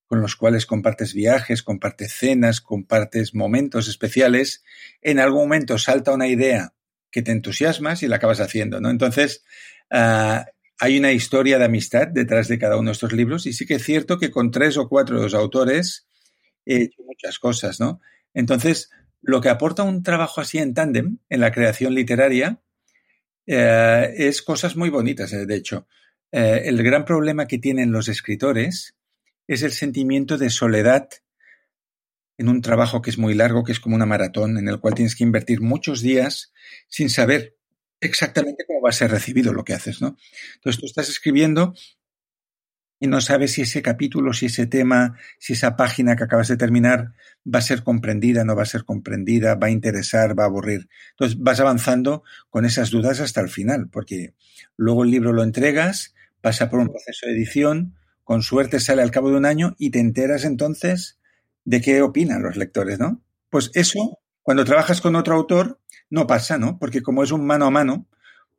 con 0.07 0.21
los 0.21 0.35
cuales 0.35 0.65
compartes 0.65 1.13
viajes, 1.13 1.63
compartes 1.63 2.13
cenas, 2.13 2.61
compartes 2.61 3.33
momentos 3.33 3.87
especiales, 3.87 4.63
en 5.01 5.19
algún 5.19 5.43
momento 5.43 5.77
salta 5.77 6.13
una 6.13 6.27
idea 6.27 6.73
que 7.11 7.21
te 7.21 7.31
entusiasmas 7.31 8.03
y 8.03 8.07
la 8.07 8.17
acabas 8.17 8.39
haciendo, 8.39 8.81
¿no? 8.81 8.89
Entonces, 8.89 9.43
uh, 9.91 10.43
hay 10.79 10.97
una 10.99 11.11
historia 11.11 11.57
de 11.57 11.65
amistad 11.65 12.07
detrás 12.07 12.47
de 12.47 12.59
cada 12.59 12.77
uno 12.77 12.89
de 12.89 12.93
estos 12.93 13.13
libros 13.13 13.45
y 13.45 13.53
sí 13.53 13.65
que 13.65 13.75
es 13.75 13.83
cierto 13.83 14.19
que 14.19 14.31
con 14.31 14.51
tres 14.51 14.77
o 14.77 14.89
cuatro 14.89 15.17
de 15.17 15.23
los 15.23 15.33
autores 15.33 16.07
he 16.65 16.83
hecho 16.83 17.03
muchas 17.03 17.39
cosas, 17.39 17.79
¿no? 17.79 18.01
Entonces, 18.33 18.89
lo 19.21 19.41
que 19.41 19.49
aporta 19.49 19.83
un 19.83 20.03
trabajo 20.03 20.41
así 20.41 20.57
en 20.57 20.73
tándem, 20.73 21.19
en 21.29 21.39
la 21.39 21.51
creación 21.51 21.95
literaria, 21.95 22.61
eh, 23.47 24.13
es 24.17 24.41
cosas 24.41 24.75
muy 24.75 24.89
bonitas, 24.89 25.31
eh, 25.33 25.45
de 25.45 25.55
hecho. 25.55 25.87
Eh, 26.31 26.63
el 26.65 26.83
gran 26.83 27.05
problema 27.05 27.47
que 27.47 27.59
tienen 27.59 27.91
los 27.91 28.07
escritores 28.07 28.95
es 29.47 29.63
el 29.63 29.71
sentimiento 29.71 30.37
de 30.37 30.49
soledad 30.49 31.09
en 32.37 32.49
un 32.49 32.61
trabajo 32.61 33.01
que 33.01 33.09
es 33.09 33.17
muy 33.17 33.33
largo, 33.33 33.63
que 33.63 33.71
es 33.71 33.79
como 33.79 33.95
una 33.95 34.05
maratón, 34.05 34.57
en 34.57 34.67
el 34.67 34.79
cual 34.79 34.93
tienes 34.93 35.15
que 35.15 35.23
invertir 35.23 35.61
muchos 35.61 36.01
días 36.01 36.51
sin 36.87 37.09
saber 37.09 37.55
exactamente 38.01 38.65
cómo 38.67 38.81
va 38.81 38.89
a 38.89 38.93
ser 38.93 39.11
recibido 39.11 39.53
lo 39.53 39.63
que 39.63 39.73
haces, 39.73 40.01
¿no? 40.01 40.17
Entonces 40.55 40.79
tú 40.79 40.85
estás 40.85 41.09
escribiendo 41.09 41.73
y 42.99 43.07
no 43.07 43.21
sabes 43.21 43.53
si 43.53 43.61
ese 43.61 43.81
capítulo, 43.81 44.33
si 44.33 44.47
ese 44.47 44.67
tema, 44.67 45.17
si 45.37 45.53
esa 45.53 45.75
página 45.75 46.15
que 46.15 46.23
acabas 46.23 46.47
de 46.47 46.57
terminar 46.57 47.13
va 47.45 47.59
a 47.59 47.61
ser 47.61 47.83
comprendida, 47.83 48.43
no 48.43 48.55
va 48.55 48.63
a 48.63 48.67
ser 48.67 48.83
comprendida, 48.83 49.55
va 49.55 49.67
a 49.67 49.71
interesar, 49.71 50.37
va 50.37 50.43
a 50.43 50.47
aburrir. 50.47 50.89
Entonces 51.11 51.37
vas 51.39 51.59
avanzando 51.59 52.23
con 52.49 52.65
esas 52.65 52.91
dudas 52.91 53.19
hasta 53.19 53.41
el 53.41 53.49
final, 53.49 53.89
porque 53.89 54.33
luego 54.77 55.03
el 55.03 55.11
libro 55.11 55.33
lo 55.33 55.43
entregas, 55.43 56.15
pasa 56.41 56.69
por 56.69 56.79
un 56.79 56.87
proceso 56.87 57.27
de 57.27 57.33
edición, 57.33 57.95
con 58.25 58.41
suerte 58.41 58.81
sale 58.81 59.03
al 59.03 59.11
cabo 59.11 59.29
de 59.29 59.37
un 59.37 59.45
año 59.45 59.75
y 59.77 59.91
te 59.91 59.99
enteras 59.99 60.43
entonces 60.43 61.19
de 61.63 61.79
qué 61.79 62.01
opinan 62.01 62.43
los 62.43 62.57
lectores, 62.57 62.99
¿no? 62.99 63.21
Pues 63.49 63.71
eso, 63.75 64.19
cuando 64.41 64.65
trabajas 64.65 64.99
con 64.99 65.15
otro 65.15 65.35
autor, 65.35 65.79
no 66.09 66.27
pasa, 66.27 66.57
¿no? 66.57 66.77
Porque 66.79 67.01
como 67.01 67.23
es 67.23 67.31
un 67.31 67.45
mano 67.45 67.65
a 67.65 67.71
mano, 67.71 68.07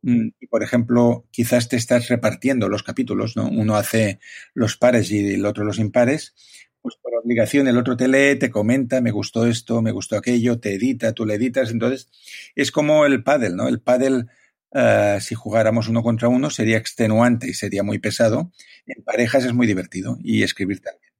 mm, 0.01 0.29
y 0.39 0.47
por 0.47 0.63
ejemplo, 0.63 1.27
quizás 1.31 1.67
te 1.67 1.75
estás 1.75 2.07
repartiendo 2.07 2.69
los 2.69 2.81
capítulos, 2.81 3.35
¿no? 3.35 3.47
Uno 3.49 3.75
hace 3.75 4.19
los 4.53 4.77
pares 4.77 5.11
y 5.11 5.33
el 5.35 5.45
otro 5.45 5.65
los 5.65 5.79
impares, 5.79 6.33
pues 6.81 6.95
por 7.01 7.13
obligación 7.15 7.67
el 7.67 7.77
otro 7.77 7.97
te 7.97 8.07
lee, 8.07 8.39
te 8.39 8.49
comenta, 8.49 9.01
me 9.01 9.11
gustó 9.11 9.45
esto, 9.45 9.81
me 9.81 9.91
gustó 9.91 10.15
aquello, 10.17 10.59
te 10.59 10.75
edita, 10.75 11.11
tú 11.11 11.25
le 11.25 11.33
editas, 11.35 11.71
entonces 11.71 12.09
es 12.55 12.71
como 12.71 13.05
el 13.05 13.23
pádel, 13.23 13.57
¿no? 13.57 13.67
El 13.67 13.81
pádel, 13.81 14.27
uh, 14.71 15.19
si 15.19 15.35
jugáramos 15.35 15.87
uno 15.87 16.03
contra 16.03 16.27
uno, 16.27 16.49
sería 16.49 16.77
extenuante 16.77 17.49
y 17.49 17.53
sería 17.53 17.83
muy 17.83 17.99
pesado. 17.99 18.51
En 18.85 19.03
parejas 19.03 19.45
es 19.45 19.53
muy 19.53 19.67
divertido 19.67 20.17
y 20.23 20.43
escribir 20.43 20.81
también. 20.81 21.11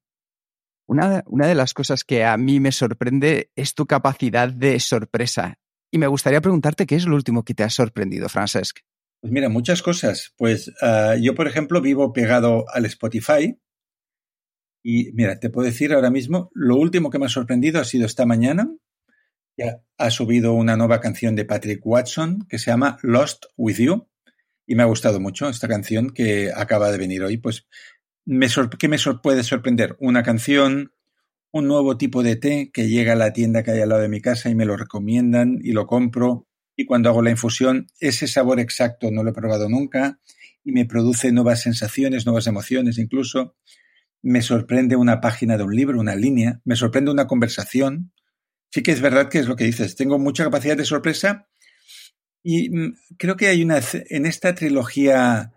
Una, 0.87 1.23
una, 1.27 1.47
de 1.47 1.55
las 1.55 1.73
cosas 1.73 2.03
que 2.03 2.23
a 2.23 2.37
mí 2.37 2.59
me 2.59 2.71
sorprende 2.71 3.51
es 3.55 3.75
tu 3.75 3.85
capacidad 3.85 4.49
de 4.49 4.79
sorpresa. 4.79 5.59
Y 5.91 5.97
me 5.97 6.07
gustaría 6.07 6.41
preguntarte 6.41 6.85
qué 6.85 6.95
es 6.95 7.05
lo 7.05 7.15
último 7.15 7.43
que 7.43 7.53
te 7.53 7.63
ha 7.63 7.69
sorprendido, 7.69 8.29
Francesc. 8.29 8.79
Pues 9.19 9.33
mira, 9.33 9.49
muchas 9.49 9.81
cosas. 9.81 10.33
Pues 10.37 10.69
uh, 10.81 11.17
yo, 11.19 11.35
por 11.35 11.47
ejemplo, 11.47 11.81
vivo 11.81 12.13
pegado 12.13 12.65
al 12.69 12.85
Spotify. 12.85 13.59
Y 14.83 15.11
mira, 15.13 15.39
te 15.39 15.49
puedo 15.49 15.65
decir 15.65 15.93
ahora 15.93 16.09
mismo, 16.09 16.49
lo 16.53 16.77
último 16.77 17.09
que 17.09 17.19
me 17.19 17.25
ha 17.25 17.29
sorprendido 17.29 17.81
ha 17.81 17.83
sido 17.83 18.05
esta 18.05 18.25
mañana. 18.25 18.69
Ya 19.57 19.81
ha 19.97 20.11
subido 20.11 20.53
una 20.53 20.77
nueva 20.77 21.01
canción 21.01 21.35
de 21.35 21.45
Patrick 21.45 21.81
Watson 21.83 22.45
que 22.47 22.59
se 22.59 22.69
llama 22.69 22.99
Lost 23.01 23.45
With 23.57 23.77
You. 23.77 24.07
Y 24.67 24.75
me 24.75 24.83
ha 24.83 24.85
gustado 24.85 25.19
mucho 25.19 25.49
esta 25.49 25.67
canción 25.67 26.11
que 26.11 26.51
acaba 26.55 26.91
de 26.91 26.97
venir 26.97 27.23
hoy. 27.23 27.37
Pues 27.37 27.65
me 28.25 28.47
¿qué 28.77 28.87
me 28.87 28.97
puede 29.23 29.43
sorprender? 29.43 29.95
Una 29.99 30.21
canción, 30.21 30.91
un 31.51 31.67
nuevo 31.67 31.97
tipo 31.97 32.21
de 32.21 32.35
té 32.35 32.69
que 32.71 32.89
llega 32.89 33.13
a 33.13 33.15
la 33.15 33.33
tienda 33.33 33.63
que 33.63 33.71
hay 33.71 33.81
al 33.81 33.89
lado 33.89 34.01
de 34.01 34.09
mi 34.09 34.21
casa 34.21 34.49
y 34.49 34.55
me 34.55 34.65
lo 34.65 34.77
recomiendan 34.77 35.59
y 35.63 35.71
lo 35.71 35.87
compro. 35.87 36.45
Y 36.75 36.85
cuando 36.85 37.09
hago 37.09 37.21
la 37.21 37.31
infusión, 37.31 37.87
ese 37.99 38.27
sabor 38.27 38.59
exacto 38.59 39.09
no 39.09 39.23
lo 39.23 39.31
he 39.31 39.33
probado 39.33 39.69
nunca 39.69 40.19
y 40.63 40.73
me 40.73 40.85
produce 40.85 41.31
nuevas 41.31 41.61
sensaciones, 41.61 42.25
nuevas 42.25 42.45
emociones 42.45 42.97
incluso. 42.99 43.55
Me 44.21 44.41
sorprende 44.41 44.97
una 44.97 45.21
página 45.21 45.57
de 45.57 45.63
un 45.63 45.73
libro, 45.73 45.99
una 45.99 46.15
línea, 46.15 46.59
me 46.65 46.75
sorprende 46.75 47.09
una 47.09 47.25
conversación. 47.25 48.11
Sí 48.69 48.83
que 48.83 48.91
es 48.91 49.01
verdad 49.01 49.29
que 49.29 49.39
es 49.39 49.47
lo 49.47 49.55
que 49.55 49.63
dices, 49.63 49.95
tengo 49.95 50.19
mucha 50.19 50.43
capacidad 50.43 50.77
de 50.77 50.85
sorpresa 50.85 51.47
y 52.43 52.69
mm, 52.69 52.95
creo 53.17 53.35
que 53.35 53.47
hay 53.47 53.63
una, 53.63 53.79
en 54.09 54.25
esta 54.25 54.55
trilogía 54.55 55.53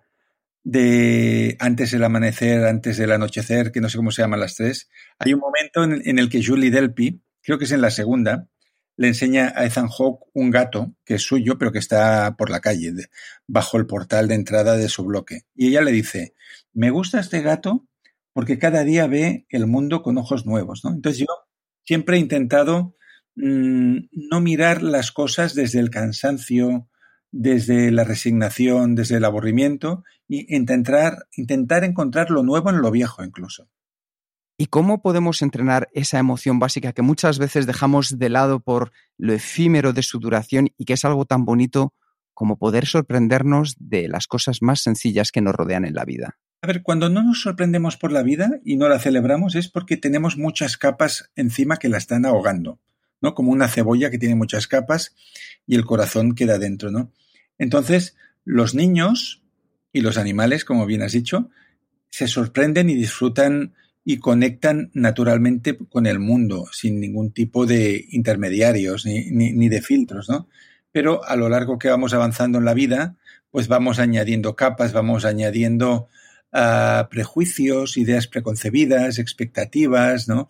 de 0.65 1.57
antes 1.59 1.91
del 1.91 2.05
amanecer, 2.05 2.65
antes 2.65 2.99
del 2.99 3.13
anochecer, 3.13 3.73
que 3.73 3.81
no 3.81 3.89
sé 3.89 3.97
cómo 3.97 4.11
se 4.11 4.23
llaman 4.23 4.41
las 4.41 4.57
tres, 4.57 4.89
hay 5.19 5.33
un 5.33 5.41
momento 5.41 5.85
en, 5.85 6.19
el 6.19 6.29
que 6.29 6.45
Julie 6.45 6.71
Delpy, 6.71 7.23
creo 7.43 7.59
que 7.59 7.65
es 7.65 7.73
en 7.73 7.81
la 7.81 7.91
segunda, 7.91 8.49
le 8.97 9.09
enseña 9.09 9.53
a 9.57 9.65
Ethan 9.65 9.89
Hawke 9.89 10.27
un 10.35 10.51
gato 10.51 10.95
que 11.05 11.15
es 11.15 11.23
suyo, 11.23 11.57
pero 11.59 11.73
que 11.73 11.79
está 11.79 12.37
por 12.37 12.51
la 12.51 12.61
calle, 12.61 12.93
bajo 13.47 13.79
el 13.79 13.87
portal 13.87 14.29
de 14.29 14.35
entrada 14.35 14.77
de 14.77 14.89
su 14.89 15.05
bloque. 15.05 15.47
Y 15.55 15.69
ella 15.69 15.81
le 15.81 15.93
dice, 15.93 16.35
me 16.75 16.91
gusta 16.91 17.21
este 17.21 17.41
gato 17.41 17.87
porque 18.33 18.59
cada 18.59 18.85
día 18.85 19.07
ve 19.07 19.47
el 19.49 19.67
mundo 19.67 20.03
con 20.03 20.19
ojos 20.19 20.45
nuevos. 20.45 20.85
¿no? 20.85 20.93
Entonces 20.93 21.21
yo 21.21 21.27
siempre 21.85 22.17
he 22.17 22.21
intentado 22.21 22.97
mmm, 23.37 23.99
no 24.13 24.41
mirar 24.41 24.83
las 24.83 25.13
cosas 25.13 25.55
desde 25.55 25.81
el 25.81 25.91
cansancio, 25.91 26.89
desde 27.33 27.91
la 27.91 28.05
resignación, 28.05 28.95
desde 28.95 29.17
el 29.17 29.25
aburrimiento, 29.25 30.05
y 30.29 30.55
intentar, 30.55 31.27
intentar 31.37 31.85
encontrar 31.85 32.31
lo 32.31 32.43
nuevo 32.43 32.71
en 32.71 32.81
lo 32.81 32.91
viejo 32.91 33.25
incluso. 33.25 33.69
¿Y 34.57 34.67
cómo 34.67 35.01
podemos 35.01 35.41
entrenar 35.41 35.89
esa 35.95 36.19
emoción 36.19 36.59
básica 36.59 36.93
que 36.93 37.01
muchas 37.01 37.39
veces 37.39 37.67
dejamos 37.67 38.19
de 38.19 38.29
lado 38.29 38.61
por 38.61 38.93
lo 39.17 39.33
efímero 39.33 39.95
de 39.95 40.03
su 40.03 40.19
duración 40.19 40.69
y 40.77 40.85
que 40.85 40.93
es 40.93 41.05
algo 41.07 41.25
tan 41.25 41.47
bonito 41.47 41.95
como 42.35 42.59
poder 42.59 42.87
sorprendernos 42.87 43.75
de 43.79 44.09
las 44.09 44.27
cosas 44.27 44.59
más 44.61 44.83
sencillas 44.83 45.33
que 45.33 45.41
nos 45.41 45.55
rodean 45.55 45.87
en 45.87 45.95
la 45.95 46.05
vida? 46.05 46.39
A 46.63 46.67
ver, 46.67 46.83
cuando 46.83 47.09
no 47.09 47.23
nos 47.23 47.41
sorprendemos 47.41 47.97
por 47.97 48.13
la 48.13 48.23
vida 48.23 48.61
y 48.63 48.77
no 48.77 48.89
la 48.89 48.99
celebramos 48.99 49.55
es 49.55 49.69
porque 49.69 49.97
tenemos 49.97 50.37
muchas 50.37 50.77
capas 50.77 51.31
encima 51.37 51.79
que 51.79 51.89
la 51.89 51.97
están 51.97 52.27
ahogando. 52.27 52.81
¿No? 53.21 53.35
Como 53.35 53.53
una 53.53 53.69
cebolla 53.69 54.11
que 54.11 54.19
tiene 54.19 54.35
muchas 54.35 54.67
capas 54.67 55.15
y 55.67 55.75
el 55.75 55.85
corazón 55.85 56.35
queda 56.35 56.59
dentro, 56.59 56.91
¿no? 56.91 57.13
Entonces, 57.59 58.17
los 58.45 58.75
niños 58.75 59.43
y 59.93 60.01
los 60.01 60.17
animales, 60.19 60.65
como 60.65 60.87
bien 60.87 61.03
has 61.03 61.13
dicho, 61.13 61.51
se 62.11 62.27
sorprenden 62.27 62.91
y 62.91 62.95
disfrutan 62.95 63.75
y 64.05 64.19
conectan 64.19 64.91
naturalmente 64.95 65.77
con 65.77 66.07
el 66.07 66.19
mundo, 66.19 66.67
sin 66.73 67.01
ningún 67.01 67.33
tipo 67.33 67.67
de 67.67 68.07
intermediarios 68.11 69.05
ni, 69.05 69.31
ni, 69.31 69.69
de 69.69 69.83
filtros, 69.83 70.29
¿no? 70.29 70.49
Pero 70.91 71.25
a 71.25 71.37
lo 71.37 71.49
largo 71.49 71.79
que 71.79 71.89
vamos 71.89 72.15
avanzando 72.15 72.59
en 72.59 72.65
la 72.65 72.75
vida, 72.75 73.17
pues 73.51 73.69
vamos 73.69 73.99
añadiendo 73.99 74.57
capas, 74.57 74.93
vamos 74.93 75.25
añadiendo 75.25 76.09
uh, 76.53 77.09
prejuicios, 77.11 77.97
ideas 77.97 78.27
preconcebidas, 78.27 79.19
expectativas, 79.19 80.29
¿no? 80.29 80.49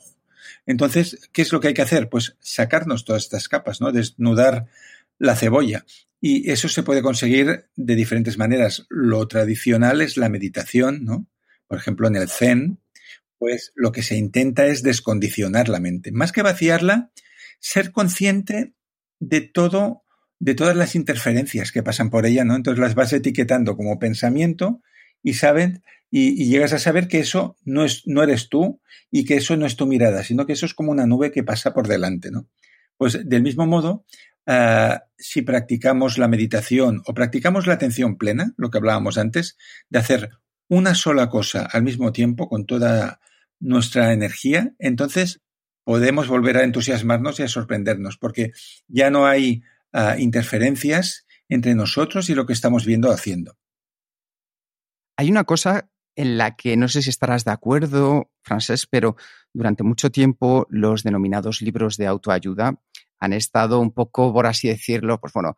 Entonces, 0.67 1.29
¿qué 1.33 1.43
es 1.43 1.53
lo 1.53 1.61
que 1.61 1.69
hay 1.69 1.75
que 1.75 1.83
hacer? 1.83 2.09
Pues 2.09 2.37
sacarnos 2.41 3.05
todas 3.05 3.25
estas 3.25 3.49
capas, 3.49 3.81
¿no? 3.81 3.93
Desnudar 3.93 4.67
la 5.19 5.37
cebolla. 5.37 5.85
Y 6.21 6.51
eso 6.51 6.69
se 6.69 6.83
puede 6.83 7.03
conseguir 7.03 7.67
de 7.77 7.97
diferentes 7.97 8.37
maneras. 8.37 8.87
Lo 8.89 9.27
tradicional 9.27 10.03
es 10.03 10.17
la 10.17 10.29
meditación, 10.29 11.05
¿no? 11.05 11.27
Por 11.67 11.79
ejemplo, 11.79 12.09
en 12.09 12.17
el 12.17 12.29
Zen, 12.29 12.81
pues 13.39 13.73
lo 13.75 13.91
que 13.91 14.03
se 14.03 14.17
intenta 14.17 14.67
es 14.67 14.83
descondicionar 14.83 15.69
la 15.69 15.81
mente. 15.81 16.13
Más 16.13 16.33
que 16.33 16.43
vaciarla, 16.43 17.11
ser 17.59 17.93
consciente 17.93 18.75
de 19.19 19.41
todo, 19.41 20.05
de 20.39 20.55
todas 20.55 20.77
las 20.77 20.95
interferencias 20.95 21.73
que 21.73 21.83
pasan 21.83 22.11
por 22.11 22.27
ella, 22.27 22.45
¿no? 22.45 22.55
Entonces 22.55 22.81
las 22.81 22.95
vas 22.95 23.13
etiquetando 23.13 23.77
como 23.77 23.99
pensamiento 23.99 24.83
y 25.23 25.35
saben, 25.35 25.83
y, 26.11 26.49
llegas 26.49 26.73
a 26.73 26.79
saber 26.79 27.09
que 27.09 27.21
eso 27.21 27.57
no 27.65 27.85
es, 27.85 28.07
no 28.07 28.23
eres 28.23 28.49
tú 28.49 28.81
y 29.11 29.25
que 29.25 29.37
eso 29.37 29.57
no 29.57 29.67
es 29.67 29.77
tu 29.77 29.87
mirada, 29.87 30.25
sino 30.25 30.45
que 30.45 30.55
eso 30.55 30.67
es 30.67 30.75
como 30.75 30.91
una 30.91 31.07
nube 31.07 31.31
que 31.31 31.45
pasa 31.45 31.73
por 31.73 31.87
delante, 31.87 32.31
¿no? 32.31 32.49
Pues 32.97 33.29
del 33.29 33.43
mismo 33.43 33.67
modo, 33.67 34.05
uh, 34.47 34.99
si 35.17 35.43
practicamos 35.43 36.19
la 36.19 36.29
meditación 36.29 37.03
o 37.07 37.15
practicamos 37.15 37.67
la 37.67 37.75
atención 37.75 38.19
plena, 38.19 38.53
lo 38.57 38.71
que 38.71 38.79
hablábamos 38.79 39.19
antes, 39.19 39.57
de 39.89 39.99
hacer 39.99 40.31
una 40.69 40.95
sola 40.95 41.29
cosa 41.29 41.65
al 41.65 41.83
mismo 41.83 42.13
tiempo 42.13 42.49
con 42.49 42.67
toda 42.67 43.21
nuestra 43.59 44.13
energía, 44.13 44.75
entonces 44.79 45.41
podemos 45.85 46.29
volver 46.29 46.57
a 46.59 46.65
entusiasmarnos 46.65 47.41
y 47.41 47.45
a 47.45 47.49
sorprendernos, 47.49 48.19
porque 48.19 48.53
ya 48.87 49.11
no 49.11 49.27
hay 49.27 49.63
uh, 49.93 50.19
interferencias 50.19 51.27
entre 51.49 51.75
nosotros 51.75 52.31
y 52.31 52.35
lo 52.35 52.47
que 52.47 52.53
estamos 52.53 52.85
viendo 52.85 53.11
haciendo. 53.11 53.57
Hay 55.17 55.31
una 55.31 55.45
cosa 55.45 55.91
en 56.17 56.39
la 56.39 56.57
que 56.57 56.77
no 56.77 56.89
sé 56.89 57.03
si 57.03 57.11
estarás 57.11 57.45
de 57.45 57.53
acuerdo, 57.53 58.31
Francés, 58.43 58.87
pero 58.87 59.17
durante 59.53 59.83
mucho 59.83 60.11
tiempo 60.11 60.67
los 60.71 61.03
denominados 61.03 61.63
libros 61.63 61.97
de 61.97 62.07
autoayuda 62.07 62.81
han 63.19 63.33
estado 63.33 63.81
un 63.81 63.93
poco, 63.93 64.33
por 64.33 64.47
así 64.47 64.69
decirlo, 64.69 65.21
pues 65.21 65.33
bueno, 65.33 65.57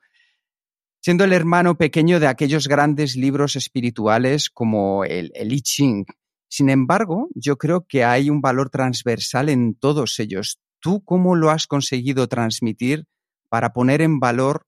siendo 1.00 1.24
el 1.24 1.32
hermano 1.32 1.76
pequeño 1.76 2.20
de 2.20 2.26
aquellos 2.26 2.68
grandes 2.68 3.16
libros 3.16 3.56
espirituales 3.56 4.50
como 4.50 5.04
el, 5.04 5.32
el 5.34 5.52
I 5.52 5.60
Ching. 5.60 6.06
Sin 6.48 6.70
embargo, 6.70 7.28
yo 7.34 7.56
creo 7.56 7.86
que 7.86 8.04
hay 8.04 8.30
un 8.30 8.40
valor 8.40 8.70
transversal 8.70 9.48
en 9.48 9.74
todos 9.74 10.18
ellos. 10.20 10.60
¿Tú 10.80 11.02
cómo 11.04 11.34
lo 11.34 11.50
has 11.50 11.66
conseguido 11.66 12.28
transmitir 12.28 13.06
para 13.48 13.72
poner 13.72 14.02
en 14.02 14.20
valor 14.20 14.66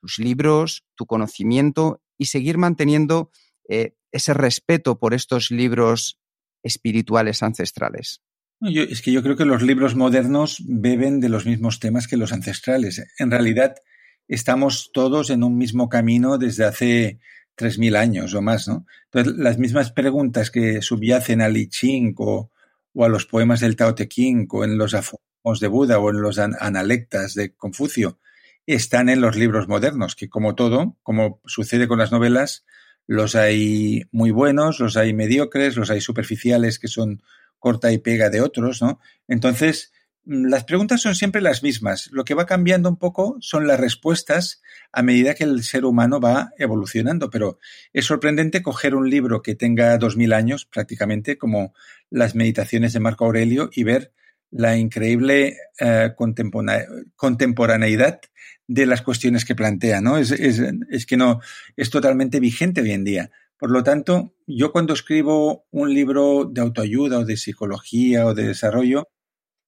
tus 0.00 0.18
libros, 0.18 0.84
tu 0.96 1.06
conocimiento 1.06 2.02
y 2.18 2.26
seguir 2.26 2.58
manteniendo 2.58 3.30
eh, 3.68 3.94
ese 4.14 4.32
respeto 4.32 4.98
por 4.98 5.12
estos 5.12 5.50
libros 5.50 6.18
espirituales 6.62 7.42
ancestrales? 7.42 8.22
Yo, 8.60 8.82
es 8.84 9.02
que 9.02 9.12
yo 9.12 9.22
creo 9.22 9.36
que 9.36 9.44
los 9.44 9.60
libros 9.60 9.96
modernos 9.96 10.62
beben 10.64 11.20
de 11.20 11.28
los 11.28 11.44
mismos 11.44 11.80
temas 11.80 12.06
que 12.06 12.16
los 12.16 12.32
ancestrales. 12.32 13.04
En 13.18 13.30
realidad, 13.30 13.74
estamos 14.28 14.90
todos 14.92 15.30
en 15.30 15.42
un 15.42 15.58
mismo 15.58 15.88
camino 15.88 16.38
desde 16.38 16.64
hace 16.64 17.18
3.000 17.58 17.96
años 17.96 18.34
o 18.34 18.40
más, 18.40 18.68
¿no? 18.68 18.86
Entonces, 19.06 19.34
las 19.36 19.58
mismas 19.58 19.92
preguntas 19.92 20.50
que 20.50 20.80
subyacen 20.80 21.42
al 21.42 21.56
I 21.56 21.68
Ching 21.68 22.14
o, 22.18 22.50
o, 22.94 23.04
a 23.04 23.08
los 23.08 23.26
poemas 23.26 23.60
del 23.60 23.76
Tao 23.76 23.94
Te 23.94 24.08
Ching 24.08 24.46
o 24.50 24.64
en 24.64 24.78
los 24.78 24.94
aforismos 24.94 25.60
de 25.60 25.68
Buda 25.68 25.98
o 25.98 26.10
en 26.10 26.22
los 26.22 26.38
an 26.38 26.54
analectas 26.60 27.34
de 27.34 27.54
Confucio 27.54 28.20
están 28.66 29.08
en 29.08 29.20
los 29.20 29.36
libros 29.36 29.68
modernos, 29.68 30.16
que 30.16 30.28
como 30.28 30.54
todo, 30.54 30.96
como 31.02 31.40
sucede 31.44 31.86
con 31.86 31.98
las 31.98 32.12
novelas, 32.12 32.64
Los 33.06 33.34
hay 33.34 34.04
muy 34.12 34.30
buenos, 34.30 34.80
los 34.80 34.96
hay 34.96 35.12
mediocres, 35.12 35.76
los 35.76 35.90
hay 35.90 36.00
superficiales 36.00 36.78
que 36.78 36.88
son 36.88 37.22
corta 37.58 37.92
y 37.92 37.98
pega 37.98 38.30
de 38.30 38.40
otros, 38.40 38.82
¿no? 38.82 39.00
Entonces, 39.26 39.92
mm, 40.24 40.46
las 40.48 40.64
preguntas 40.64 41.00
son 41.00 41.14
siempre 41.14 41.40
las 41.40 41.62
mismas. 41.62 42.10
Lo 42.12 42.24
que 42.24 42.34
va 42.34 42.46
cambiando 42.46 42.88
un 42.88 42.98
poco 42.98 43.36
son 43.40 43.66
las 43.66 43.80
respuestas 43.80 44.62
a 44.92 45.02
medida 45.02 45.34
que 45.34 45.44
el 45.44 45.62
ser 45.64 45.84
humano 45.84 46.20
va 46.20 46.52
evolucionando. 46.58 47.30
Pero 47.30 47.58
es 47.92 48.04
sorprendente 48.04 48.62
coger 48.62 48.94
un 48.94 49.08
libro 49.08 49.42
que 49.42 49.54
tenga 49.54 49.96
dos 49.98 50.16
mil 50.16 50.32
años 50.32 50.66
prácticamente, 50.66 51.38
como 51.38 51.74
las 52.10 52.34
meditaciones 52.34 52.92
de 52.92 53.00
Marco 53.00 53.24
Aurelio, 53.24 53.70
y 53.72 53.84
ver 53.84 54.12
la 54.50 54.76
increíble 54.76 55.56
eh, 55.78 56.14
contemporaneidad 57.16 58.20
de 58.66 58.86
las 58.86 59.02
cuestiones 59.02 59.44
que 59.44 59.54
plantea, 59.54 60.00
¿no? 60.00 60.16
Es, 60.16 61.06
que 61.06 61.16
no, 61.16 61.40
es 61.76 61.90
totalmente 61.90 62.40
vigente 62.40 62.80
hoy 62.80 62.92
en 62.92 63.04
día. 63.04 63.30
Por 63.58 63.70
lo 63.70 63.82
tanto, 63.82 64.34
yo 64.46 64.72
cuando 64.72 64.94
escribo 64.94 65.66
un 65.70 65.92
libro 65.92 66.44
de 66.44 66.60
autoayuda 66.60 67.18
o 67.18 67.24
de 67.24 67.36
psicología 67.36 68.26
o 68.26 68.34
de 68.34 68.48
desarrollo, 68.48 69.08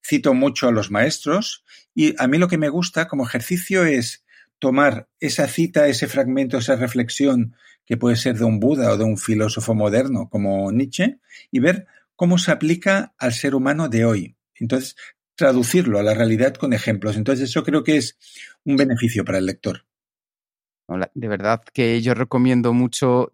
cito 0.05 0.35
mucho 0.35 0.69
a 0.69 0.73
los 0.73 0.91
maestros 0.91 1.65
y 1.95 2.15
a 2.19 2.27
mí 2.29 2.39
lo 2.39 2.49
que 2.49 2.59
me 2.59 2.69
gusta 2.69 3.09
como 3.09 3.27
ejercicio 3.27 3.85
es 3.85 4.25
tomar 4.59 5.09
esa 5.21 5.49
cita, 5.49 5.89
ese 5.89 6.07
fragmento, 6.07 6.59
esa 6.59 6.77
reflexión 6.77 7.55
que 7.85 7.97
puede 7.97 8.17
ser 8.17 8.37
de 8.37 8.45
un 8.45 8.61
Buda 8.61 8.93
o 8.93 8.97
de 8.97 9.05
un 9.05 9.19
filósofo 9.19 9.75
moderno 9.75 10.29
como 10.29 10.71
Nietzsche 10.73 11.21
y 11.51 11.61
ver 11.61 11.87
cómo 12.17 12.39
se 12.39 12.51
aplica 12.51 13.15
al 13.19 13.33
ser 13.33 13.55
humano 13.55 13.89
de 13.89 14.05
hoy. 14.05 14.36
Entonces, 14.59 14.97
traducirlo 15.35 15.99
a 15.99 16.03
la 16.03 16.14
realidad 16.14 16.55
con 16.55 16.73
ejemplos. 16.73 17.16
Entonces, 17.16 17.51
eso 17.51 17.62
creo 17.62 17.85
que 17.85 17.97
es 17.97 18.19
un 18.64 18.77
beneficio 18.77 19.25
para 19.25 19.38
el 19.38 19.47
lector. 19.47 19.85
De 21.14 21.29
verdad 21.29 21.62
que 21.73 22.01
yo 22.01 22.14
recomiendo 22.14 22.73
mucho 22.73 23.33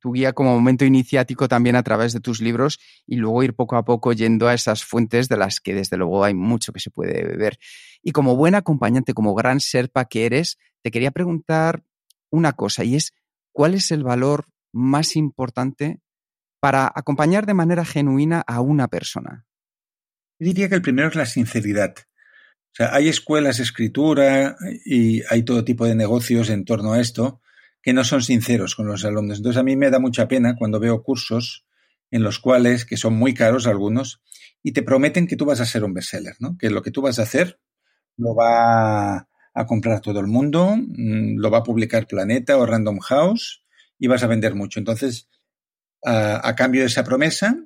tu 0.00 0.12
guía 0.12 0.32
como 0.32 0.52
momento 0.54 0.84
iniciático 0.84 1.48
también 1.48 1.76
a 1.76 1.82
través 1.82 2.12
de 2.12 2.20
tus 2.20 2.40
libros 2.40 2.78
y 3.06 3.16
luego 3.16 3.42
ir 3.42 3.54
poco 3.54 3.76
a 3.76 3.84
poco 3.84 4.12
yendo 4.12 4.48
a 4.48 4.54
esas 4.54 4.84
fuentes 4.84 5.28
de 5.28 5.36
las 5.36 5.60
que 5.60 5.74
desde 5.74 5.96
luego 5.96 6.24
hay 6.24 6.34
mucho 6.34 6.72
que 6.72 6.80
se 6.80 6.90
puede 6.90 7.24
beber. 7.24 7.58
Y 8.02 8.12
como 8.12 8.36
buen 8.36 8.54
acompañante, 8.54 9.14
como 9.14 9.34
gran 9.34 9.60
serpa 9.60 10.04
que 10.04 10.26
eres, 10.26 10.58
te 10.82 10.90
quería 10.90 11.10
preguntar 11.10 11.84
una 12.30 12.52
cosa 12.52 12.84
y 12.84 12.96
es, 12.96 13.12
¿cuál 13.52 13.74
es 13.74 13.90
el 13.90 14.04
valor 14.04 14.46
más 14.72 15.16
importante 15.16 16.00
para 16.60 16.90
acompañar 16.94 17.46
de 17.46 17.54
manera 17.54 17.84
genuina 17.84 18.42
a 18.46 18.60
una 18.60 18.88
persona? 18.88 19.46
Diría 20.38 20.68
que 20.68 20.74
el 20.74 20.82
primero 20.82 21.08
es 21.08 21.14
la 21.14 21.26
sinceridad. 21.26 21.94
O 21.98 22.76
sea, 22.76 22.94
hay 22.94 23.08
escuelas 23.08 23.58
de 23.58 23.62
escritura 23.62 24.56
y 24.84 25.22
hay 25.30 25.44
todo 25.44 25.64
tipo 25.64 25.86
de 25.86 25.94
negocios 25.94 26.50
en 26.50 26.64
torno 26.64 26.92
a 26.92 27.00
esto 27.00 27.40
que 27.80 27.92
no 27.92 28.02
son 28.02 28.22
sinceros 28.22 28.74
con 28.74 28.86
los 28.86 29.04
alumnos. 29.04 29.38
Entonces 29.38 29.60
a 29.60 29.62
mí 29.62 29.76
me 29.76 29.90
da 29.90 29.98
mucha 29.98 30.26
pena 30.26 30.56
cuando 30.56 30.80
veo 30.80 31.02
cursos 31.02 31.66
en 32.10 32.22
los 32.22 32.38
cuales, 32.38 32.84
que 32.84 32.96
son 32.96 33.14
muy 33.14 33.34
caros 33.34 33.66
algunos, 33.66 34.22
y 34.62 34.72
te 34.72 34.82
prometen 34.82 35.26
que 35.26 35.36
tú 35.36 35.44
vas 35.44 35.60
a 35.60 35.66
ser 35.66 35.84
un 35.84 35.92
bestseller, 35.92 36.34
¿no? 36.40 36.56
Que 36.58 36.70
lo 36.70 36.82
que 36.82 36.90
tú 36.90 37.02
vas 37.02 37.18
a 37.18 37.22
hacer 37.22 37.60
lo 38.16 38.34
va 38.34 39.28
a 39.54 39.66
comprar 39.66 40.00
todo 40.00 40.20
el 40.20 40.26
mundo, 40.26 40.76
mm, 40.76 41.36
lo 41.38 41.50
va 41.50 41.58
a 41.58 41.62
publicar 41.62 42.06
Planeta 42.06 42.56
o 42.56 42.64
Random 42.64 42.98
House 43.00 43.64
y 43.98 44.06
vas 44.08 44.22
a 44.22 44.28
vender 44.28 44.54
mucho. 44.54 44.78
Entonces, 44.80 45.28
a, 46.04 46.48
a 46.48 46.54
cambio 46.56 46.80
de 46.80 46.86
esa 46.86 47.04
promesa, 47.04 47.56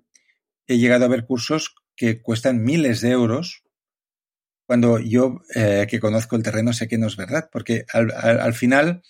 he 0.66 0.78
llegado 0.78 1.04
a 1.04 1.08
ver 1.08 1.24
cursos 1.24 1.74
que 1.98 2.22
cuestan 2.22 2.62
miles 2.62 3.02
de 3.02 3.10
euros 3.10 3.64
cuando 4.66 4.98
yo, 4.98 5.40
eh, 5.54 5.86
que 5.88 5.98
conozco 5.98 6.36
el 6.36 6.42
terreno, 6.42 6.72
sé 6.72 6.88
que 6.88 6.98
no 6.98 7.06
es 7.06 7.16
verdad, 7.16 7.48
porque 7.50 7.84
al, 7.92 8.12
al, 8.14 8.38
al 8.38 8.54
final, 8.54 9.02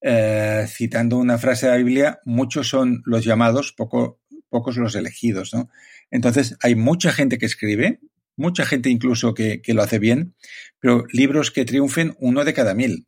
eh, 0.00 0.66
citando 0.66 1.18
una 1.18 1.38
frase 1.38 1.66
de 1.66 1.72
la 1.72 1.78
Biblia, 1.78 2.20
muchos 2.24 2.68
son 2.68 3.02
los 3.04 3.22
llamados, 3.22 3.72
poco, 3.72 4.18
pocos 4.48 4.78
los 4.78 4.94
elegidos, 4.96 5.52
¿no? 5.52 5.68
Entonces, 6.10 6.56
hay 6.62 6.74
mucha 6.74 7.12
gente 7.12 7.36
que 7.36 7.44
escribe, 7.44 8.00
mucha 8.34 8.64
gente 8.64 8.88
incluso 8.88 9.34
que, 9.34 9.60
que 9.60 9.74
lo 9.74 9.82
hace 9.82 9.98
bien, 9.98 10.34
pero 10.80 11.04
libros 11.12 11.50
que 11.50 11.66
triunfen 11.66 12.16
uno 12.18 12.44
de 12.44 12.54
cada 12.54 12.74
mil. 12.74 13.06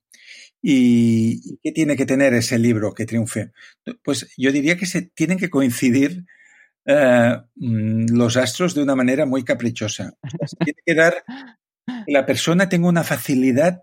¿Y 0.60 1.58
qué 1.62 1.72
tiene 1.72 1.96
que 1.96 2.06
tener 2.06 2.34
ese 2.34 2.58
libro 2.58 2.92
que 2.92 3.06
triunfe? 3.06 3.52
Pues 4.02 4.28
yo 4.36 4.52
diría 4.52 4.76
que 4.76 4.86
se 4.86 5.02
tienen 5.02 5.38
que 5.38 5.48
coincidir 5.48 6.26
uh, 6.86 7.42
los 7.54 8.36
astros 8.36 8.74
de 8.74 8.82
una 8.82 8.94
manera 8.94 9.26
muy 9.26 9.44
caprichosa. 9.44 10.12
Se 10.46 10.56
tiene 10.56 10.80
que 10.84 10.94
dar 10.94 11.24
que 12.04 12.12
la 12.12 12.26
persona 12.26 12.68
tenga 12.68 12.88
una 12.88 13.04
facilidad 13.04 13.80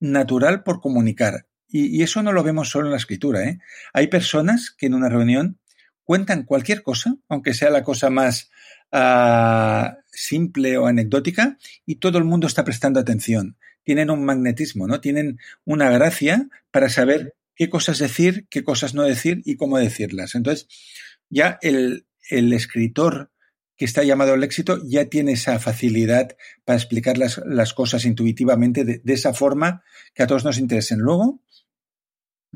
natural 0.00 0.62
por 0.62 0.80
comunicar. 0.80 1.46
Y, 1.68 1.98
y, 1.98 2.02
eso 2.02 2.22
no 2.22 2.32
lo 2.32 2.42
vemos 2.42 2.70
solo 2.70 2.86
en 2.86 2.92
la 2.92 2.98
escritura. 2.98 3.44
¿eh? 3.44 3.58
Hay 3.92 4.06
personas 4.06 4.70
que 4.70 4.86
en 4.86 4.94
una 4.94 5.08
reunión 5.08 5.58
cuentan 6.02 6.44
cualquier 6.44 6.82
cosa, 6.82 7.16
aunque 7.28 7.52
sea 7.52 7.68
la 7.68 7.84
cosa 7.84 8.08
más 8.08 8.50
uh, 8.92 9.94
simple 10.10 10.78
o 10.78 10.86
anecdótica, 10.86 11.58
y 11.84 11.96
todo 11.96 12.16
el 12.16 12.24
mundo 12.24 12.46
está 12.46 12.64
prestando 12.64 12.98
atención. 12.98 13.58
Tienen 13.84 14.10
un 14.10 14.24
magnetismo, 14.24 14.86
¿no? 14.86 15.02
Tienen 15.02 15.38
una 15.66 15.90
gracia 15.90 16.48
para 16.70 16.88
saber 16.88 17.34
qué 17.54 17.68
cosas 17.68 17.98
decir, 17.98 18.46
qué 18.48 18.64
cosas 18.64 18.94
no 18.94 19.02
decir 19.02 19.42
y 19.44 19.56
cómo 19.56 19.76
decirlas. 19.78 20.34
Entonces, 20.34 20.68
ya 21.28 21.58
el, 21.60 22.06
el 22.28 22.52
escritor 22.52 23.30
que 23.76 23.84
está 23.84 24.02
llamado 24.02 24.34
al 24.34 24.42
éxito 24.42 24.80
ya 24.84 25.06
tiene 25.06 25.32
esa 25.32 25.58
facilidad 25.60 26.36
para 26.64 26.76
explicar 26.76 27.16
las, 27.16 27.72
cosas 27.74 28.04
intuitivamente 28.04 28.84
de, 28.84 29.00
esa 29.06 29.32
forma 29.32 29.84
que 30.14 30.24
a 30.24 30.26
todos 30.26 30.44
nos 30.44 30.58
interesen. 30.58 30.98
Luego, 30.98 31.40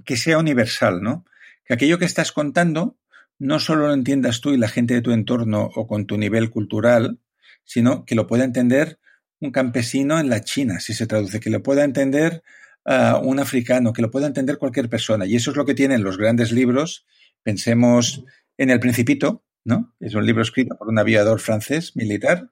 que 0.04 0.16
sea 0.16 0.38
universal, 0.38 1.00
¿no? 1.00 1.24
Que 1.64 1.74
aquello 1.74 1.98
que 1.98 2.06
estás 2.06 2.32
contando 2.32 2.98
no 3.38 3.60
solo 3.60 3.86
lo 3.86 3.94
entiendas 3.94 4.40
tú 4.40 4.50
y 4.50 4.56
la 4.56 4.68
gente 4.68 4.94
de 4.94 5.00
tu 5.00 5.12
entorno 5.12 5.62
o 5.62 5.86
con 5.86 6.06
tu 6.06 6.18
nivel 6.18 6.50
cultural, 6.50 7.20
sino 7.64 8.04
que 8.04 8.16
lo 8.16 8.26
pueda 8.26 8.44
entender 8.44 8.98
un 9.38 9.52
campesino 9.52 10.18
en 10.18 10.28
la 10.28 10.42
China, 10.42 10.80
si 10.80 10.92
se 10.92 11.06
traduce, 11.06 11.40
que 11.40 11.50
lo 11.50 11.62
pueda 11.62 11.84
entender 11.84 12.42
uh, 12.84 13.18
un 13.22 13.38
africano, 13.38 13.92
que 13.92 14.02
lo 14.02 14.10
pueda 14.10 14.26
entender 14.26 14.58
cualquier 14.58 14.88
persona. 14.88 15.26
Y 15.26 15.36
eso 15.36 15.50
es 15.50 15.56
lo 15.56 15.64
que 15.64 15.74
tienen 15.74 16.02
los 16.02 16.18
grandes 16.18 16.52
libros. 16.52 17.06
Pensemos 17.42 18.24
en 18.56 18.70
El 18.70 18.80
Principito, 18.80 19.44
¿no? 19.64 19.94
Es 20.00 20.14
un 20.14 20.26
libro 20.26 20.42
escrito 20.42 20.76
por 20.76 20.88
un 20.88 20.98
aviador 20.98 21.40
francés 21.40 21.96
militar 21.96 22.50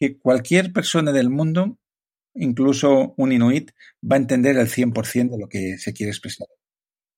que 0.00 0.18
cualquier 0.18 0.72
persona 0.72 1.12
del 1.12 1.30
mundo, 1.30 1.78
incluso 2.34 3.14
un 3.16 3.32
inuit, 3.32 3.72
va 4.02 4.16
a 4.16 4.20
entender 4.20 4.56
el 4.56 4.68
100% 4.68 5.30
de 5.30 5.38
lo 5.38 5.48
que 5.48 5.78
se 5.78 5.92
quiere 5.92 6.10
expresar. 6.10 6.46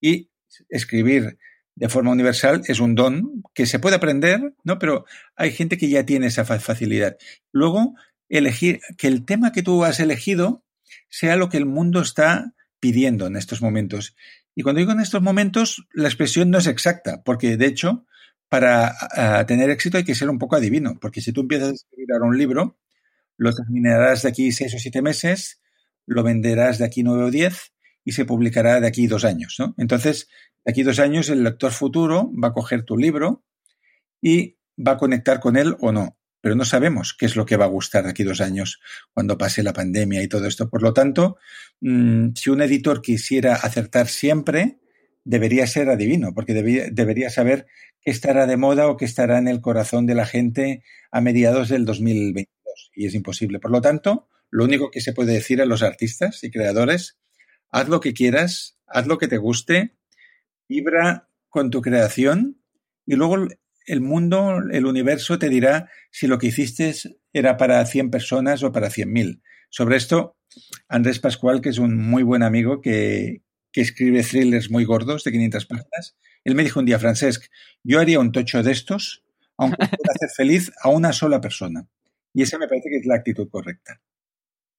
Y 0.01 0.29
escribir 0.69 1.37
de 1.75 1.89
forma 1.89 2.11
universal 2.11 2.61
es 2.67 2.79
un 2.79 2.95
don 2.95 3.43
que 3.53 3.65
se 3.65 3.79
puede 3.79 3.95
aprender, 3.95 4.53
¿no? 4.63 4.79
Pero 4.79 5.05
hay 5.35 5.51
gente 5.51 5.77
que 5.77 5.89
ya 5.89 6.05
tiene 6.05 6.27
esa 6.27 6.43
facilidad. 6.43 7.17
Luego, 7.51 7.95
elegir 8.29 8.79
que 8.97 9.07
el 9.07 9.25
tema 9.25 9.51
que 9.51 9.63
tú 9.63 9.83
has 9.83 9.99
elegido 9.99 10.63
sea 11.09 11.35
lo 11.35 11.49
que 11.49 11.57
el 11.57 11.65
mundo 11.65 12.01
está 12.01 12.53
pidiendo 12.79 13.27
en 13.27 13.35
estos 13.35 13.61
momentos. 13.61 14.15
Y 14.55 14.63
cuando 14.63 14.79
digo 14.79 14.91
en 14.91 14.99
estos 14.99 15.21
momentos, 15.21 15.87
la 15.93 16.07
expresión 16.07 16.49
no 16.49 16.57
es 16.57 16.67
exacta, 16.67 17.21
porque 17.23 17.57
de 17.57 17.67
hecho 17.67 18.05
para 18.51 18.93
uh, 19.17 19.45
tener 19.45 19.69
éxito 19.69 19.95
hay 19.95 20.03
que 20.03 20.13
ser 20.13 20.29
un 20.29 20.37
poco 20.37 20.57
adivino, 20.57 20.99
porque 20.99 21.21
si 21.21 21.31
tú 21.31 21.39
empiezas 21.39 21.69
a 21.69 21.73
escribir 21.73 22.11
ahora 22.11 22.25
un 22.25 22.37
libro, 22.37 22.77
lo 23.37 23.53
terminarás 23.53 24.23
de 24.23 24.29
aquí 24.29 24.51
seis 24.51 24.75
o 24.75 24.77
siete 24.77 25.01
meses, 25.01 25.61
lo 26.05 26.21
venderás 26.21 26.77
de 26.77 26.83
aquí 26.83 27.01
nueve 27.01 27.23
o 27.23 27.31
diez 27.31 27.71
y 28.03 28.11
se 28.11 28.25
publicará 28.25 28.81
de 28.81 28.87
aquí 28.87 29.07
dos 29.07 29.23
años. 29.23 29.55
¿no? 29.57 29.73
Entonces, 29.77 30.27
de 30.65 30.71
aquí 30.71 30.83
dos 30.83 30.99
años 30.99 31.29
el 31.29 31.45
lector 31.45 31.71
futuro 31.71 32.29
va 32.33 32.49
a 32.49 32.53
coger 32.53 32.83
tu 32.83 32.97
libro 32.97 33.45
y 34.21 34.57
va 34.77 34.93
a 34.93 34.97
conectar 34.97 35.39
con 35.39 35.55
él 35.55 35.77
o 35.79 35.93
no. 35.93 36.17
Pero 36.41 36.55
no 36.55 36.65
sabemos 36.65 37.15
qué 37.17 37.27
es 37.27 37.37
lo 37.37 37.45
que 37.45 37.55
va 37.55 37.63
a 37.65 37.69
gustar 37.69 38.03
de 38.03 38.09
aquí 38.09 38.25
dos 38.25 38.41
años 38.41 38.81
cuando 39.13 39.37
pase 39.37 39.63
la 39.63 39.71
pandemia 39.71 40.21
y 40.21 40.27
todo 40.27 40.45
esto. 40.45 40.69
Por 40.69 40.81
lo 40.81 40.91
tanto, 40.91 41.37
mmm, 41.79 42.31
si 42.35 42.49
un 42.49 42.61
editor 42.61 43.01
quisiera 43.01 43.55
acertar 43.55 44.09
siempre, 44.09 44.81
debería 45.23 45.67
ser 45.67 45.89
adivino, 45.89 46.33
porque 46.33 46.53
debería, 46.53 47.29
saber 47.29 47.67
qué 48.01 48.11
estará 48.11 48.47
de 48.47 48.57
moda 48.57 48.87
o 48.87 48.97
qué 48.97 49.05
estará 49.05 49.37
en 49.37 49.47
el 49.47 49.61
corazón 49.61 50.05
de 50.05 50.15
la 50.15 50.25
gente 50.25 50.83
a 51.11 51.21
mediados 51.21 51.69
del 51.69 51.85
2022. 51.85 52.91
Y 52.95 53.05
es 53.05 53.13
imposible. 53.13 53.59
Por 53.59 53.71
lo 53.71 53.81
tanto, 53.81 54.27
lo 54.49 54.63
único 54.63 54.91
que 54.91 55.01
se 55.01 55.13
puede 55.13 55.33
decir 55.33 55.61
a 55.61 55.65
los 55.65 55.83
artistas 55.83 56.43
y 56.43 56.51
creadores, 56.51 57.19
haz 57.69 57.87
lo 57.87 57.99
que 57.99 58.13
quieras, 58.13 58.77
haz 58.87 59.07
lo 59.07 59.17
que 59.17 59.27
te 59.27 59.37
guste, 59.37 59.95
vibra 60.67 61.29
con 61.49 61.69
tu 61.69 61.81
creación 61.81 62.61
y 63.05 63.15
luego 63.15 63.47
el 63.85 64.01
mundo, 64.01 64.59
el 64.71 64.85
universo 64.85 65.39
te 65.39 65.49
dirá 65.49 65.89
si 66.11 66.27
lo 66.27 66.37
que 66.37 66.47
hiciste 66.47 66.93
era 67.33 67.57
para 67.57 67.85
100 67.85 68.11
personas 68.11 68.63
o 68.63 68.71
para 68.71 68.89
100.000. 68.89 69.41
Sobre 69.69 69.97
esto, 69.97 70.37
Andrés 70.87 71.19
Pascual, 71.19 71.61
que 71.61 71.69
es 71.69 71.77
un 71.77 71.97
muy 71.97 72.23
buen 72.23 72.43
amigo 72.43 72.81
que, 72.81 73.41
que 73.71 73.81
escribe 73.81 74.23
thrillers 74.23 74.69
muy 74.69 74.85
gordos 74.85 75.23
de 75.23 75.31
500 75.31 75.65
páginas, 75.65 76.15
él 76.43 76.55
me 76.55 76.63
dijo 76.63 76.79
un 76.79 76.85
día, 76.85 76.99
Francesc, 76.99 77.45
yo 77.83 77.99
haría 77.99 78.19
un 78.19 78.31
tocho 78.31 78.63
de 78.63 78.71
estos, 78.71 79.23
aunque 79.57 79.77
pueda 79.77 80.13
hacer 80.15 80.29
feliz 80.35 80.71
a 80.81 80.89
una 80.89 81.13
sola 81.13 81.39
persona. 81.39 81.87
Y 82.33 82.43
esa 82.43 82.57
me 82.57 82.67
parece 82.67 82.89
que 82.89 82.97
es 82.97 83.05
la 83.05 83.15
actitud 83.15 83.49
correcta. 83.49 84.01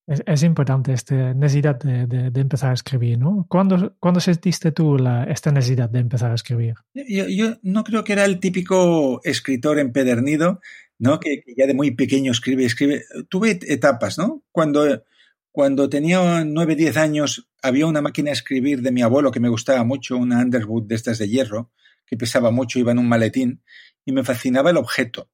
Es, 0.07 0.43
importante 0.43 0.93
esta 0.93 1.33
necesidad 1.33 1.79
de, 1.79 2.41
empezar 2.41 2.71
a 2.71 2.75
escribir, 2.75 3.19
¿no? 3.19 3.47
¿Cuándo, 3.49 3.95
¿cuándo 4.01 4.19
sentiste 4.19 4.73
tú 4.73 4.99
la, 4.99 5.25
esta 5.25 5.53
necesidad 5.53 5.89
de 5.89 6.01
empezar 6.01 6.33
a 6.33 6.35
escribir? 6.35 6.75
Yo, 6.93 7.57
no 7.63 7.85
creo 7.85 8.03
que 8.03 8.13
era 8.13 8.25
el 8.25 8.41
típico 8.41 9.21
escritor 9.23 9.79
empedernido, 9.79 10.61
¿no? 10.99 11.21
Que, 11.21 11.45
ya 11.57 11.69
de 11.69 11.75
muy 11.75 11.93
pequeño 11.93 12.33
escribe, 12.33 12.65
escribe. 12.65 13.05
Tuve 13.29 13.61
etapas, 13.69 14.19
¿no? 14.19 14.43
Cuando, 14.51 15.05
cuando 15.53 15.91
tenía 15.91 16.45
nueve, 16.45 16.77
diez 16.77 16.97
años, 16.97 17.49
había 17.63 17.87
una 17.87 18.01
máquina 18.01 18.31
de 18.31 18.35
escribir 18.35 18.81
de 18.81 18.91
mi 18.91 19.03
abuelo 19.03 19.31
que 19.31 19.39
me 19.41 19.51
gustaba 19.51 19.85
mucho, 19.85 20.17
una 20.17 20.39
Underwood 20.39 20.85
de 20.85 20.95
estas 20.95 21.19
de 21.19 21.29
hierro, 21.29 21.71
que 22.07 22.17
pesaba 22.17 22.51
mucho, 22.51 22.79
iba 22.79 22.93
en 22.93 22.99
un 22.99 23.09
maletín, 23.09 23.63
y 24.05 24.13
me 24.13 24.25
fascinaba 24.25 24.71
el 24.71 24.79
objeto. 24.79 25.31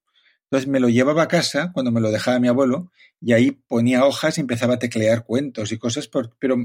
Entonces 0.50 0.68
me 0.68 0.80
lo 0.80 0.88
llevaba 0.88 1.22
a 1.22 1.28
casa 1.28 1.70
cuando 1.72 1.92
me 1.92 2.00
lo 2.00 2.10
dejaba 2.10 2.40
mi 2.40 2.48
abuelo 2.48 2.90
y 3.20 3.32
ahí 3.32 3.50
ponía 3.50 4.04
hojas 4.04 4.38
y 4.38 4.40
empezaba 4.40 4.74
a 4.74 4.78
teclear 4.78 5.24
cuentos 5.24 5.72
y 5.72 5.78
cosas, 5.78 6.08
pero 6.38 6.56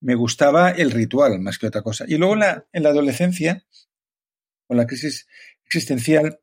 me 0.00 0.14
gustaba 0.16 0.70
el 0.70 0.90
ritual 0.90 1.38
más 1.40 1.58
que 1.58 1.68
otra 1.68 1.82
cosa. 1.82 2.04
Y 2.08 2.16
luego 2.16 2.34
en 2.34 2.40
la, 2.40 2.66
en 2.72 2.82
la 2.82 2.88
adolescencia, 2.88 3.64
con 4.66 4.76
la 4.76 4.86
crisis 4.86 5.28
existencial, 5.64 6.40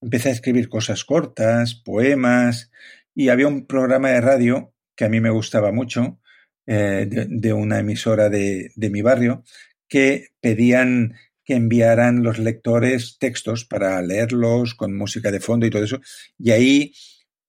empecé 0.00 0.30
a 0.30 0.32
escribir 0.32 0.68
cosas 0.68 1.04
cortas, 1.04 1.74
poemas, 1.74 2.70
y 3.14 3.28
había 3.28 3.46
un 3.46 3.66
programa 3.66 4.10
de 4.10 4.20
radio 4.20 4.69
que 5.00 5.06
a 5.06 5.08
mí 5.08 5.18
me 5.18 5.30
gustaba 5.30 5.72
mucho, 5.72 6.20
eh, 6.66 7.06
de, 7.08 7.52
una 7.54 7.78
emisora 7.78 8.28
de, 8.28 8.70
de 8.76 8.90
mi 8.90 9.00
barrio, 9.00 9.44
que 9.88 10.26
pedían 10.42 11.14
que 11.42 11.54
enviaran 11.54 12.22
los 12.22 12.38
lectores 12.38 13.16
textos 13.18 13.64
para 13.64 14.02
leerlos 14.02 14.74
con 14.74 14.94
música 14.94 15.32
de 15.32 15.40
fondo 15.40 15.64
y 15.64 15.70
todo 15.70 15.84
eso. 15.84 16.02
Y 16.38 16.50
ahí 16.50 16.92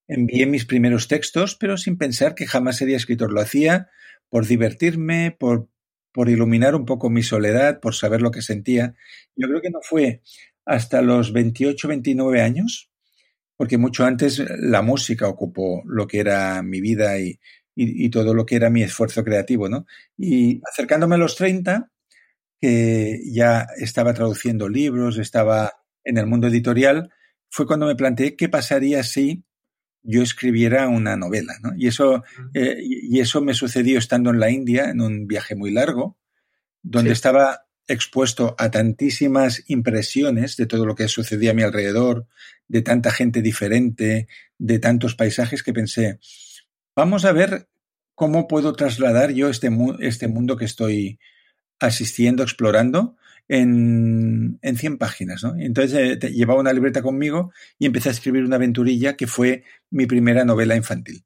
envié 0.08 0.46
mis 0.46 0.64
primeros 0.64 1.10
textos, 1.10 1.58
pero 1.58 1.76
sin 1.76 1.98
pensar 1.98 2.36
que 2.36 2.48
jamás 2.48 2.78
sería 2.78 2.96
escritor. 2.96 3.34
Lo 3.34 3.42
hacía 3.42 3.90
por 4.30 4.48
divertirme, 4.48 5.36
por, 5.38 5.68
por 6.14 6.30
iluminar 6.30 6.74
un 6.74 6.86
poco 6.86 7.10
mi 7.10 7.22
soledad, 7.22 7.82
por 7.82 7.96
saber 7.96 8.22
lo 8.22 8.32
que 8.32 8.42
sentía. 8.42 8.96
Yo 9.36 9.50
creo 9.50 9.62
que 9.62 9.72
no 9.72 9.80
fue 9.84 10.22
hasta 10.66 11.02
los 11.02 11.34
28, 11.34 11.86
29 11.90 12.42
años, 12.42 12.91
porque 13.62 13.78
mucho 13.78 14.06
antes 14.06 14.44
la 14.58 14.82
música 14.82 15.28
ocupó 15.28 15.84
lo 15.86 16.08
que 16.08 16.18
era 16.18 16.64
mi 16.64 16.82
vida 16.82 17.20
y, 17.20 17.40
y, 17.76 18.06
y 18.06 18.10
todo 18.10 18.34
lo 18.34 18.44
que 18.44 18.56
era 18.56 18.72
mi 18.72 18.82
esfuerzo 18.82 19.24
creativo, 19.24 19.70
¿no? 19.70 19.86
Y 20.18 20.60
acercándome 20.68 21.14
a 21.14 21.20
los 21.20 21.36
30, 21.36 21.92
que 22.60 23.20
ya 23.32 23.68
estaba 23.78 24.16
traduciendo 24.16 24.68
libros, 24.68 25.20
estaba 25.20 25.74
en 26.04 26.18
el 26.18 26.26
mundo 26.26 26.48
editorial, 26.48 27.12
fue 27.52 27.68
cuando 27.68 27.86
me 27.86 27.96
planteé 27.96 28.36
qué 28.36 28.50
pasaría 28.50 29.04
si 29.04 29.44
yo 30.02 30.24
escribiera 30.24 30.88
una 30.88 31.16
novela. 31.16 31.54
¿no? 31.62 31.76
Y, 31.78 31.86
eso, 31.86 32.24
eh, 32.56 32.78
y 32.82 33.20
eso 33.20 33.42
me 33.42 33.54
sucedió 33.54 34.00
estando 34.00 34.32
en 34.32 34.40
la 34.40 34.50
India, 34.50 34.90
en 34.90 35.02
un 35.02 35.28
viaje 35.28 35.54
muy 35.54 35.70
largo, 35.70 36.18
donde 36.82 37.12
estaba 37.12 37.68
expuesto 37.88 38.56
a 38.58 38.72
tantísimas 38.72 39.64
impresiones 39.68 40.56
de 40.58 40.66
todo 40.66 40.86
lo 40.86 40.96
que 40.96 41.08
sucedía 41.08 41.52
a 41.52 41.54
mi 41.54 41.64
alrededor, 41.64 42.28
de 42.68 42.82
tanta 42.82 43.12
gente 43.12 43.42
diferente, 43.42 44.28
de 44.58 44.80
tantos 44.80 45.16
paisajes, 45.16 45.64
que 45.64 45.74
pensé, 45.74 46.20
vamos 46.96 47.26
a 47.26 47.32
ver 47.32 47.68
cómo 48.16 48.48
puedo 48.48 48.74
trasladar 48.74 49.32
yo 49.32 49.50
este, 49.50 49.70
este 50.00 50.28
mundo 50.28 50.58
que 50.58 50.66
estoy 50.66 51.20
asistiendo, 51.80 52.44
explorando 52.44 53.16
en, 53.48 54.60
en 54.62 54.78
100 54.78 54.98
páginas. 54.98 55.44
Entonces 55.58 56.18
eh, 56.22 56.30
llevaba 56.30 56.60
una 56.60 56.74
libreta 56.74 57.02
conmigo 57.02 57.52
y 57.80 57.88
empecé 57.88 58.10
a 58.10 58.14
escribir 58.14 58.44
una 58.46 58.58
aventurilla 58.58 59.18
que 59.18 59.28
fue 59.28 59.64
mi 59.90 60.06
primera 60.06 60.46
novela 60.46 60.76
infantil. 60.76 61.26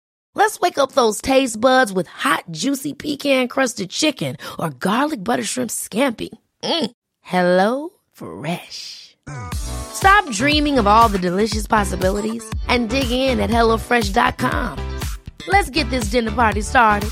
Let's 0.33 0.59
wake 0.59 0.77
up 0.77 0.93
those 0.93 1.21
taste 1.21 1.59
buds 1.59 1.91
with 1.91 2.07
hot, 2.07 2.45
juicy 2.51 2.93
pecan 2.93 3.47
crusted 3.47 3.89
chicken 3.89 4.37
or 4.57 4.69
garlic 4.69 5.23
butter 5.23 5.43
shrimp 5.43 5.69
scampi. 5.71 6.29
Mm. 6.63 6.91
Hello 7.21 7.89
Fresh. 8.11 9.17
Stop 9.53 10.29
dreaming 10.31 10.79
of 10.79 10.87
all 10.87 11.09
the 11.09 11.19
delicious 11.19 11.67
possibilities 11.67 12.43
and 12.67 12.89
dig 12.89 13.11
in 13.11 13.39
at 13.39 13.49
HelloFresh.com. 13.49 14.99
Let's 15.47 15.69
get 15.69 15.89
this 15.89 16.05
dinner 16.05 16.31
party 16.31 16.61
started. 16.61 17.09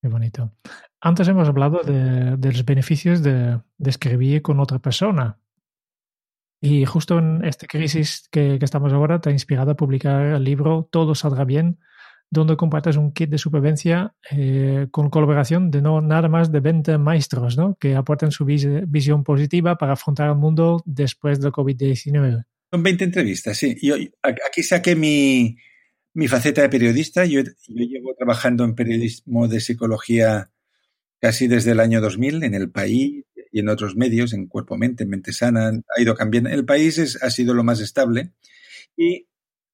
Qué 0.00 0.08
bonito. 0.08 0.52
Antes 1.00 1.28
hemos 1.28 1.48
hablado 1.48 1.82
de, 1.82 2.36
de 2.36 2.52
los 2.52 2.64
beneficios 2.64 3.22
de, 3.22 3.60
de, 3.78 3.90
escribir 3.90 4.42
con 4.42 4.60
otra 4.60 4.78
persona. 4.78 5.38
Y 6.60 6.84
justo 6.84 7.18
en 7.18 7.44
esta 7.44 7.66
crisis 7.66 8.28
que, 8.30 8.58
estamos 8.60 8.92
ahora 8.92 9.20
te 9.20 9.30
ha 9.30 9.32
inspirado 9.32 9.72
a 9.72 9.76
publicar 9.76 10.26
el 10.26 10.44
libro 10.44 10.88
Todo 10.90 11.14
saldrá 11.14 11.44
bien, 11.44 11.78
donde 12.30 12.56
compartes 12.56 12.96
un 12.96 13.12
kit 13.12 13.30
de 13.30 13.38
supervivencia 13.38 14.14
eh, 14.30 14.88
con 14.90 15.08
colaboración 15.08 15.70
de 15.70 15.80
no 15.80 16.00
nada 16.00 16.28
más 16.28 16.50
de 16.50 16.60
20 16.60 16.98
maestros 16.98 17.56
¿no? 17.56 17.76
que 17.80 17.94
aportan 17.94 18.32
su 18.32 18.44
vis 18.44 18.66
visión 18.88 19.24
positiva 19.24 19.76
para 19.76 19.92
afrontar 19.94 20.28
el 20.28 20.36
mundo 20.36 20.82
después 20.84 21.40
del 21.40 21.52
COVID-19. 21.52 22.44
Son 22.70 22.82
20 22.82 23.04
entrevistas, 23.04 23.56
sí. 23.56 23.76
Yo, 23.80 23.94
aquí 24.22 24.62
saqué 24.62 24.94
mi, 24.94 25.56
faceta 26.26 26.60
de 26.60 26.68
periodista. 26.68 27.24
Yo, 27.24 27.40
llevo 27.66 28.14
trabajando 28.14 28.64
en 28.64 28.74
periodismo 28.74 29.48
de 29.48 29.60
psicología 29.60 30.50
casi 31.18 31.48
desde 31.48 31.72
el 31.72 31.80
año 31.80 32.00
2000 32.00 32.42
en 32.42 32.54
el 32.54 32.70
país 32.70 33.24
y 33.52 33.60
en 33.60 33.68
otros 33.68 33.96
medios, 33.96 34.32
en 34.32 34.46
Cuerpo 34.46 34.76
Mente, 34.76 35.04
en 35.04 35.10
Mente 35.10 35.32
Sana, 35.32 35.68
ha 35.68 36.00
ido 36.00 36.14
cambiando. 36.14 36.50
El 36.50 36.64
país 36.64 36.98
es, 36.98 37.22
ha 37.22 37.30
sido 37.30 37.54
lo 37.54 37.64
más 37.64 37.80
estable. 37.80 38.32
Y 38.96 39.26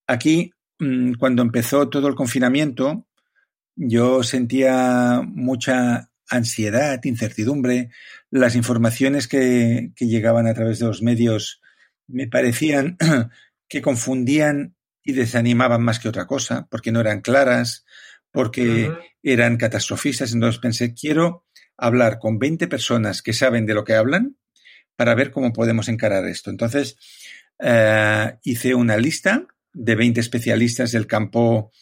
aquí, 0.07 0.53
mm, 0.79 1.15
cuando 1.15 1.43
empezó 1.43 1.89
todo 1.89 2.09
el 2.09 2.15
confinamiento, 2.15 3.07
yo 3.77 4.23
sentía 4.23 5.23
mucha 5.25 6.11
ansiedad, 6.29 7.01
incertidumbre. 7.05 7.91
Las 8.31 8.57
informaciones 8.57 9.29
que, 9.29 9.93
que 9.97 10.07
llegaban 10.07 10.47
a 10.47 10.55
través 10.55 10.79
de 10.79 10.87
los 10.87 11.03
medios 11.03 11.61
me 12.07 12.29
parecían 12.29 12.97
que 13.69 13.83
confundían 13.83 14.75
y 15.03 15.13
desanimaban 15.13 15.83
más 15.83 15.99
que 15.99 16.09
otra 16.09 16.27
cosa, 16.27 16.67
porque 16.71 16.93
no 16.93 17.01
eran 17.01 17.21
claras, 17.21 17.85
porque 18.31 18.91
eran 19.23 19.57
catastrofistas. 19.57 20.33
Entonces 20.33 20.61
pensé, 20.61 20.95
quiero 20.95 21.44
hablar 21.77 22.19
con 22.19 22.39
20 22.39 22.69
personas 22.69 23.23
que 23.23 23.33
saben 23.33 23.67
de 23.67 23.75
lo 23.75 23.85
que 23.85 23.95
hablan 23.95 24.37
para 24.97 25.15
ver 25.15 25.31
cómo 25.31 25.53
podemos 25.53 25.89
encarar 25.89 26.27
esto. 26.27 26.51
Entonces 26.51 26.97
eh, 27.59 28.37
hice 28.43 28.75
una 28.75 28.97
lista 28.97 29.47
de 29.73 29.95
20 29.95 30.21
especialistas 30.21 30.93
del 30.93 31.07
campo 31.07 31.73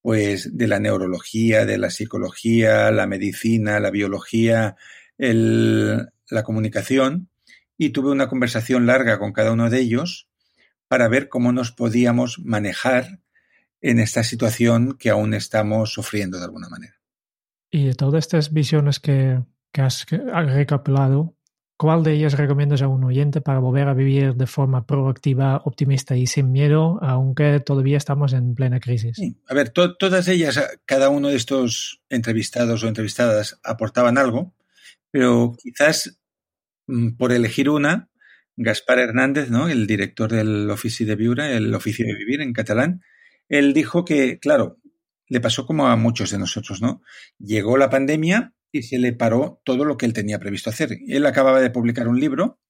pues 0.00 0.56
de 0.56 0.66
la 0.66 0.80
neurología, 0.80 1.64
de 1.64 1.78
la 1.78 1.90
psicología, 1.90 2.90
la 2.90 3.06
medicina, 3.06 3.78
la 3.78 3.90
biología, 3.90 4.76
el, 5.16 6.08
la 6.28 6.42
comunicación 6.42 7.28
y 7.78 7.90
tuve 7.90 8.10
una 8.10 8.28
conversación 8.28 8.86
larga 8.86 9.18
con 9.18 9.32
cada 9.32 9.52
uno 9.52 9.70
de 9.70 9.80
ellos 9.80 10.28
para 10.88 11.08
ver 11.08 11.28
cómo 11.28 11.52
nos 11.52 11.72
podíamos 11.72 12.38
manejar 12.40 13.20
en 13.80 13.98
esta 13.98 14.22
situación 14.24 14.96
que 14.98 15.10
aún 15.10 15.34
estamos 15.34 15.92
sufriendo 15.92 16.38
de 16.38 16.44
alguna 16.44 16.68
manera. 16.68 17.01
Y 17.74 17.86
de 17.86 17.94
todas 17.94 18.24
estas 18.24 18.52
visiones 18.52 19.00
que, 19.00 19.40
que 19.72 19.80
has 19.80 20.04
recapitulado, 20.10 21.34
¿cuál 21.78 22.02
de 22.02 22.12
ellas 22.12 22.34
recomiendas 22.34 22.82
a 22.82 22.88
un 22.88 23.02
oyente 23.02 23.40
para 23.40 23.60
volver 23.60 23.88
a 23.88 23.94
vivir 23.94 24.34
de 24.34 24.46
forma 24.46 24.86
proactiva, 24.86 25.62
optimista 25.64 26.14
y 26.14 26.26
sin 26.26 26.52
miedo, 26.52 26.98
aunque 27.02 27.60
todavía 27.60 27.96
estamos 27.96 28.34
en 28.34 28.54
plena 28.54 28.78
crisis? 28.78 29.16
A 29.48 29.54
ver, 29.54 29.70
todas 29.70 30.28
ellas, 30.28 30.60
cada 30.84 31.08
uno 31.08 31.28
de 31.28 31.36
estos 31.36 32.02
entrevistados 32.10 32.84
o 32.84 32.88
entrevistadas 32.88 33.58
aportaban 33.64 34.18
algo, 34.18 34.52
pero 35.10 35.56
quizás 35.58 36.20
mm, 36.86 37.12
por 37.16 37.32
elegir 37.32 37.70
una, 37.70 38.10
Gaspar 38.54 38.98
Hernández, 38.98 39.48
¿no? 39.48 39.70
el 39.70 39.86
director 39.86 40.30
del 40.30 40.70
Ofici 40.70 41.06
de 41.06 41.16
Viura, 41.16 41.52
el 41.52 41.74
Oficio 41.74 42.04
de 42.04 42.14
Vivir 42.14 42.42
en 42.42 42.52
catalán, 42.52 43.02
él 43.48 43.72
dijo 43.72 44.04
que, 44.04 44.38
claro, 44.38 44.78
le 45.32 45.40
pasó 45.40 45.64
como 45.66 45.88
a 45.88 45.96
muchos 45.96 46.30
de 46.30 46.38
nosotros, 46.38 46.82
¿no? 46.82 47.02
Llegó 47.38 47.78
la 47.78 47.88
pandemia 47.88 48.52
y 48.70 48.82
se 48.82 48.98
le 48.98 49.14
paró 49.14 49.62
todo 49.64 49.86
lo 49.86 49.96
que 49.96 50.04
él 50.04 50.12
tenía 50.12 50.38
previsto 50.38 50.68
hacer. 50.68 50.98
Él 51.08 51.24
acababa 51.24 51.60
de 51.60 51.70
publicar 51.70 52.06
un 52.06 52.20
libro 52.20 52.60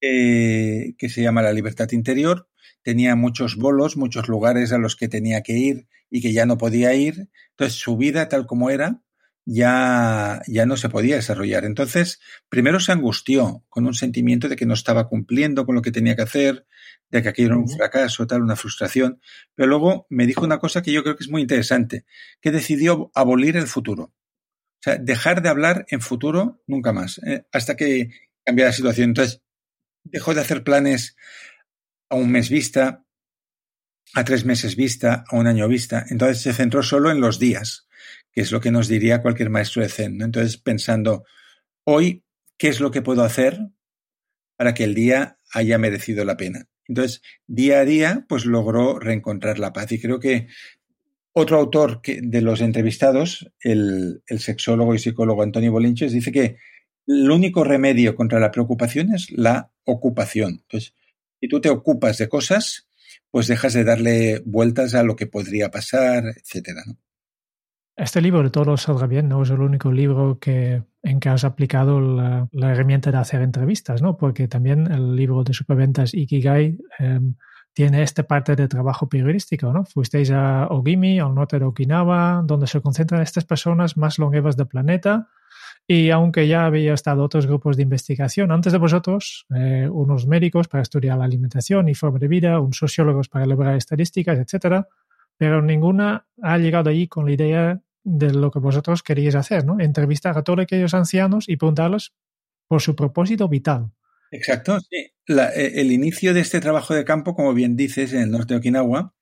que 0.00 1.08
se 1.08 1.22
llama 1.22 1.40
La 1.40 1.52
libertad 1.52 1.88
interior. 1.92 2.48
Tenía 2.82 3.14
muchos 3.14 3.56
bolos, 3.56 3.96
muchos 3.96 4.28
lugares 4.28 4.72
a 4.72 4.78
los 4.78 4.96
que 4.96 5.08
tenía 5.08 5.42
que 5.42 5.52
ir 5.52 5.86
y 6.10 6.20
que 6.20 6.32
ya 6.32 6.46
no 6.46 6.58
podía 6.58 6.94
ir. 6.94 7.28
Entonces 7.50 7.78
su 7.78 7.96
vida 7.96 8.28
tal 8.28 8.46
como 8.46 8.70
era 8.70 9.00
ya, 9.46 10.42
ya 10.48 10.66
no 10.66 10.76
se 10.76 10.88
podía 10.88 11.14
desarrollar. 11.14 11.64
Entonces, 11.64 12.18
primero 12.48 12.80
se 12.80 12.90
angustió 12.90 13.64
con 13.68 13.86
un 13.86 13.94
sentimiento 13.94 14.48
de 14.48 14.56
que 14.56 14.66
no 14.66 14.74
estaba 14.74 15.08
cumpliendo 15.08 15.64
con 15.64 15.76
lo 15.76 15.82
que 15.82 15.92
tenía 15.92 16.16
que 16.16 16.22
hacer, 16.22 16.66
de 17.18 17.22
que 17.22 17.28
aquello 17.28 17.48
era 17.48 17.58
un 17.58 17.68
fracaso, 17.68 18.26
tal, 18.26 18.42
una 18.42 18.56
frustración. 18.56 19.20
Pero 19.54 19.68
luego 19.68 20.06
me 20.10 20.26
dijo 20.26 20.44
una 20.44 20.58
cosa 20.58 20.82
que 20.82 20.92
yo 20.92 21.02
creo 21.02 21.16
que 21.16 21.24
es 21.24 21.30
muy 21.30 21.42
interesante, 21.42 22.04
que 22.40 22.50
decidió 22.50 23.10
abolir 23.14 23.56
el 23.56 23.66
futuro. 23.66 24.04
O 24.04 24.82
sea, 24.82 24.96
dejar 24.96 25.42
de 25.42 25.48
hablar 25.48 25.86
en 25.88 26.00
futuro 26.00 26.62
nunca 26.66 26.92
más, 26.92 27.18
eh, 27.26 27.46
hasta 27.52 27.76
que 27.76 28.10
cambiara 28.44 28.70
la 28.70 28.76
situación. 28.76 29.10
Entonces, 29.10 29.42
dejó 30.02 30.34
de 30.34 30.40
hacer 30.40 30.62
planes 30.62 31.16
a 32.10 32.16
un 32.16 32.30
mes 32.30 32.50
vista, 32.50 33.04
a 34.14 34.24
tres 34.24 34.44
meses 34.44 34.76
vista, 34.76 35.24
a 35.28 35.36
un 35.36 35.46
año 35.46 35.66
vista. 35.68 36.04
Entonces 36.10 36.42
se 36.42 36.52
centró 36.52 36.82
solo 36.82 37.10
en 37.10 37.20
los 37.20 37.38
días 37.38 37.84
que 38.34 38.40
es 38.40 38.50
lo 38.50 38.60
que 38.60 38.72
nos 38.72 38.88
diría 38.88 39.22
cualquier 39.22 39.48
maestro 39.48 39.82
de 39.82 39.88
Zen. 39.88 40.20
Entonces, 40.20 40.56
pensando, 40.56 41.24
hoy, 41.84 42.24
¿qué 42.58 42.68
es 42.68 42.80
lo 42.80 42.90
que 42.90 43.00
puedo 43.00 43.22
hacer 43.22 43.58
para 44.56 44.74
que 44.74 44.84
el 44.84 44.94
día 44.94 45.38
haya 45.52 45.78
merecido 45.78 46.24
la 46.24 46.36
pena? 46.36 46.66
Entonces, 46.88 47.22
día 47.46 47.80
a 47.80 47.84
día, 47.84 48.26
pues 48.28 48.44
logró 48.46 48.98
reencontrar 48.98 49.58
la 49.58 49.72
paz. 49.72 49.92
Y 49.92 50.00
creo 50.00 50.20
que 50.20 50.48
otro 51.32 51.58
autor 51.58 52.00
que, 52.00 52.20
de 52.22 52.40
los 52.40 52.60
entrevistados, 52.60 53.50
el, 53.60 54.22
sexólogo 54.38 54.94
y 54.94 54.98
psicólogo 54.98 55.42
Antonio 55.42 55.72
Bolinches, 55.72 56.12
dice 56.12 56.30
que 56.30 56.56
el 57.06 57.30
único 57.30 57.64
remedio 57.64 58.14
contra 58.14 58.40
la 58.40 58.50
preocupación 58.50 59.12
es 59.14 59.30
la 59.30 59.70
ocupación. 59.84 60.60
Entonces, 60.62 60.94
si 61.40 61.48
tú 61.48 61.60
te 61.60 61.70
ocupas 61.70 62.18
de 62.18 62.28
cosas, 62.28 62.88
pues 63.30 63.48
dejas 63.48 63.72
de 63.72 63.84
darle 63.84 64.42
vueltas 64.44 64.94
a 64.94 65.02
lo 65.02 65.16
que 65.16 65.26
podría 65.26 65.70
pasar, 65.70 66.24
etcétera. 66.24 66.82
Este 67.96 68.20
libro 68.20 68.42
de 68.42 68.50
Todo 68.50 68.76
salga 68.76 69.06
bien 69.06 69.28
no 69.28 69.42
es 69.42 69.50
el 69.50 69.60
único 69.60 69.92
libro 69.92 70.38
que, 70.40 70.82
en 71.02 71.20
que 71.20 71.28
has 71.28 71.44
aplicado 71.44 72.00
la, 72.00 72.48
herramienta 72.52 73.12
de 73.12 73.18
hacer 73.18 73.40
entrevistas, 73.40 74.02
¿no? 74.02 74.16
Porque 74.16 74.48
también 74.48 74.90
el 74.90 75.14
libro 75.14 75.44
de 75.44 75.54
superventas 75.54 76.12
Ikigai 76.12 76.76
em, 76.98 77.36
tiene 77.72 78.02
esta 78.02 78.24
parte 78.24 78.56
de 78.56 78.66
trabajo 78.66 79.08
periodístico, 79.08 79.72
¿no? 79.72 79.84
Fuisteis 79.84 80.32
a 80.32 80.66
Ogimi, 80.70 81.20
al 81.20 81.36
norte 81.36 81.60
de 81.60 81.66
Okinawa, 81.66 82.42
donde 82.44 82.66
se 82.66 82.80
concentran 82.80 83.22
estas 83.22 83.44
personas 83.44 83.96
más 83.96 84.18
longevas 84.18 84.56
del 84.56 84.66
planeta. 84.66 85.28
Y 85.86 86.10
aunque 86.10 86.48
ya 86.48 86.66
había 86.66 86.94
estado 86.94 87.22
otros 87.22 87.46
grupos 87.46 87.76
de 87.76 87.84
investigación 87.84 88.50
antes 88.50 88.72
de 88.72 88.78
vosotros, 88.78 89.46
eh, 89.54 89.88
unos 89.88 90.26
médicos 90.26 90.66
para 90.66 90.82
estudiar 90.82 91.18
la 91.18 91.26
alimentación 91.26 91.88
y 91.88 91.94
forma 91.94 92.18
de 92.18 92.26
vida, 92.26 92.58
un 92.58 92.72
sociólogos 92.72 93.28
para 93.28 93.44
elaborar 93.44 93.76
estadísticas, 93.76 94.38
etcétera, 94.38 94.88
pero 95.36 95.62
ninguna 95.62 96.26
ha 96.42 96.58
llegado 96.58 96.90
allí 96.90 97.08
con 97.08 97.26
la 97.26 97.32
idea 97.32 97.80
de 98.04 98.32
lo 98.32 98.50
que 98.50 98.58
vosotros 98.58 99.02
queríais 99.02 99.34
hacer, 99.34 99.64
¿no? 99.64 99.80
Entrevistar 99.80 100.36
a 100.36 100.42
todos 100.42 100.60
aquellos 100.60 100.94
ancianos 100.94 101.48
y 101.48 101.56
preguntarles 101.56 102.12
por 102.68 102.82
su 102.82 102.94
propósito 102.94 103.48
vital. 103.48 103.90
Exacto, 104.30 104.80
sí. 104.80 105.12
E, 105.26 105.80
el 105.80 105.92
inicio 105.92 106.34
de 106.34 106.40
este 106.40 106.60
trabajo 106.60 106.94
de 106.94 107.04
campo, 107.04 107.34
como 107.34 107.54
bien 107.54 107.76
dices, 107.76 108.12
en 108.12 108.22
el 108.22 108.30
norte 108.30 108.54
de 108.54 108.58
Okinawa, 108.58 109.14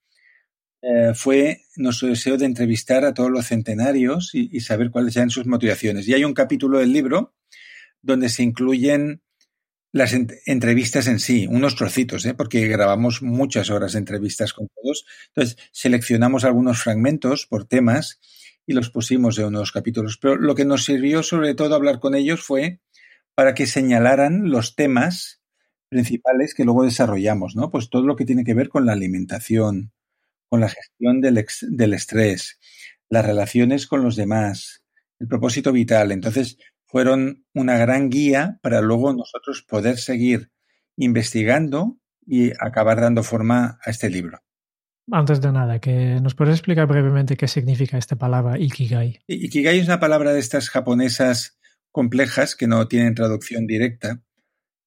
eh, 0.83 1.13
fue 1.15 1.63
nuestro 1.77 2.09
deseo 2.09 2.37
de 2.37 2.47
entrevistar 2.47 3.05
a 3.05 3.15
todos 3.15 3.31
los 3.31 3.47
centenarios 3.47 4.35
y, 4.35 4.49
y, 4.53 4.61
saber 4.61 4.91
cuáles 4.91 5.17
eran 5.17 5.31
sus 5.31 5.47
motivaciones. 5.47 6.09
Y 6.09 6.15
hay 6.15 6.25
un 6.25 6.35
capítulo 6.35 6.81
del 6.81 6.93
libro 6.93 7.35
donde 8.01 8.29
se 8.29 8.43
incluyen 8.43 9.23
las 9.93 10.15
entrevistas 10.47 11.07
en 11.07 11.19
sí, 11.19 11.47
unos 11.47 11.77
trocitos, 11.77 12.25
¿eh? 12.25 12.33
porque 12.33 12.67
grabamos 12.67 13.21
muchas 13.21 13.69
horas 13.69 13.93
de 13.93 13.99
entrevistas 13.99 14.55
con 14.55 14.69
todos. 14.69 15.05
Entonces, 15.29 15.59
seleccionamos 15.71 16.45
algunos 16.45 16.83
fragmentos 16.83 17.47
por 17.47 17.67
temas 17.67 18.19
y 18.67 18.73
los 18.73 18.89
pusimos 18.91 19.39
en 19.39 19.47
unos 19.47 19.71
capítulos. 19.71 20.19
Pero 20.19 20.37
lo 20.37 20.55
que 20.55 20.65
nos 20.65 20.85
sirvió 20.85 21.23
sobre 21.23 21.55
todo 21.55 21.75
hablar 21.75 22.01
con 22.01 22.15
ellos 22.15 22.43
fue 22.43 22.81
para 23.35 23.55
que 23.55 23.67
señalaran 23.67 24.51
los 24.51 24.77
temas 24.77 25.43
principales 25.91 26.55
que 26.55 26.65
luego 26.65 26.85
desarrollamos, 26.85 27.55
¿no? 27.55 27.71
Pues 27.71 27.91
todo 27.91 28.07
lo 28.07 28.17
que 28.17 28.25
tiene 28.25 28.45
que 28.45 28.55
ver 28.55 28.71
con 28.71 28.87
la 28.87 28.93
alimentación, 28.93 29.93
con 30.49 30.61
la 30.61 30.71
gestión 30.71 31.21
del, 31.21 31.45
del 31.69 31.95
estrés, 31.95 32.59
las 33.11 33.27
relaciones 33.27 33.87
con 33.87 34.03
los 34.03 34.17
demás, 34.17 34.83
el 35.19 35.29
propósito 35.29 35.71
vital. 35.71 36.13
Entonces, 36.13 36.57
fueron 36.93 37.47
una 37.55 37.79
gran 37.79 38.11
guía 38.11 38.59
para 38.63 38.83
luego 38.83 39.15
nosotros 39.15 39.63
poder 39.63 39.97
seguir 39.97 40.51
investigando 40.97 41.99
y 42.27 42.51
acabar 42.61 43.01
dando 43.01 43.23
forma 43.23 43.79
a 43.83 43.91
este 43.91 44.11
libro. 44.11 44.41
Antes 45.11 45.41
de 45.41 45.53
nada, 45.53 45.81
que 45.81 46.21
nos 46.21 46.35
puedes 46.35 46.55
explicar 46.55 46.87
brevemente 46.87 47.37
qué 47.37 47.49
significa 47.49 47.97
esta 47.97 48.17
palabra 48.17 48.59
Ikigai. 48.59 49.21
Ikigai 49.27 49.79
es 49.79 49.87
una 49.87 50.01
palabra 50.01 50.35
de 50.35 50.39
estas 50.41 50.69
japonesas 50.69 51.59
complejas 51.91 52.55
que 52.55 52.67
no 52.67 52.87
tienen 52.87 53.15
traducción 53.15 53.67
directa. 53.67 54.23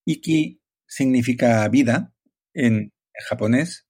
Iki 0.05 0.61
significa 0.85 1.67
vida 1.69 2.13
en 2.53 2.93
japonés 3.27 3.87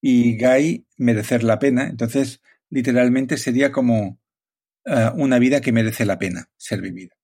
y 0.00 0.36
gai 0.36 0.86
merecer 0.96 1.42
la 1.42 1.58
pena. 1.58 1.88
Entonces, 1.88 2.40
literalmente 2.70 3.36
sería 3.36 3.72
como 3.72 4.20
uh, 4.86 5.10
una 5.16 5.40
vida 5.40 5.60
que 5.60 5.72
merece 5.72 6.06
la 6.06 6.18
pena 6.18 6.48
ser 6.56 6.80
vivida 6.80 7.19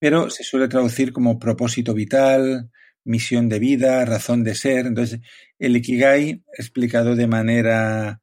pero 0.00 0.30
se 0.30 0.42
suele 0.42 0.66
traducir 0.66 1.12
como 1.12 1.38
propósito 1.38 1.94
vital, 1.94 2.70
misión 3.04 3.48
de 3.48 3.58
vida, 3.58 4.04
razón 4.04 4.42
de 4.42 4.54
ser. 4.54 4.86
Entonces, 4.86 5.20
el 5.58 5.76
Ikigai, 5.76 6.42
explicado 6.56 7.14
de 7.14 7.26
manera 7.26 8.20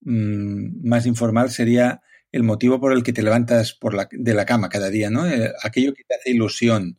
mmm, 0.00 0.86
más 0.86 1.06
informal, 1.06 1.50
sería 1.50 2.02
el 2.32 2.42
motivo 2.42 2.80
por 2.80 2.92
el 2.92 3.02
que 3.02 3.12
te 3.12 3.22
levantas 3.22 3.78
de 4.12 4.34
la 4.34 4.44
cama 4.44 4.68
cada 4.68 4.90
día, 4.90 5.08
¿no? 5.08 5.26
Eh, 5.28 5.52
aquello 5.62 5.94
que 5.94 6.04
te 6.04 6.14
hace 6.16 6.30
ilusión, 6.30 6.98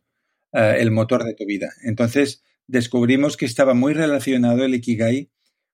eh, 0.52 0.76
el 0.78 0.90
motor 0.90 1.24
de 1.24 1.34
tu 1.34 1.44
vida. 1.46 1.70
Entonces, 1.82 2.42
descubrimos 2.66 3.36
que 3.36 3.46
estaba 3.46 3.74
muy 3.74 3.92
relacionado 3.92 4.64
el 4.64 4.74
Ikigai 4.74 5.30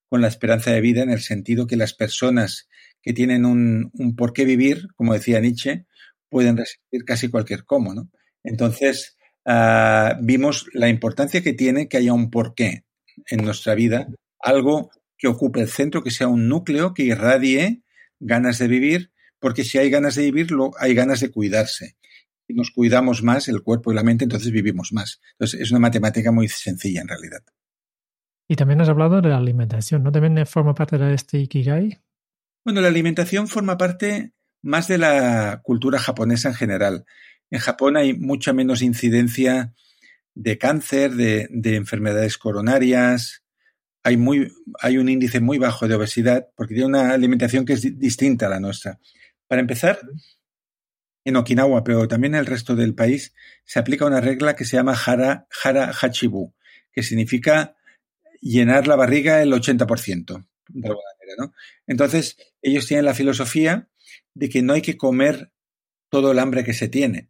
con 0.09 0.21
la 0.21 0.27
esperanza 0.27 0.71
de 0.71 0.81
vida 0.81 1.01
en 1.01 1.11
el 1.11 1.21
sentido 1.21 1.67
que 1.67 1.77
las 1.77 1.93
personas 1.93 2.67
que 3.01 3.13
tienen 3.13 3.45
un, 3.45 3.91
un 3.93 4.15
por 4.17 4.33
qué 4.33 4.43
vivir, 4.43 4.87
como 4.95 5.13
decía 5.13 5.39
Nietzsche, 5.39 5.85
pueden 6.29 6.57
resistir 6.57 7.05
casi 7.05 7.29
cualquier 7.29 7.63
cómo, 7.63 7.93
¿no? 7.93 8.09
Entonces, 8.43 9.17
uh, 9.45 10.15
vimos 10.21 10.67
la 10.73 10.89
importancia 10.89 11.41
que 11.41 11.53
tiene 11.53 11.87
que 11.87 11.97
haya 11.97 12.13
un 12.13 12.29
porqué 12.29 12.85
en 13.27 13.43
nuestra 13.43 13.75
vida, 13.75 14.07
algo 14.39 14.91
que 15.17 15.27
ocupe 15.27 15.61
el 15.61 15.69
centro, 15.69 16.03
que 16.03 16.11
sea 16.11 16.27
un 16.27 16.47
núcleo 16.47 16.93
que 16.93 17.03
irradie 17.03 17.83
ganas 18.19 18.59
de 18.59 18.67
vivir, 18.67 19.11
porque 19.39 19.63
si 19.63 19.77
hay 19.77 19.89
ganas 19.89 20.15
de 20.15 20.23
vivir, 20.23 20.47
hay 20.79 20.93
ganas 20.93 21.19
de 21.19 21.31
cuidarse. 21.31 21.97
Si 22.47 22.53
nos 22.53 22.71
cuidamos 22.71 23.21
más 23.23 23.47
el 23.47 23.61
cuerpo 23.61 23.91
y 23.91 23.95
la 23.95 24.03
mente, 24.03 24.23
entonces 24.23 24.51
vivimos 24.51 24.91
más. 24.91 25.21
Entonces, 25.33 25.61
es 25.61 25.71
una 25.71 25.79
matemática 25.79 26.31
muy 26.31 26.47
sencilla 26.47 27.01
en 27.01 27.07
realidad. 27.07 27.43
Y 28.47 28.55
también 28.55 28.81
has 28.81 28.89
hablado 28.89 29.21
de 29.21 29.29
la 29.29 29.37
alimentación, 29.37 30.03
¿no? 30.03 30.11
¿También 30.11 30.43
forma 30.47 30.73
parte 30.73 30.97
de 30.97 31.13
este 31.13 31.37
Ikigai? 31.37 32.01
Bueno, 32.65 32.81
la 32.81 32.87
alimentación 32.87 33.47
forma 33.47 33.77
parte 33.77 34.33
más 34.61 34.87
de 34.87 34.97
la 34.97 35.61
cultura 35.63 35.99
japonesa 35.99 36.49
en 36.49 36.55
general. 36.55 37.05
En 37.51 37.59
Japón 37.59 37.97
hay 37.97 38.13
mucha 38.13 38.53
menos 38.53 38.81
incidencia 38.81 39.73
de 40.35 40.57
cáncer, 40.57 41.15
de, 41.15 41.47
de 41.51 41.75
enfermedades 41.75 42.37
coronarias. 42.37 43.43
Hay, 44.03 44.15
un 44.15 45.09
índice 45.09 45.39
muy 45.39 45.57
bajo 45.57 45.87
de 45.87 45.95
obesidad 45.95 46.47
porque 46.55 46.73
tiene 46.73 46.89
una 46.89 47.11
alimentación 47.11 47.65
que 47.65 47.73
es 47.73 47.99
distinta 47.99 48.47
a 48.47 48.49
la 48.49 48.59
nuestra. 48.59 48.99
Para 49.47 49.61
empezar, 49.61 49.99
en 51.25 51.35
Okinawa, 51.35 51.83
pero 51.83 52.07
también 52.07 52.35
en 52.35 52.39
el 52.39 52.45
resto 52.45 52.75
del 52.75 52.95
país, 52.95 53.33
se 53.65 53.79
aplica 53.79 54.05
una 54.05 54.21
regla 54.21 54.55
que 54.55 54.65
se 54.65 54.77
llama 54.77 54.93
Hara, 54.93 55.47
hara 55.63 55.91
Hachibu, 55.91 56.53
que 56.91 57.03
significa 57.03 57.75
llenar 58.41 58.87
la 58.87 58.95
barriga 58.95 59.41
el 59.41 59.51
80%, 59.51 60.47
de 60.69 60.87
alguna 60.87 61.07
manera. 61.19 61.53
Entonces, 61.85 62.37
ellos 62.61 62.87
tienen 62.87 63.05
la 63.05 63.13
filosofía 63.13 63.89
de 64.33 64.49
que 64.49 64.61
no 64.61 64.73
hay 64.73 64.81
que 64.81 64.97
comer 64.97 65.51
todo 66.09 66.31
el 66.31 66.39
hambre 66.39 66.63
que 66.63 66.73
se 66.73 66.87
tiene, 66.87 67.29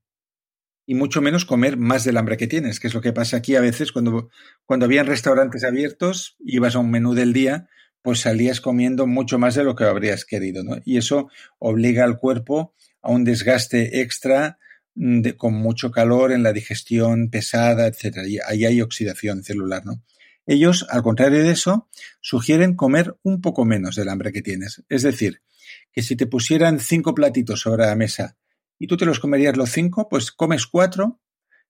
y 0.89 0.95
mucho 0.95 1.21
menos 1.21 1.45
comer 1.45 1.77
más 1.77 2.03
del 2.03 2.17
hambre 2.17 2.35
que 2.35 2.47
tienes, 2.47 2.79
que 2.79 2.87
es 2.87 2.95
lo 2.95 3.01
que 3.01 3.13
pasa 3.13 3.37
aquí 3.37 3.55
a 3.55 3.61
veces 3.61 3.91
cuando, 3.91 4.31
cuando 4.65 4.87
habían 4.87 5.05
restaurantes 5.05 5.63
abiertos, 5.63 6.35
ibas 6.39 6.75
a 6.75 6.79
un 6.79 6.89
menú 6.89 7.13
del 7.13 7.31
día, 7.31 7.69
pues 8.01 8.21
salías 8.21 8.59
comiendo 8.59 9.05
mucho 9.05 9.37
más 9.37 9.53
de 9.53 9.63
lo 9.63 9.75
que 9.75 9.83
habrías 9.83 10.25
querido, 10.25 10.63
¿no? 10.63 10.77
Y 10.85 10.97
eso 10.97 11.29
obliga 11.59 12.05
al 12.05 12.17
cuerpo 12.17 12.73
a 13.03 13.11
un 13.11 13.23
desgaste 13.23 14.01
extra 14.01 14.57
mm, 14.95 15.21
de, 15.21 15.37
con 15.37 15.53
mucho 15.53 15.91
calor 15.91 16.31
en 16.31 16.41
la 16.41 16.53
digestión 16.53 17.29
pesada, 17.29 17.85
etcétera. 17.85 18.27
Y 18.27 18.39
ahí 18.43 18.65
hay 18.65 18.81
oxidación 18.81 19.43
celular, 19.43 19.85
¿no? 19.85 20.01
Ellos, 20.47 20.87
al 20.89 21.03
contrario 21.03 21.43
de 21.43 21.51
eso, 21.51 21.87
sugieren 22.19 22.75
comer 22.75 23.15
un 23.21 23.41
poco 23.41 23.63
menos 23.63 23.95
del 23.95 24.09
hambre 24.09 24.31
que 24.31 24.41
tienes. 24.41 24.83
Es 24.89 25.03
decir, 25.03 25.43
que 25.91 26.01
si 26.01 26.15
te 26.15 26.25
pusieran 26.25 26.79
cinco 26.79 27.13
platitos 27.13 27.59
sobre 27.59 27.85
la 27.85 27.95
mesa 27.95 28.37
y 28.79 28.87
tú 28.87 28.97
te 28.97 29.05
los 29.05 29.19
comerías 29.19 29.57
los 29.57 29.71
cinco, 29.71 30.07
pues 30.09 30.31
comes 30.31 30.65
cuatro 30.65 31.19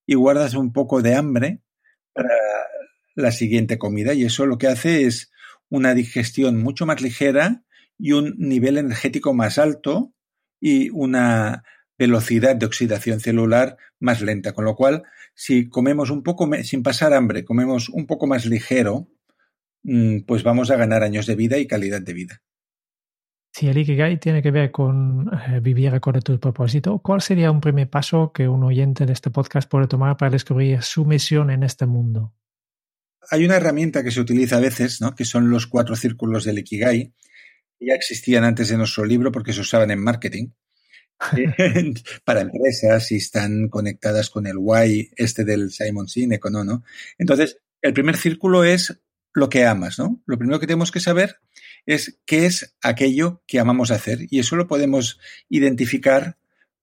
y 0.05 0.13
guardas 0.13 0.53
un 0.53 0.71
poco 0.71 1.01
de 1.01 1.15
hambre 1.15 1.61
para 2.13 2.29
la 3.15 3.31
siguiente 3.31 3.77
comida 3.77 4.13
y 4.13 4.23
eso 4.23 4.45
lo 4.45 4.57
que 4.57 4.67
hace 4.67 5.05
es 5.05 5.31
una 5.69 5.93
digestión 5.93 6.61
mucho 6.61 6.85
más 6.85 7.01
ligera 7.01 7.63
y 7.97 8.13
un 8.13 8.35
nivel 8.37 8.77
energético 8.77 9.33
más 9.33 9.57
alto 9.57 10.13
y 10.61 10.89
una 10.91 11.63
velocidad 11.97 12.55
de 12.55 12.65
oxidación 12.65 13.19
celular 13.19 13.77
más 13.99 14.21
lenta, 14.21 14.53
con 14.53 14.63
lo 14.65 14.75
cual 14.75 15.03
si 15.33 15.67
comemos 15.67 16.09
un 16.09 16.23
poco 16.23 16.49
sin 16.63 16.81
pasar 16.81 17.13
hambre, 17.13 17.43
comemos 17.43 17.89
un 17.89 18.07
poco 18.07 18.25
más 18.25 18.45
ligero, 18.45 19.09
mm, 19.83 20.21
pues 20.21 20.43
vamos 20.43 20.71
a 20.71 20.77
ganar 20.77 21.03
años 21.03 21.25
de 21.25 21.35
vida 21.35 21.57
y 21.57 21.67
calidad 21.67 22.01
de 22.01 22.13
vida. 22.13 22.41
Si 23.59 23.67
el 23.67 23.77
Ikigai 23.77 24.17
tiene 24.21 24.41
que 24.41 24.51
ver 24.51 24.71
con 24.71 25.29
eh, 25.33 25.59
vivir 25.59 25.89
acorde 25.89 26.19
a 26.19 26.21
tu 26.21 26.39
propósito, 26.39 26.99
¿cuál 26.99 27.21
sería 27.21 27.51
un 27.51 27.59
primer 27.59 27.89
paso 27.89 28.31
que 28.31 28.47
un 28.47 28.63
oyente 28.63 29.05
de 29.05 29.11
este 29.11 29.31
podcast 29.31 29.69
puede 29.69 29.85
tomar 29.85 30.15
para 30.15 30.31
descubrir 30.31 30.81
su 30.81 31.03
misión 31.03 31.49
en 31.49 31.63
este 31.63 31.85
mundo? 31.85 32.33
Hay 33.29 33.43
una 33.43 33.57
herramienta 33.57 34.01
que 34.01 34.11
se 34.11 34.21
utiliza 34.21 34.55
a 34.55 34.61
veces, 34.61 35.01
¿no? 35.01 35.13
que 35.13 35.25
son 35.25 35.49
los 35.49 35.67
cuatro 35.67 35.97
círculos 35.97 36.45
del 36.45 36.59
Ikigai, 36.59 37.13
que 37.77 37.85
ya 37.85 37.95
existían 37.95 38.45
antes 38.45 38.69
de 38.69 38.77
nuestro 38.77 39.03
libro 39.03 39.29
porque 39.29 39.51
se 39.51 39.59
usaban 39.59 39.91
en 39.91 39.99
marketing 39.99 40.51
para 42.23 42.39
empresas 42.39 43.11
y 43.11 43.17
están 43.17 43.67
conectadas 43.67 44.29
con 44.29 44.47
el 44.47 44.55
why 44.57 45.11
este 45.17 45.43
del 45.43 45.69
Simon 45.69 46.07
Sinek 46.07 46.45
o 46.45 46.49
no, 46.49 46.63
¿no? 46.63 46.85
Entonces, 47.17 47.57
el 47.81 47.91
primer 47.91 48.15
círculo 48.15 48.63
es 48.63 49.01
lo 49.33 49.49
que 49.49 49.65
amas, 49.65 49.99
¿no? 49.99 50.23
Lo 50.25 50.37
primero 50.37 50.61
que 50.61 50.67
tenemos 50.67 50.93
que 50.93 51.01
saber 51.01 51.41
es 51.85 52.19
qué 52.25 52.45
es 52.45 52.75
aquello 52.81 53.41
que 53.47 53.59
amamos 53.59 53.91
hacer 53.91 54.19
y 54.29 54.39
eso 54.39 54.55
lo 54.55 54.67
podemos 54.67 55.19
identificar 55.49 56.37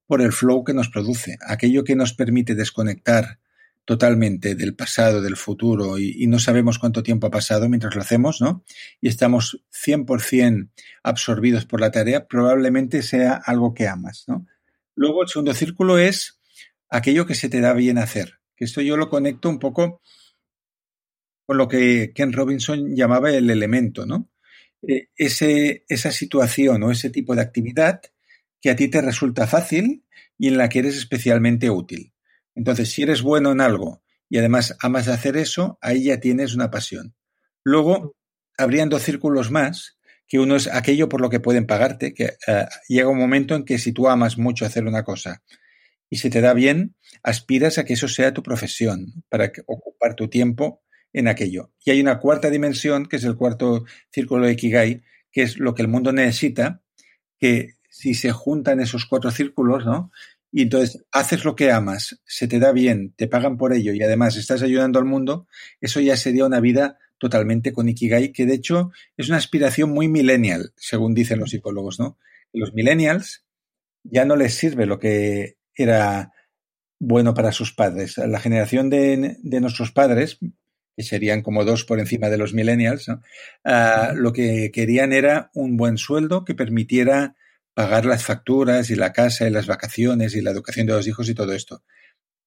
por 0.07 0.23
el 0.23 0.33
flow 0.33 0.65
que 0.65 0.75
nos 0.75 0.89
produce, 0.89 1.39
aquello 1.47 1.85
que 1.85 1.97
nos 1.97 2.13
permite 2.13 2.55
desconectar 2.55 3.39
totalmente 3.87 4.57
del 4.57 4.75
pasado, 4.75 5.23
del 5.23 5.37
futuro 5.37 5.97
y, 5.97 6.27
no 6.27 6.39
sabemos 6.41 6.79
cuánto 6.79 7.05
tiempo 7.05 7.29
ha 7.29 7.31
pasado 7.31 7.69
mientras 7.69 7.95
lo 7.95 8.03
hacemos, 8.03 8.41
¿no? 8.41 8.65
Y 9.01 9.09
estamos 9.09 9.63
100% 9.73 10.71
absorbidos 11.05 11.67
por 11.67 11.81
la 11.81 11.93
tarea, 11.93 12.27
probablemente 12.27 13.03
sea 13.03 13.35
algo 13.35 13.75
que 13.75 13.87
amas, 13.87 14.25
¿no? 14.27 14.45
Luego 14.97 15.23
el 15.23 15.29
segundo 15.29 15.55
círculo 15.55 15.99
es 15.99 16.41
aquello 16.89 17.27
que 17.27 17.37
se 17.37 17.49
te 17.49 17.61
da 17.61 17.75
bien 17.75 17.99
hacer, 17.99 18.41
que 18.57 18.65
esto 18.65 18.81
yo 18.81 18.97
lo 18.97 19.09
conecto 19.09 19.49
un 19.49 19.61
poco 19.61 20.01
con 21.47 21.57
lo 21.57 21.69
que 21.69 22.13
Ken 22.13 22.33
Robinson 22.33 22.97
llamaba 22.97 23.31
el 23.31 23.51
elemento, 23.51 24.05
¿no? 24.05 24.29
Eh, 24.89 25.09
ese, 25.17 25.85
esa 25.89 26.13
situación 26.13 26.83
o 26.85 26.91
ese 26.91 27.11
tipo 27.11 27.35
de 27.35 27.43
actividad 27.43 28.01
que 28.61 28.71
a 28.71 28.77
ti 28.77 28.89
te 28.89 29.01
resulta 29.01 29.47
fácil 29.47 30.05
y 30.39 30.49
en 30.49 30.59
la 30.59 30.69
que 30.69 30.81
eres 30.81 30.97
especialmente 30.97 31.71
útil. 31.71 32.13
Entonces, 32.55 32.91
si 32.91 33.03
eres 33.03 33.23
bueno 33.23 33.53
en 33.53 33.61
algo 33.61 34.03
y 34.29 34.39
además 34.39 34.77
amas 34.81 35.09
hacer 35.09 35.37
eso, 35.37 35.79
ahí 35.81 36.05
ya 36.05 36.21
tienes 36.21 36.55
una 36.55 36.71
pasión. 36.71 37.15
Luego, 37.65 38.15
habrían 38.57 38.89
dos 38.89 39.03
círculos 39.03 39.51
más, 39.51 39.99
que 40.29 40.39
uno 40.39 40.57
es 40.57 40.69
aquello 40.69 41.09
por 41.09 41.21
lo 41.21 41.31
que 41.31 41.41
pueden 41.41 41.67
pagarte, 41.67 42.15
que 42.15 42.37
eh, 42.47 42.67
llega 42.89 43.09
un 43.09 43.19
momento 43.19 43.55
en 43.55 43.65
que 43.65 43.79
si 43.79 43.93
tú 43.93 44.09
amas 44.09 44.39
mucho 44.39 44.67
hacer 44.67 44.85
una 44.85 45.05
cosa 45.05 45.43
y 46.09 46.17
se 46.17 46.31
te 46.31 46.41
da 46.41 46.55
bien, 46.55 46.95
aspiras 47.23 47.79
a 47.79 47.85
que 47.85 47.95
eso 47.95 48.09
sea 48.09 48.33
tu 48.33 48.43
profesión, 48.43 49.25
para 49.29 49.53
ocupar 49.67 50.15
tu 50.15 50.29
tiempo 50.29 50.83
en 51.17 51.29
aquello. 51.29 51.73
Y 51.83 51.91
hay 51.91 52.01
una 52.01 52.19
cuarta 52.21 52.51
dimensión, 52.51 53.07
que 53.07 53.17
es 53.17 53.25
el 53.25 53.37
cuarto 53.37 53.87
círculo 54.13 54.45
de 54.45 54.53
Ikigai, 54.53 55.03
que 55.33 55.43
es 55.43 55.59
lo 55.59 55.75
que 55.75 55.81
el 55.81 55.89
mundo 55.89 56.13
necesita, 56.13 56.83
que 57.39 57.77
si 57.89 58.13
se 58.13 58.33
juntan 58.33 58.81
esos 58.81 59.07
cuatro 59.07 59.31
círculos, 59.31 59.87
¿no? 59.87 60.13
Y 60.53 60.63
entonces 60.63 61.07
haces 61.13 61.47
lo 61.47 61.57
que 61.57 61.73
amas, 61.73 62.21
se 62.27 62.49
te 62.49 62.59
da 62.59 62.71
bien, 62.71 63.15
te 63.17 63.29
pagan 63.29 63.57
por 63.57 63.73
ello 63.73 63.95
y 63.95 64.03
además 64.03 64.37
estás 64.37 64.63
ayudando 64.63 64.99
al 64.99 65.07
mundo, 65.07 65.49
eso 65.81 66.01
ya 66.01 66.19
sería 66.19 66.45
una 66.45 66.61
vida 66.61 66.99
totalmente 67.17 67.73
con 67.73 67.89
Ikigai, 67.89 68.33
que 68.33 68.45
de 68.45 68.55
hecho 68.55 68.91
es 69.17 69.29
una 69.29 69.39
aspiración 69.39 69.91
muy 69.91 70.09
millennial, 70.09 70.75
según 70.77 71.15
dicen 71.15 71.41
los 71.41 71.51
psicólogos, 71.51 71.99
¿no? 71.99 72.19
Los 72.53 72.75
millennials 72.75 73.47
ya 74.03 74.27
no 74.27 74.37
les 74.37 74.55
sirve 74.55 74.85
lo 74.85 74.99
que 74.99 75.57
era 75.75 76.35
bueno 76.99 77.33
para 77.33 77.53
sus 77.53 77.73
padres. 77.73 78.19
La 78.19 78.39
generación 78.39 78.91
de, 78.91 79.39
de 79.41 79.61
nuestros 79.61 79.93
padres, 79.93 80.39
que 80.97 81.03
serían 81.03 81.43
como 81.43 81.65
dos 81.65 81.85
por 81.85 82.01
encima 82.01 82.31
de 82.31 82.39
los 82.39 82.55
millennials, 82.55 83.07
ah, 83.65 84.13
lo 84.15 84.33
que 84.33 84.71
querían 84.73 85.13
era 85.13 85.51
un 85.55 85.77
buen 85.77 85.99
sueldo 85.99 86.45
que 86.45 86.55
permitiera 86.55 87.37
pagar 87.75 88.07
las 88.07 88.25
facturas 88.25 88.89
y 88.89 88.97
la 88.97 89.13
casa 89.13 89.47
y 89.47 89.51
las 89.51 89.67
vacaciones 89.67 90.35
y 90.35 90.41
la 90.41 90.51
educación 90.51 90.87
de 90.87 90.95
los 90.95 91.07
hijos 91.07 91.29
y 91.29 91.35
todo 91.35 91.53
esto. 91.53 91.83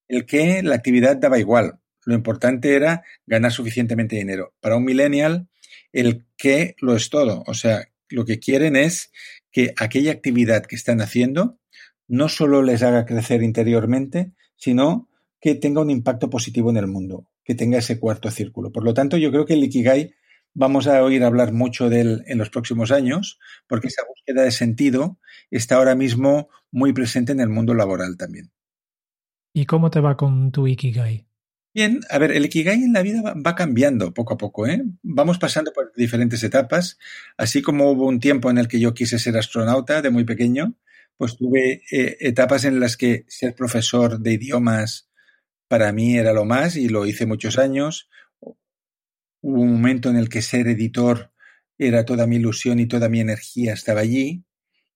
El 0.08 0.26
que 0.26 0.64
la 0.64 0.74
actividad 0.74 1.18
daba 1.18 1.38
igual. 1.38 1.80
Lo 2.06 2.16
importante 2.16 2.76
era 2.76 3.04
ganar 3.28 3.52
suficientemente 3.52 4.16
dinero. 4.16 4.56
Para 4.60 4.78
un 4.78 4.86
millennial, 4.86 5.48
el 5.94 6.26
que 6.36 6.76
lo 6.80 6.96
es 6.96 7.12
todo. 7.12 7.44
O 7.46 7.54
sea, 7.54 7.90
lo 8.10 8.26
que 8.26 8.40
quieren 8.40 8.76
es 8.76 9.12
que 9.52 9.74
aquella 9.78 10.12
actividad 10.12 10.66
que 10.66 10.76
están 10.76 11.02
haciendo 11.02 11.60
no 12.08 12.28
solo 12.30 12.64
les 12.64 12.82
haga 12.82 13.06
crecer 13.06 13.44
interiormente, 13.44 14.32
sino 14.56 15.09
que 15.40 15.56
tenga 15.56 15.82
un 15.82 15.90
impacto 15.90 16.30
positivo 16.30 16.70
en 16.70 16.78
el 16.78 16.88
mundo 16.88 17.30
que 17.44 17.56
tenga 17.56 17.80
ese 17.80 18.00
cuarto 18.00 18.30
círculo. 18.30 18.72
Por 18.72 18.84
lo 18.84 18.94
tanto, 18.94 19.18
yo 19.18 19.32
creo 19.32 19.46
que 19.46 19.54
el 19.54 19.64
Ikigai 19.64 20.14
vamos 20.54 20.88
a 20.88 21.04
oír 21.04 21.24
hablar 21.24 21.52
mucho 21.52 21.90
de 21.90 22.02
él 22.02 22.24
en 22.28 22.38
los 22.38 22.50
próximos 22.50 22.92
años, 22.92 23.40
porque 23.68 23.88
esa 23.88 24.04
búsqueda 24.08 24.44
de 24.44 24.52
sentido 24.52 25.18
está 25.50 25.78
ahora 25.78 25.96
mismo 25.96 26.50
muy 26.72 26.94
presente 26.94 27.32
en 27.32 27.40
el 27.40 27.50
mundo 27.50 27.74
laboral 27.74 28.18
también. 28.18 28.52
¿Y 29.52 29.66
cómo 29.66 29.90
te 29.90 30.00
va 30.00 30.16
con 30.16 30.52
tu 30.52 30.68
Ikigai? 30.68 31.26
Bien, 31.74 32.02
a 32.10 32.18
ver, 32.18 32.32
el 32.32 32.46
Ikigai 32.46 32.84
en 32.84 32.94
la 32.94 33.02
vida 33.02 33.22
va, 33.22 33.56
cambiando 33.56 34.14
poco 34.14 34.36
a 34.36 34.38
poco, 34.38 34.68
¿eh? 34.68 34.84
Vamos 35.02 35.38
pasando 35.40 35.72
por 35.74 35.92
diferentes 35.96 36.44
etapas, 36.44 36.98
así 37.38 37.62
como 37.62 37.92
hubo 37.92 38.06
un 38.06 38.20
tiempo 38.20 38.50
en 38.50 38.58
el 38.58 38.68
que 38.68 38.80
yo 38.80 38.94
quise 38.94 39.18
ser 39.18 39.38
astronauta 39.38 40.02
de 40.02 40.10
muy 40.10 40.24
pequeño, 40.24 40.76
pues 41.18 41.36
tuve 41.36 41.82
eh, 41.92 42.18
etapas 42.20 42.66
en 42.66 42.80
las 42.80 42.96
que 42.96 43.26
ser 43.28 43.56
profesor 43.56 44.20
de 44.20 44.34
idiomas 44.34 45.09
para 45.70 45.94
mí 45.94 46.18
era 46.18 46.34
lo 46.34 46.44
más 46.44 46.76
y 46.76 46.90
lo 46.90 47.06
hice 47.06 47.26
muchos 47.26 47.58
años. 47.58 48.10
Hubo 48.42 49.62
un 49.62 49.74
momento 49.74 50.10
en 50.10 50.18
el 50.18 50.28
que 50.28 50.42
ser 50.42 50.68
editor 50.68 51.32
era 51.78 52.04
toda 52.04 52.28
mi 52.28 52.38
ilusión 52.38 52.80
y 52.80 52.88
toda 52.88 53.08
mi 53.08 53.22
energía 53.22 53.74
estaba 53.74 54.02
allí. 54.02 54.44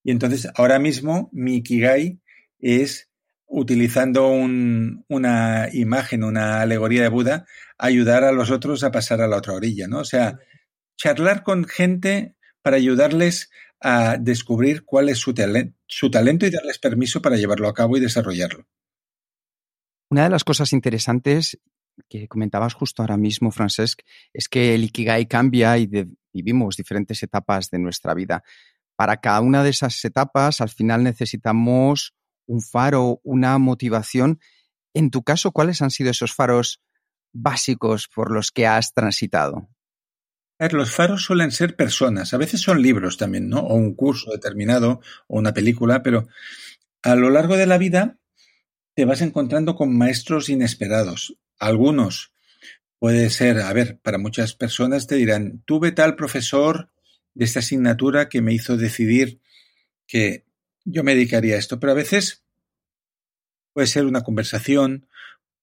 Y 0.04 0.12
entonces 0.12 0.50
ahora 0.56 0.80
mismo 0.80 1.30
mi 1.32 1.58
Ikigai 1.58 2.20
es 2.60 3.10
utilizando 3.46 4.28
una 4.30 5.70
imagen, 5.72 6.24
una 6.24 6.62
alegoría 6.62 7.04
de 7.04 7.10
Buda, 7.10 7.46
ayudar 7.78 8.24
a 8.24 8.32
los 8.32 8.50
otros 8.50 8.84
a 8.84 8.92
pasar 8.92 9.22
a 9.22 9.28
la 9.28 9.38
otra 9.38 9.54
orilla, 9.54 9.88
¿no? 9.88 10.00
O 10.00 10.06
sea, 10.06 10.40
charlar 10.98 11.44
con 11.44 11.66
gente 11.66 12.36
para 12.64 12.78
ayudarles 12.78 13.52
a 13.80 14.18
descubrir 14.20 14.86
cuál 14.86 15.10
es 15.10 15.20
su, 15.20 15.36
su 15.86 16.10
talento 16.10 16.48
y 16.48 16.50
darles 16.50 16.80
permiso 16.80 17.22
para 17.22 17.38
llevarlo 17.38 17.68
a 17.68 17.74
cabo 17.76 17.96
y 17.96 18.00
desarrollarlo. 18.00 18.66
Una 20.14 20.26
de 20.26 20.30
las 20.30 20.44
cosas 20.44 20.74
interesantes 20.74 21.58
que 22.08 22.28
comentabas 22.28 22.76
justo 22.76 23.02
ahora 23.02 23.18
mismo, 23.18 23.50
Francesc, 23.50 24.02
es 24.32 24.48
que 24.48 24.76
el 24.76 24.84
Ikigai 24.84 25.26
cambia 25.26 25.76
y 25.80 25.90
vivimos 26.32 26.78
diferentes 26.78 27.24
etapas 27.24 27.72
de 27.72 27.80
nuestra 27.80 28.14
vida. 28.14 28.44
Para 28.96 29.18
cada 29.18 29.42
una 29.42 29.64
de 29.64 29.72
esas 29.72 30.06
etapas, 30.06 30.62
al 30.62 30.70
final 30.70 31.04
necesitamos 31.04 32.14
un 32.46 32.62
faro, 32.62 33.22
una 33.24 33.58
motivación. 33.58 34.40
En 34.94 35.10
tu 35.10 35.24
caso, 35.24 35.52
¿cuáles 35.52 35.82
han 35.82 35.90
sido 35.90 36.12
esos 36.12 36.32
faros 36.32 36.80
básicos 37.32 38.08
por 38.08 38.32
los 38.32 38.52
que 38.52 38.68
has 38.68 38.94
transitado? 38.94 39.68
los 40.60 40.92
faros 40.92 41.24
suelen 41.24 41.50
ser 41.50 41.76
personas, 41.76 42.36
a 42.36 42.38
veces 42.38 42.62
son 42.62 42.84
libros 42.84 43.18
también, 43.18 43.50
¿no? 43.50 43.62
O 43.62 43.74
un 43.74 43.96
curso 43.96 44.30
determinado 44.30 45.02
o 45.28 45.40
una 45.40 45.56
película, 45.56 46.04
pero 46.04 46.28
a 47.02 47.16
lo 47.16 47.32
largo 47.32 47.58
de 47.58 47.66
la 47.66 47.80
vida 47.80 48.20
te 48.96 49.06
vas 49.06 49.22
encontrando 49.22 49.76
con 49.76 49.98
maestros 49.98 50.50
inesperados. 50.50 51.38
Algunos 51.58 52.34
puede 53.00 53.30
ser, 53.30 53.60
a 53.60 53.74
ver, 53.74 54.00
para 54.00 54.18
muchas 54.18 54.54
personas 54.54 55.08
te 55.08 55.16
dirán, 55.16 55.62
tuve 55.66 55.92
tal 55.92 56.16
profesor 56.16 56.90
de 57.34 57.46
esta 57.46 57.60
asignatura 57.60 58.30
que 58.30 58.42
me 58.42 58.54
hizo 58.54 58.78
decidir 58.78 59.42
que 60.08 60.46
yo 60.86 61.04
me 61.04 61.16
dedicaría 61.16 61.56
a 61.56 61.60
esto, 61.60 61.80
pero 61.80 61.92
a 61.92 61.96
veces 61.96 62.44
puede 63.74 63.88
ser 63.88 64.06
una 64.06 64.22
conversación, 64.22 65.08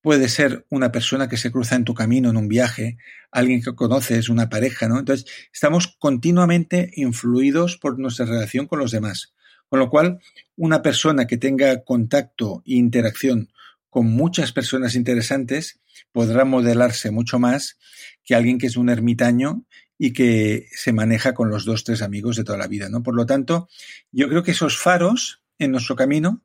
puede 0.02 0.28
ser 0.28 0.66
una 0.70 0.90
persona 0.92 1.28
que 1.28 1.36
se 1.36 1.52
cruza 1.52 1.76
en 1.76 1.84
tu 1.84 1.94
camino 1.94 2.30
en 2.30 2.36
un 2.36 2.48
viaje, 2.48 2.98
alguien 3.30 3.62
que 3.62 3.74
conoces, 3.74 4.28
una 4.28 4.48
pareja, 4.48 4.88
¿no? 4.88 4.98
Entonces, 4.98 5.30
estamos 5.52 5.96
continuamente 5.98 6.90
influidos 6.94 7.76
por 7.76 7.98
nuestra 7.98 8.26
relación 8.26 8.66
con 8.66 8.80
los 8.80 8.90
demás. 8.90 9.32
Con 9.70 9.78
lo 9.78 9.88
cual, 9.88 10.20
una 10.56 10.82
persona 10.82 11.26
que 11.26 11.38
tenga 11.38 11.84
contacto 11.84 12.62
e 12.66 12.74
interacción 12.74 13.48
con 13.88 14.06
muchas 14.06 14.52
personas 14.52 14.94
interesantes 14.94 15.80
podrá 16.12 16.44
modelarse 16.44 17.10
mucho 17.10 17.38
más 17.38 17.78
que 18.24 18.34
alguien 18.34 18.58
que 18.58 18.66
es 18.66 18.76
un 18.76 18.88
ermitaño 18.88 19.64
y 19.96 20.12
que 20.12 20.66
se 20.72 20.92
maneja 20.92 21.34
con 21.34 21.50
los 21.50 21.64
dos, 21.64 21.84
tres 21.84 22.02
amigos 22.02 22.36
de 22.36 22.44
toda 22.44 22.58
la 22.58 22.66
vida, 22.66 22.88
¿no? 22.88 23.02
Por 23.02 23.14
lo 23.14 23.26
tanto, 23.26 23.68
yo 24.12 24.28
creo 24.28 24.42
que 24.42 24.52
esos 24.52 24.76
faros 24.76 25.42
en 25.58 25.72
nuestro 25.72 25.94
camino, 25.94 26.42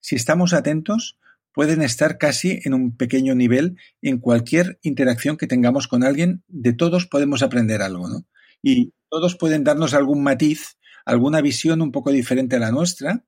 si 0.00 0.16
estamos 0.16 0.52
atentos, 0.52 1.18
pueden 1.52 1.82
estar 1.82 2.18
casi 2.18 2.60
en 2.64 2.74
un 2.74 2.96
pequeño 2.96 3.34
nivel 3.34 3.76
en 4.02 4.18
cualquier 4.18 4.78
interacción 4.82 5.36
que 5.36 5.46
tengamos 5.46 5.88
con 5.88 6.04
alguien. 6.04 6.44
De 6.46 6.72
todos 6.72 7.06
podemos 7.06 7.42
aprender 7.42 7.82
algo, 7.82 8.08
¿no? 8.08 8.26
Y 8.62 8.92
todos 9.08 9.36
pueden 9.36 9.64
darnos 9.64 9.94
algún 9.94 10.22
matiz, 10.22 10.76
alguna 11.04 11.40
visión 11.40 11.82
un 11.82 11.92
poco 11.92 12.10
diferente 12.10 12.56
a 12.56 12.60
la 12.60 12.70
nuestra, 12.70 13.24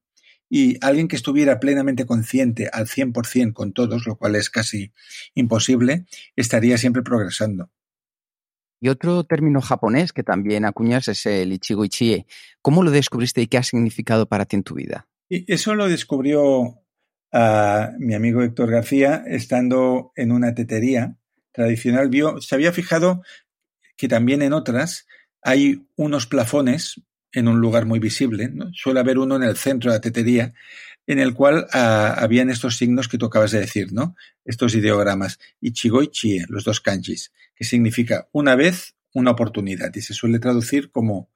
y 0.55 0.77
alguien 0.83 1.09
que 1.09 1.17
estuviera 1.17 1.59
plenamente 1.61 2.05
consciente 2.05 2.69
al 2.71 2.87
100% 2.87 3.55
con 3.55 3.73
todos, 3.73 4.07
lo 4.07 4.17
cual 4.17 4.37
es 4.37 4.51
casi 4.51 4.93
imposible, 5.35 6.05
estaría 6.37 6.77
siempre 6.77 7.03
progresando. 7.03 7.71
Y 8.79 8.91
otro 8.91 9.25
término 9.25 9.63
japonés 9.63 10.13
que 10.13 10.23
también 10.23 10.67
acuñas 10.67 11.09
es 11.09 11.25
el 11.25 11.55
Ichigo 11.55 11.87
Ichie. 11.87 12.27
¿Cómo 12.61 12.83
lo 12.83 12.91
descubriste 12.91 13.41
y 13.41 13.47
qué 13.47 13.57
ha 13.57 13.63
significado 13.63 14.27
para 14.27 14.45
ti 14.45 14.57
en 14.57 14.63
tu 14.63 14.75
vida? 14.75 15.09
Y 15.27 15.51
eso 15.51 15.75
lo 15.75 15.89
descubrió 15.89 16.83
a 17.33 17.93
mi 17.99 18.13
amigo 18.13 18.43
Héctor 18.43 18.73
García 18.73 19.25
estando 19.27 20.13
en 20.17 20.33
una 20.33 20.55
tetería 20.55 21.17
tradicional. 21.53 22.11
Vio, 22.11 22.43
se 22.43 22.55
había 22.55 22.73
fijado 22.73 23.23
que 23.97 24.07
también 24.07 24.43
en 24.43 24.53
otras 24.53 25.07
hay 25.41 25.87
unos 25.97 26.27
plafones 26.27 27.01
en 27.33 27.49
un 27.49 27.61
lugar 27.61 27.87
muy 27.87 27.99
visible. 27.99 28.49
¿no? 28.49 28.71
Suele 28.73 29.01
haber 29.01 29.19
uno 29.19 29.37
en 29.37 29.43
el 29.43 29.57
centro 29.57 29.91
de 29.91 29.97
la 29.97 30.01
tetería 30.01 30.53
en 31.07 31.19
el 31.19 31.35
cual 31.35 31.67
uh, 31.75 31.77
habían 32.17 32.51
estos 32.51 32.77
signos 32.77 33.09
que 33.09 33.19
tú 33.19 33.27
acabas 33.27 33.51
de 33.51 33.61
decir, 33.61 33.93
¿no? 33.93 34.15
Estos 34.45 34.75
ideogramas, 34.75 35.39
Ichigo 35.61 36.03
y 36.03 36.09
Chie, 36.09 36.45
los 36.49 36.65
dos 36.65 36.81
kanjis, 36.81 37.33
que 37.55 37.65
significa 37.65 38.29
una 38.33 38.55
vez, 38.55 38.95
una 39.13 39.33
oportunidad, 39.33 39.93
y 39.95 40.01
se 40.01 40.15
suele 40.15 40.39
traducir 40.39 40.93
como 40.93 41.29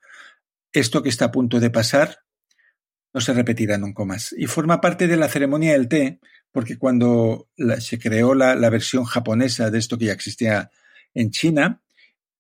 esto 0.72 1.03
que 1.03 1.09
está 1.09 1.26
a 1.26 1.32
punto 1.32 1.59
de 1.59 1.70
pasar 1.70 2.20
no 3.12 3.22
se 3.22 3.32
repetirá 3.32 3.78
nunca 3.78 4.05
más. 4.05 4.34
Y 4.36 4.47
forma 4.47 4.82
parte 4.82 5.07
de 5.07 5.16
la 5.16 5.30
ceremonia 5.30 5.72
del 5.72 5.88
té, 5.88 6.20
porque 6.53 6.76
cuando 6.76 7.49
se 7.78 7.99
creó 7.99 8.34
la, 8.34 8.55
versión 8.68 9.05
japonesa 9.05 9.70
de 9.70 9.78
esto 9.78 9.97
que 9.97 10.05
ya 10.05 10.12
existía 10.12 10.70
en 11.14 11.30
China, 11.30 11.80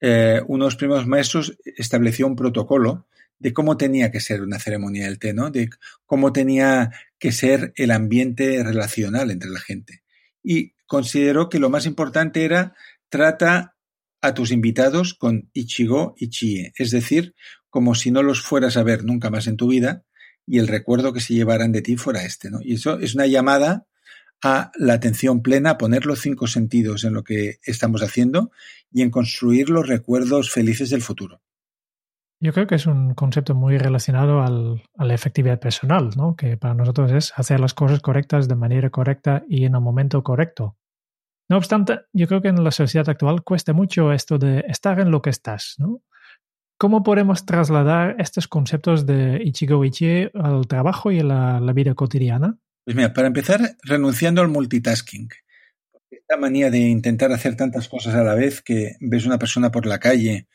eh, 0.02 0.42
unos 0.46 0.76
primeros 0.76 1.06
maestros 1.06 1.56
estableció 1.64 2.26
un 2.26 2.36
protocolo 2.36 3.06
de 3.38 3.52
cómo 3.52 3.76
tenía 3.76 4.10
que 4.10 4.20
ser 4.20 4.42
una 4.42 4.58
ceremonia 4.58 5.04
del 5.04 5.18
té, 5.18 5.34
¿no? 5.34 5.50
De 5.50 5.70
cómo 6.04 6.32
tenía 6.32 6.90
que 7.18 7.32
ser 7.32 7.72
el 7.76 7.90
ambiente 7.90 8.62
relacional 8.62 9.30
entre 9.30 9.50
la 9.50 9.60
gente. 9.60 10.02
Y 10.42 10.74
consideró 10.86 11.48
que 11.48 11.58
lo 11.58 11.70
más 11.70 11.86
importante 11.86 12.44
era 12.44 12.74
trata 13.08 13.76
a 14.20 14.34
tus 14.34 14.50
invitados 14.50 15.14
con 15.14 15.50
Ichigo 15.52 16.14
y 16.16 16.30
Chie, 16.30 16.72
es 16.76 16.90
decir, 16.90 17.34
como 17.68 17.94
si 17.94 18.10
no 18.10 18.22
los 18.22 18.42
fueras 18.42 18.76
a 18.76 18.82
ver 18.82 19.04
nunca 19.04 19.30
más 19.30 19.46
en 19.46 19.56
tu 19.56 19.68
vida, 19.68 20.04
y 20.46 20.58
el 20.58 20.68
recuerdo 20.68 21.12
que 21.12 21.20
se 21.20 21.34
llevaran 21.34 21.72
de 21.72 21.82
ti 21.82 21.96
fuera 21.96 22.24
este. 22.24 22.50
¿no? 22.50 22.60
Y 22.62 22.74
eso 22.74 22.98
es 22.98 23.14
una 23.14 23.26
llamada 23.26 23.86
a 24.42 24.70
la 24.76 24.94
atención 24.94 25.42
plena, 25.42 25.70
a 25.70 25.78
poner 25.78 26.06
los 26.06 26.20
cinco 26.20 26.46
sentidos 26.46 27.04
en 27.04 27.14
lo 27.14 27.24
que 27.24 27.58
estamos 27.64 28.02
haciendo 28.02 28.50
y 28.92 29.02
en 29.02 29.10
construir 29.10 29.70
los 29.70 29.88
recuerdos 29.88 30.50
felices 30.50 30.90
del 30.90 31.02
futuro. 31.02 31.42
Yo 32.38 32.52
creo 32.52 32.66
que 32.66 32.74
es 32.74 32.86
un 32.86 33.14
concepto 33.14 33.54
muy 33.54 33.78
relacionado 33.78 34.42
al, 34.42 34.82
a 34.96 35.04
la 35.04 35.14
efectividad 35.14 35.58
personal, 35.58 36.10
¿no? 36.16 36.36
que 36.36 36.58
para 36.58 36.74
nosotros 36.74 37.10
es 37.12 37.32
hacer 37.36 37.60
las 37.60 37.72
cosas 37.72 38.00
correctas 38.00 38.46
de 38.46 38.56
manera 38.56 38.90
correcta 38.90 39.44
y 39.48 39.64
en 39.64 39.74
el 39.74 39.80
momento 39.80 40.22
correcto. 40.22 40.76
No 41.48 41.56
obstante, 41.56 42.00
yo 42.12 42.26
creo 42.26 42.42
que 42.42 42.48
en 42.48 42.62
la 42.62 42.72
sociedad 42.72 43.08
actual 43.08 43.42
cuesta 43.42 43.72
mucho 43.72 44.12
esto 44.12 44.36
de 44.36 44.64
estar 44.68 45.00
en 45.00 45.10
lo 45.10 45.22
que 45.22 45.30
estás. 45.30 45.76
¿no? 45.78 46.02
¿Cómo 46.78 47.02
podemos 47.02 47.46
trasladar 47.46 48.16
estos 48.18 48.48
conceptos 48.48 49.06
de 49.06 49.40
Ichigo 49.42 49.82
Ichie 49.82 50.30
al 50.34 50.66
trabajo 50.66 51.10
y 51.10 51.20
a 51.20 51.24
la, 51.24 51.60
la, 51.60 51.72
vida 51.72 51.94
cotidiana? 51.94 52.58
Pues 52.84 52.96
mira, 52.96 53.14
para 53.14 53.28
empezar, 53.28 53.76
renunciando 53.82 54.42
al 54.42 54.48
multitasking. 54.48 55.30
Esta 56.10 56.36
manía 56.36 56.70
de 56.70 56.80
intentar 56.80 57.32
hacer 57.32 57.56
tantas 57.56 57.88
cosas 57.88 58.14
a 58.14 58.22
la 58.22 58.34
vez 58.34 58.60
que 58.60 58.96
ves 59.00 59.24
una 59.24 59.38
persona 59.38 59.70
por 59.70 59.86
la 59.86 59.98
calle 60.00 60.48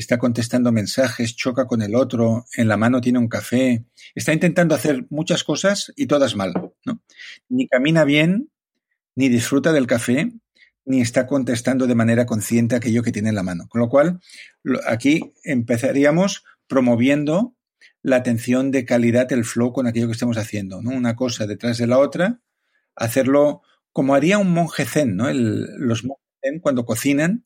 está 0.00 0.18
contestando 0.18 0.72
mensajes, 0.72 1.36
choca 1.36 1.66
con 1.66 1.82
el 1.82 1.94
otro, 1.94 2.44
en 2.54 2.68
la 2.68 2.76
mano 2.76 3.00
tiene 3.00 3.18
un 3.18 3.28
café, 3.28 3.84
está 4.14 4.32
intentando 4.32 4.74
hacer 4.74 5.06
muchas 5.10 5.42
cosas 5.42 5.92
y 5.96 6.06
todas 6.06 6.36
mal, 6.36 6.52
¿no? 6.84 7.02
Ni 7.48 7.66
camina 7.66 8.04
bien, 8.04 8.50
ni 9.14 9.28
disfruta 9.28 9.72
del 9.72 9.86
café, 9.86 10.32
ni 10.84 11.00
está 11.00 11.26
contestando 11.26 11.86
de 11.86 11.94
manera 11.94 12.26
consciente 12.26 12.76
aquello 12.76 13.02
que 13.02 13.10
tiene 13.10 13.30
en 13.30 13.34
la 13.34 13.42
mano. 13.42 13.66
Con 13.68 13.80
lo 13.80 13.88
cual, 13.88 14.20
aquí 14.86 15.32
empezaríamos 15.42 16.44
promoviendo 16.68 17.56
la 18.02 18.16
atención 18.16 18.70
de 18.70 18.84
calidad, 18.84 19.32
el 19.32 19.44
flow 19.44 19.72
con 19.72 19.86
aquello 19.86 20.06
que 20.06 20.12
estemos 20.12 20.36
haciendo, 20.36 20.82
¿no? 20.82 20.90
Una 20.90 21.16
cosa 21.16 21.46
detrás 21.46 21.78
de 21.78 21.86
la 21.86 21.98
otra, 21.98 22.40
hacerlo 22.94 23.62
como 23.92 24.14
haría 24.14 24.36
un 24.36 24.52
monje 24.52 24.84
zen, 24.84 25.16
¿no? 25.16 25.32
Los 25.32 26.04
monjes 26.04 26.26
zen 26.42 26.60
cuando 26.60 26.84
cocinan, 26.84 27.45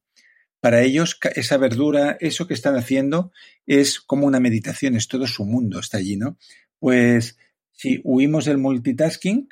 para 0.61 0.83
ellos 0.83 1.19
esa 1.35 1.57
verdura, 1.57 2.17
eso 2.21 2.47
que 2.47 2.55
están 2.55 2.77
haciendo 2.77 3.33
es 3.67 4.01
como 4.01 4.27
una 4.27 4.41
meditación, 4.41 4.95
es 4.95 5.09
todo 5.09 5.27
su 5.27 5.45
mundo, 5.45 5.81
está 5.81 5.99
allí, 5.99 6.17
¿no? 6.17 6.39
Pues 6.79 7.39
si 7.73 8.01
huimos 8.05 8.45
del 8.45 8.59
multitasking, 8.59 9.49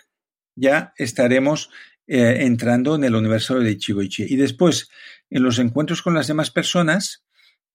ya 0.55 0.93
estaremos 0.97 1.71
eh, 2.07 2.39
entrando 2.41 2.95
en 2.97 3.05
el 3.05 3.15
universo 3.15 3.59
de 3.59 3.71
Ichigo 3.71 4.03
Ichie. 4.03 4.27
Y 4.29 4.37
después, 4.37 4.89
en 5.31 5.43
los 5.43 5.59
encuentros 5.59 6.03
con 6.03 6.15
las 6.15 6.27
demás 6.27 6.51
personas, 6.51 7.25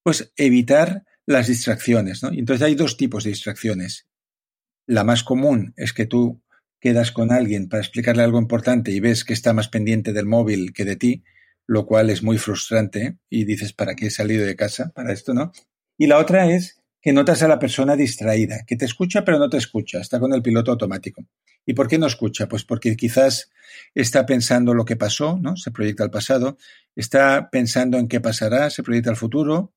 pues 0.03 0.31
evitar 0.35 1.05
las 1.25 1.47
distracciones. 1.47 2.21
¿no? 2.23 2.29
Entonces 2.29 2.65
hay 2.65 2.75
dos 2.75 2.97
tipos 2.97 3.23
de 3.23 3.31
distracciones. 3.31 4.07
La 4.85 5.03
más 5.03 5.23
común 5.23 5.73
es 5.77 5.93
que 5.93 6.05
tú 6.05 6.41
quedas 6.79 7.11
con 7.11 7.31
alguien 7.31 7.69
para 7.69 7.81
explicarle 7.81 8.23
algo 8.23 8.39
importante 8.39 8.91
y 8.91 8.99
ves 8.99 9.23
que 9.23 9.33
está 9.33 9.53
más 9.53 9.69
pendiente 9.69 10.11
del 10.11 10.25
móvil 10.25 10.73
que 10.73 10.83
de 10.83 10.97
ti, 10.97 11.23
lo 11.67 11.85
cual 11.85 12.09
es 12.09 12.23
muy 12.23 12.37
frustrante 12.37 13.17
y 13.29 13.45
dices, 13.45 13.73
¿para 13.73 13.95
qué 13.95 14.07
he 14.07 14.11
salido 14.11 14.45
de 14.45 14.55
casa 14.55 14.91
para 14.93 15.13
esto, 15.13 15.33
no? 15.33 15.51
Y 15.97 16.07
la 16.07 16.17
otra 16.17 16.49
es 16.49 16.81
que 17.01 17.13
notas 17.13 17.43
a 17.43 17.47
la 17.47 17.59
persona 17.59 17.95
distraída, 17.95 18.63
que 18.65 18.75
te 18.75 18.85
escucha 18.85 19.25
pero 19.25 19.39
no 19.39 19.49
te 19.49 19.57
escucha, 19.57 19.99
está 19.99 20.19
con 20.19 20.33
el 20.33 20.41
piloto 20.41 20.71
automático. 20.71 21.25
¿Y 21.65 21.73
por 21.73 21.87
qué 21.87 21.97
no 21.97 22.07
escucha? 22.07 22.47
Pues 22.47 22.65
porque 22.65 22.95
quizás 22.95 23.49
está 23.93 24.25
pensando 24.25 24.73
lo 24.73 24.85
que 24.85 24.95
pasó, 24.95 25.37
¿no? 25.41 25.55
Se 25.55 25.71
proyecta 25.71 26.03
al 26.03 26.11
pasado, 26.11 26.57
está 26.95 27.49
pensando 27.49 27.97
en 27.97 28.07
qué 28.07 28.19
pasará, 28.19 28.69
se 28.69 28.83
proyecta 28.83 29.09
al 29.09 29.15
futuro, 29.15 29.73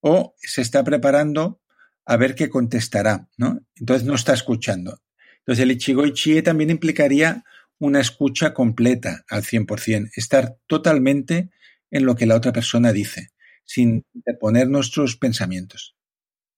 o 0.00 0.34
se 0.38 0.62
está 0.62 0.82
preparando 0.84 1.60
a 2.04 2.16
ver 2.16 2.34
qué 2.34 2.48
contestará, 2.48 3.28
¿no? 3.36 3.60
Entonces 3.76 4.06
no 4.06 4.14
está 4.14 4.32
escuchando. 4.32 5.00
Entonces 5.38 5.62
el 5.62 5.72
Ichigo 5.72 6.04
Ichie 6.04 6.42
también 6.42 6.70
implicaría 6.70 7.44
una 7.80 8.00
escucha 8.00 8.54
completa 8.54 9.24
al 9.28 9.42
100%, 9.42 10.10
estar 10.14 10.56
totalmente 10.66 11.50
en 11.90 12.04
lo 12.04 12.14
que 12.14 12.26
la 12.26 12.36
otra 12.36 12.52
persona 12.52 12.92
dice, 12.92 13.30
sin 13.64 14.04
interponer 14.14 14.68
nuestros 14.68 15.16
pensamientos. 15.16 15.96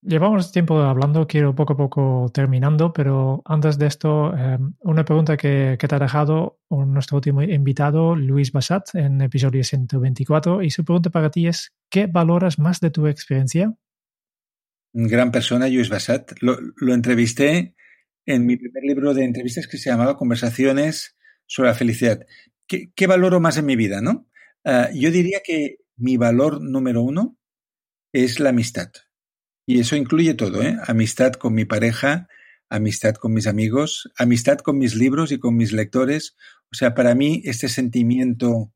Llevamos 0.05 0.51
tiempo 0.51 0.81
hablando, 0.81 1.29
quiero 1.29 1.55
poco 1.55 1.75
a 1.75 1.77
poco 1.77 2.31
terminando, 2.35 2.93
pero 2.93 3.41
antes 3.45 3.79
de 3.79 3.87
esto, 3.87 4.37
eh, 4.37 4.59
una 4.81 5.05
pregunta 5.05 5.37
que, 5.37 5.77
que, 5.79 5.87
te 5.87 5.95
ha 5.95 6.01
dejado 6.01 6.59
nuestro 6.71 7.19
último 7.19 7.41
invitado, 7.41 8.17
Luis 8.17 8.51
Basat, 8.51 8.97
en 8.97 9.21
episodio 9.23 9.63
124, 9.63 10.63
y 10.63 10.71
su 10.71 10.85
pregunta 10.85 11.11
para 11.11 11.31
ti 11.31 11.47
es, 11.47 11.73
¿qué 11.89 12.09
valoras 12.09 12.59
más 12.59 12.81
de 12.81 12.91
tu 12.91 13.07
experiencia? 13.07 13.73
Gran 14.93 15.31
persona, 15.31 15.69
Luis 15.69 15.89
Basat. 15.89 16.33
Lo, 16.41 16.59
lo 16.77 16.95
entrevisté 16.95 17.77
en 18.27 18.47
mi 18.47 18.57
primer 18.57 18.83
libro 18.85 19.15
de 19.15 19.25
entrevistas 19.25 19.67
que 19.67 19.79
se 19.79 19.91
llamaba 19.91 20.17
Conversaciones 20.17 21.17
sobre 21.47 21.71
la 21.71 21.75
felicidad. 21.75 22.27
¿Qué, 22.67 22.93
qué 22.95 23.07
valoro 23.07 23.41
más 23.41 23.57
en 23.57 23.67
mi 23.67 23.77
vida? 23.77 24.01
¿no? 24.01 24.29
Uh, 24.65 24.95
yo 24.95 25.11
diría 25.11 25.41
que 25.45 25.79
mi 25.97 26.17
valor 26.17 26.61
número 26.63 27.03
uno 27.03 27.37
es 28.13 28.41
la 28.41 28.51
amistad. 28.51 28.91
Y 29.67 29.81
eso 29.81 29.97
incluye 29.97 30.35
todo, 30.35 30.63
¿eh? 30.63 30.77
Amistad 30.87 31.33
con 31.35 31.55
mi 31.55 31.65
pareja, 31.65 32.29
amistad 32.69 33.15
con 33.15 33.33
mis 33.33 33.47
amigos, 33.47 34.11
amistad 34.17 34.59
con 34.59 34.79
mis 34.79 34.95
libros 34.95 35.31
y 35.31 35.39
con 35.39 35.57
mis 35.57 35.73
lectores. 35.73 36.37
O 36.73 36.75
sea, 36.75 36.95
para 36.95 37.15
mí 37.15 37.43
este 37.45 37.69
sentimiento 37.69 38.73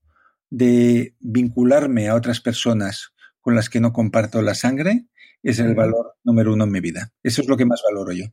de 0.50 1.16
vincularme 1.18 2.08
a 2.08 2.14
otras 2.14 2.40
personas 2.40 3.12
con 3.40 3.54
las 3.54 3.68
que 3.68 3.80
no 3.80 3.92
comparto 3.92 4.42
la 4.42 4.54
sangre 4.54 5.06
es 5.42 5.58
el 5.58 5.74
valor 5.74 6.14
número 6.24 6.52
uno 6.52 6.64
en 6.64 6.70
mi 6.70 6.80
vida. 6.80 7.12
Eso 7.22 7.42
es 7.42 7.48
lo 7.48 7.56
que 7.56 7.66
más 7.66 7.82
valoro 7.84 8.12
yo. 8.12 8.26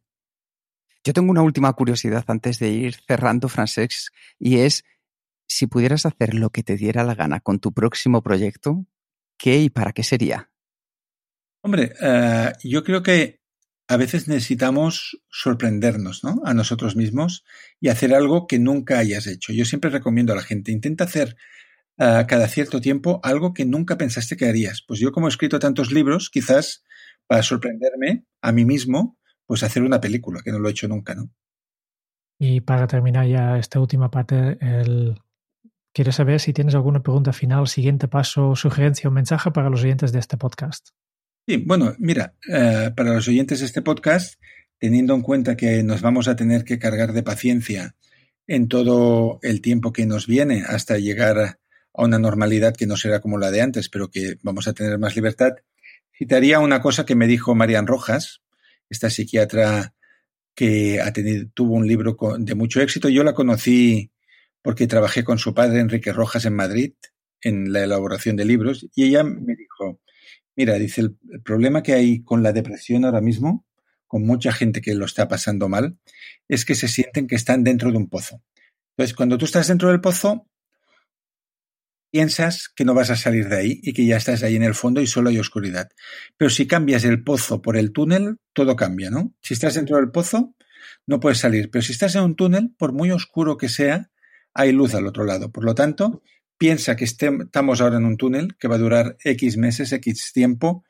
Yo 1.03 1.13
tengo 1.13 1.31
una 1.31 1.41
última 1.41 1.73
curiosidad 1.73 2.23
antes 2.27 2.59
de 2.59 2.69
ir 2.69 2.95
cerrando, 2.95 3.49
Francesc, 3.49 4.13
y 4.39 4.59
es 4.59 4.85
si 5.47 5.67
pudieras 5.67 6.05
hacer 6.05 6.33
lo 6.33 6.49
que 6.49 6.63
te 6.63 6.77
diera 6.77 7.03
la 7.03 7.15
gana 7.15 7.41
con 7.41 7.59
tu 7.59 7.73
próximo 7.73 8.21
proyecto, 8.21 8.85
¿qué 9.37 9.59
y 9.59 9.69
para 9.69 9.91
qué 9.91 10.03
sería? 10.03 10.49
Hombre, 11.61 11.93
uh, 12.01 12.51
yo 12.63 12.83
creo 12.83 13.03
que 13.03 13.41
a 13.87 13.97
veces 13.97 14.27
necesitamos 14.27 15.21
sorprendernos 15.29 16.23
¿no? 16.23 16.41
a 16.45 16.53
nosotros 16.53 16.95
mismos 16.95 17.43
y 17.79 17.89
hacer 17.89 18.13
algo 18.13 18.47
que 18.47 18.59
nunca 18.59 18.99
hayas 18.99 19.27
hecho. 19.27 19.53
Yo 19.53 19.65
siempre 19.65 19.89
recomiendo 19.89 20.33
a 20.33 20.37
la 20.37 20.41
gente, 20.41 20.71
intenta 20.71 21.03
hacer 21.03 21.35
uh, 21.97 22.25
cada 22.27 22.47
cierto 22.47 22.79
tiempo 22.79 23.19
algo 23.23 23.53
que 23.53 23.65
nunca 23.65 23.97
pensaste 23.97 24.37
que 24.37 24.47
harías. 24.47 24.83
Pues 24.87 24.99
yo 24.99 25.11
como 25.11 25.27
he 25.27 25.29
escrito 25.29 25.59
tantos 25.59 25.91
libros, 25.91 26.29
quizás 26.29 26.83
para 27.27 27.43
sorprenderme 27.43 28.25
a 28.41 28.51
mí 28.51 28.65
mismo, 28.65 29.17
pues 29.53 29.61
hacer 29.61 29.83
una 29.83 30.01
película, 30.01 30.41
que 30.43 30.51
no 30.51 30.57
lo 30.57 30.67
he 30.67 30.71
hecho 30.71 30.87
nunca, 30.87 31.13
¿no? 31.13 31.29
Y 32.39 32.61
para 32.61 32.87
terminar 32.87 33.27
ya 33.27 33.59
esta 33.59 33.79
última 33.79 34.09
parte, 34.09 34.57
el... 34.59 35.19
quiero 35.93 36.11
saber 36.11 36.39
si 36.39 36.53
tienes 36.53 36.73
alguna 36.73 37.03
pregunta 37.03 37.33
final, 37.33 37.67
siguiente 37.67 38.07
paso, 38.07 38.55
sugerencia 38.55 39.11
o 39.11 39.13
mensaje 39.13 39.51
para 39.51 39.69
los 39.69 39.83
oyentes 39.83 40.11
de 40.11 40.17
este 40.17 40.37
podcast. 40.37 40.89
Sí, 41.47 41.57
bueno, 41.57 41.93
mira, 41.99 42.33
eh, 42.49 42.89
para 42.97 43.13
los 43.13 43.27
oyentes 43.27 43.59
de 43.59 43.67
este 43.67 43.83
podcast, 43.83 44.41
teniendo 44.79 45.13
en 45.13 45.21
cuenta 45.21 45.55
que 45.55 45.83
nos 45.83 46.01
vamos 46.01 46.27
a 46.27 46.35
tener 46.35 46.63
que 46.63 46.79
cargar 46.79 47.13
de 47.13 47.21
paciencia 47.21 47.95
en 48.47 48.67
todo 48.67 49.37
el 49.43 49.61
tiempo 49.61 49.93
que 49.93 50.07
nos 50.07 50.25
viene 50.25 50.63
hasta 50.67 50.97
llegar 50.97 51.37
a 51.37 51.59
una 51.93 52.17
normalidad 52.17 52.75
que 52.75 52.87
no 52.87 52.97
será 52.97 53.19
como 53.19 53.37
la 53.37 53.51
de 53.51 53.61
antes, 53.61 53.87
pero 53.87 54.09
que 54.09 54.39
vamos 54.41 54.67
a 54.67 54.73
tener 54.73 54.97
más 54.97 55.15
libertad, 55.15 55.51
citaría 56.17 56.57
una 56.57 56.81
cosa 56.81 57.05
que 57.05 57.13
me 57.13 57.27
dijo 57.27 57.53
Marian 57.53 57.85
Rojas, 57.85 58.42
esta 58.93 59.09
psiquiatra 59.09 59.93
que 60.55 61.01
tuvo 61.53 61.73
un 61.73 61.87
libro 61.87 62.15
de 62.39 62.55
mucho 62.55 62.81
éxito. 62.81 63.09
Yo 63.09 63.23
la 63.23 63.33
conocí 63.33 64.11
porque 64.61 64.87
trabajé 64.87 65.23
con 65.23 65.37
su 65.37 65.53
padre, 65.53 65.81
Enrique 65.81 66.13
Rojas, 66.13 66.45
en 66.45 66.55
Madrid, 66.55 66.93
en 67.41 67.73
la 67.73 67.83
elaboración 67.83 68.37
de 68.37 68.45
libros, 68.45 68.87
y 68.95 69.03
ella 69.03 69.23
me 69.23 69.55
dijo, 69.55 69.99
mira, 70.55 70.75
dice, 70.75 71.01
el, 71.01 71.17
el 71.31 71.41
problema 71.41 71.83
que 71.83 71.93
hay 71.93 72.23
con 72.23 72.41
la 72.41 72.53
depresión 72.53 73.03
ahora 73.03 73.19
mismo, 73.19 73.65
con 74.07 74.25
mucha 74.25 74.53
gente 74.53 74.79
que 74.79 74.95
lo 74.95 75.05
está 75.05 75.27
pasando 75.27 75.67
mal, 75.67 75.97
es 76.47 76.63
que 76.63 76.75
se 76.75 76.87
sienten 76.87 77.27
que 77.27 77.35
están 77.35 77.63
dentro 77.63 77.91
de 77.91 77.97
un 77.97 78.07
pozo. 78.07 78.41
Entonces, 78.91 79.15
cuando 79.15 79.37
tú 79.37 79.45
estás 79.45 79.67
dentro 79.67 79.89
del 79.89 79.99
pozo, 79.99 80.47
piensas 82.13 82.69
que 82.69 82.85
no 82.85 82.93
vas 82.93 83.09
a 83.09 83.15
salir 83.15 83.49
de 83.49 83.57
ahí 83.57 83.79
y 83.81 83.91
que 83.91 84.05
ya 84.05 84.17
estás 84.17 84.43
ahí 84.43 84.55
en 84.55 84.61
el 84.61 84.75
fondo 84.75 85.01
y 85.01 85.07
solo 85.07 85.31
hay 85.31 85.39
oscuridad. 85.39 85.89
Pero 86.37 86.51
si 86.51 86.67
cambias 86.67 87.05
el 87.05 87.23
pozo 87.23 87.63
por 87.63 87.75
el 87.75 87.91
túnel, 87.91 88.37
todo 88.53 88.75
cambia, 88.75 89.09
¿no? 89.09 89.33
Si 89.41 89.55
estás 89.55 89.73
dentro 89.73 89.97
del 89.97 90.11
pozo, 90.11 90.53
no 91.07 91.19
puedes 91.19 91.39
salir. 91.39 91.71
Pero 91.71 91.81
si 91.81 91.91
estás 91.91 92.13
en 92.13 92.21
un 92.21 92.35
túnel, 92.35 92.71
por 92.77 92.93
muy 92.93 93.09
oscuro 93.09 93.57
que 93.57 93.67
sea, 93.67 94.11
hay 94.53 94.71
luz 94.71 94.93
al 94.93 95.07
otro 95.07 95.25
lado. 95.25 95.51
Por 95.51 95.63
lo 95.63 95.73
tanto, 95.73 96.21
piensa 96.59 96.95
que 96.95 97.05
estamos 97.05 97.81
ahora 97.81 97.97
en 97.97 98.05
un 98.05 98.17
túnel 98.17 98.57
que 98.59 98.67
va 98.67 98.75
a 98.75 98.77
durar 98.77 99.17
X 99.23 99.57
meses, 99.57 99.91
X 99.91 100.33
tiempo. 100.33 100.85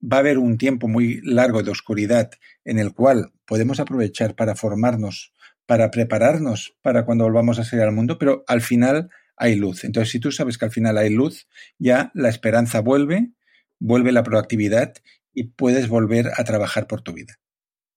Va 0.00 0.18
a 0.18 0.20
haber 0.20 0.38
un 0.38 0.56
tiempo 0.56 0.86
muy 0.86 1.20
largo 1.24 1.64
de 1.64 1.72
oscuridad 1.72 2.30
en 2.64 2.78
el 2.78 2.92
cual 2.92 3.32
podemos 3.44 3.80
aprovechar 3.80 4.36
para 4.36 4.54
formarnos, 4.54 5.32
para 5.66 5.90
prepararnos 5.90 6.76
para 6.80 7.04
cuando 7.04 7.24
volvamos 7.24 7.58
a 7.58 7.64
salir 7.64 7.84
al 7.84 7.92
mundo, 7.92 8.18
pero 8.18 8.44
al 8.46 8.60
final 8.60 9.10
hay 9.36 9.56
luz. 9.56 9.84
Entonces, 9.84 10.10
si 10.10 10.20
tú 10.20 10.32
sabes 10.32 10.58
que 10.58 10.64
al 10.64 10.70
final 10.70 10.98
hay 10.98 11.10
luz, 11.10 11.48
ya 11.78 12.10
la 12.14 12.28
esperanza 12.28 12.80
vuelve, 12.80 13.32
vuelve 13.80 14.12
la 14.12 14.22
proactividad 14.22 14.94
y 15.32 15.44
puedes 15.44 15.88
volver 15.88 16.30
a 16.36 16.44
trabajar 16.44 16.86
por 16.86 17.02
tu 17.02 17.12
vida. 17.12 17.34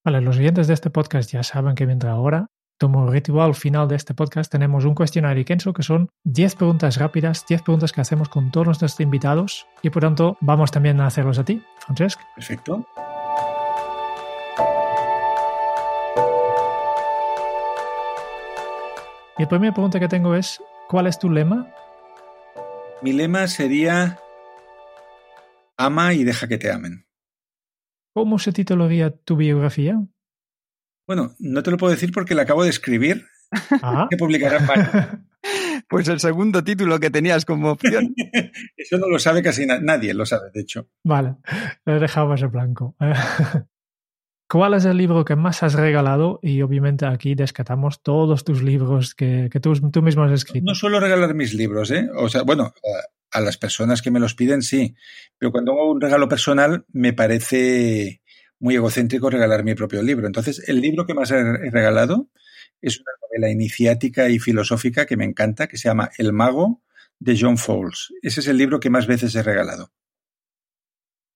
Vale, 0.03 0.21
los 0.21 0.37
oyentes 0.37 0.67
de 0.67 0.73
este 0.73 0.89
podcast 0.89 1.31
ya 1.31 1.43
saben 1.43 1.75
que 1.75 1.85
mientras 1.85 2.13
ahora, 2.13 2.47
como 2.79 3.09
ritual 3.09 3.55
final 3.55 3.87
de 3.87 3.95
este 3.95 4.13
podcast, 4.13 4.51
tenemos 4.51 4.85
un 4.85 4.95
cuestionario 4.95 5.43
Kenzo 5.45 5.73
que 5.73 5.83
son 5.83 6.09
10 6.23 6.55
preguntas 6.55 6.97
rápidas, 6.97 7.45
10 7.47 7.63
preguntas 7.63 7.91
que 7.91 8.01
hacemos 8.01 8.29
con 8.29 8.51
todos 8.51 8.67
nuestros 8.67 8.99
invitados 8.99 9.67
y 9.81 9.89
por 9.89 10.03
tanto 10.03 10.37
vamos 10.41 10.71
también 10.71 11.01
a 11.01 11.07
hacerlos 11.07 11.39
a 11.39 11.45
ti, 11.45 11.61
Francesc. 11.79 12.19
Perfecto. 12.35 12.85
Y 19.37 19.43
la 19.43 19.49
primera 19.49 19.73
pregunta 19.73 19.99
que 19.99 20.07
tengo 20.07 20.33
es, 20.35 20.59
¿Cuál 20.87 21.07
es 21.07 21.19
tu 21.19 21.29
lema? 21.29 21.67
Mi 23.01 23.11
lema 23.11 23.47
sería 23.47 24.17
ama 25.77 26.13
y 26.13 26.23
deja 26.23 26.47
que 26.47 26.57
te 26.57 26.71
amen. 26.71 27.05
¿Cómo 28.13 28.39
se 28.39 28.53
titularía 28.53 29.11
tu 29.11 29.35
biografía? 29.35 30.01
Bueno, 31.05 31.35
no 31.39 31.61
te 31.61 31.71
lo 31.71 31.77
puedo 31.77 31.91
decir 31.91 32.11
porque 32.13 32.35
la 32.35 32.43
acabo 32.43 32.63
de 32.63 32.69
escribir. 32.69 33.25
Ah. 33.81 34.07
Que 34.09 34.17
publicará 34.17 34.57
en 34.57 35.27
Pues 35.89 36.07
el 36.07 36.19
segundo 36.19 36.63
título 36.63 36.99
que 36.99 37.09
tenías 37.09 37.43
como 37.43 37.71
opción. 37.71 38.13
Eso 38.77 38.97
no 38.97 39.07
lo 39.07 39.19
sabe 39.19 39.43
casi 39.43 39.65
na 39.65 39.79
nadie, 39.79 40.13
lo 40.13 40.25
sabe, 40.25 40.51
de 40.53 40.61
hecho. 40.61 40.89
Vale, 41.03 41.35
lo 41.85 41.99
dejamos 41.99 42.41
en 42.41 42.51
blanco. 42.51 42.95
¿Cuál 44.49 44.75
es 44.75 44.85
el 44.85 44.97
libro 44.97 45.25
que 45.25 45.35
más 45.35 45.61
has 45.63 45.73
regalado? 45.73 46.39
Y 46.41 46.61
obviamente 46.61 47.05
aquí 47.05 47.35
descatamos 47.35 48.01
todos 48.01 48.45
tus 48.45 48.63
libros 48.63 49.13
que, 49.13 49.49
que 49.51 49.59
tú, 49.59 49.73
tú, 49.91 50.01
mismo 50.01 50.23
has 50.23 50.31
escrito. 50.31 50.65
No 50.65 50.75
suelo 50.75 50.99
regalar 50.99 51.33
mis 51.33 51.53
libros, 51.53 51.91
¿eh? 51.91 52.07
O 52.15 52.29
sea, 52.29 52.43
bueno, 52.43 52.73
a, 53.31 53.37
a, 53.37 53.41
las 53.41 53.57
personas 53.57 54.01
que 54.01 54.09
me 54.09 54.21
los 54.21 54.35
piden 54.35 54.61
sí, 54.61 54.95
pero 55.37 55.51
cuando 55.51 55.73
hago 55.73 55.91
un 55.91 55.99
regalo 55.99 56.29
personal 56.29 56.85
me 56.93 57.11
parece 57.11 58.21
muy 58.59 58.75
egocéntrico 58.75 59.29
regalar 59.29 59.63
mi 59.63 59.75
propio 59.75 60.01
libro. 60.01 60.27
Entonces, 60.27 60.67
el 60.67 60.79
libro 60.79 61.05
que 61.05 61.13
más 61.13 61.29
he 61.31 61.43
regalado 61.69 62.29
es 62.81 62.99
una 62.99 63.11
novela 63.21 63.51
iniciática 63.51 64.29
y 64.29 64.39
filosófica 64.39 65.05
que 65.05 65.17
me 65.17 65.25
encanta, 65.25 65.67
que 65.67 65.77
se 65.77 65.89
llama 65.89 66.11
El 66.17 66.33
mago 66.33 66.81
de 67.19 67.37
John 67.39 67.57
Fowles. 67.57 68.13
Ese 68.21 68.39
es 68.39 68.47
el 68.47 68.57
libro 68.57 68.79
que 68.79 68.89
más 68.89 69.07
veces 69.07 69.35
he 69.35 69.43
regalado. 69.43 69.91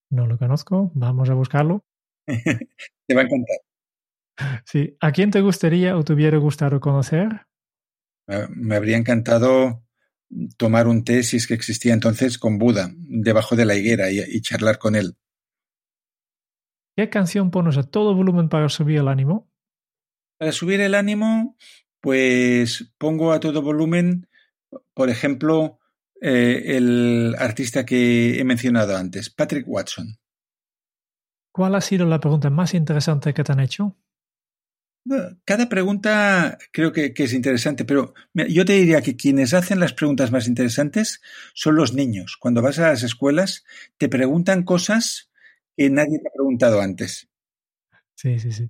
No 0.09 0.27
lo 0.27 0.37
conozco, 0.37 0.91
vamos 0.93 1.29
a 1.29 1.33
buscarlo. 1.33 1.83
te 3.11 3.15
va 3.15 3.21
a 3.21 3.25
encantar. 3.25 4.61
Sí. 4.65 4.95
¿A 5.01 5.11
quién 5.11 5.31
te 5.31 5.41
gustaría 5.41 5.97
o 5.97 6.03
te 6.03 6.13
hubiera 6.13 6.37
gustado 6.37 6.79
conocer? 6.79 7.45
Me 8.49 8.75
habría 8.77 8.95
encantado 8.95 9.83
tomar 10.57 10.87
un 10.87 11.03
té, 11.03 11.23
si 11.23 11.37
es 11.37 11.47
que 11.47 11.53
existía 11.53 11.93
entonces, 11.93 12.37
con 12.37 12.57
Buda, 12.57 12.91
debajo 12.95 13.57
de 13.57 13.65
la 13.65 13.75
higuera 13.75 14.09
y, 14.09 14.19
y 14.21 14.41
charlar 14.41 14.77
con 14.77 14.95
él. 14.95 15.17
¿Qué 16.95 17.09
canción 17.09 17.51
pones 17.51 17.77
a 17.77 17.83
todo 17.83 18.15
volumen 18.15 18.47
para 18.47 18.69
subir 18.69 18.99
el 18.99 19.09
ánimo? 19.09 19.51
Para 20.37 20.53
subir 20.53 20.79
el 20.79 20.95
ánimo, 20.95 21.57
pues 21.99 22.93
pongo 22.97 23.33
a 23.33 23.41
todo 23.41 23.61
volumen, 23.61 24.29
por 24.93 25.09
ejemplo, 25.09 25.79
eh, 26.21 26.77
el 26.77 27.35
artista 27.37 27.85
que 27.85 28.39
he 28.39 28.43
mencionado 28.45 28.95
antes, 28.95 29.29
Patrick 29.29 29.65
Watson. 29.67 30.17
¿Cuál 31.51 31.75
ha 31.75 31.81
sido 31.81 32.05
la 32.05 32.19
pregunta 32.19 32.49
más 32.49 32.73
interesante 32.73 33.33
que 33.33 33.43
te 33.43 33.51
han 33.51 33.59
hecho? 33.59 33.97
Cada 35.45 35.67
pregunta 35.67 36.59
creo 36.71 36.91
que, 36.91 37.13
que, 37.13 37.23
es 37.23 37.33
interesante, 37.33 37.85
pero 37.85 38.13
yo 38.33 38.65
te 38.65 38.73
diría 38.73 39.01
que 39.01 39.15
quienes 39.15 39.53
hacen 39.53 39.79
las 39.79 39.93
preguntas 39.93 40.31
más 40.31 40.47
interesantes 40.47 41.21
son 41.53 41.75
los 41.75 41.93
niños. 41.93 42.37
Cuando 42.39 42.61
vas 42.61 42.77
a 42.77 42.89
las 42.89 43.01
escuelas, 43.01 43.65
te 43.97 44.09
preguntan 44.09 44.63
cosas 44.63 45.31
que 45.75 45.89
nadie 45.89 46.19
te 46.19 46.27
ha 46.27 46.33
preguntado 46.33 46.81
antes. 46.81 47.29
Sí, 48.15 48.37
sí, 48.39 48.51
sí. 48.51 48.69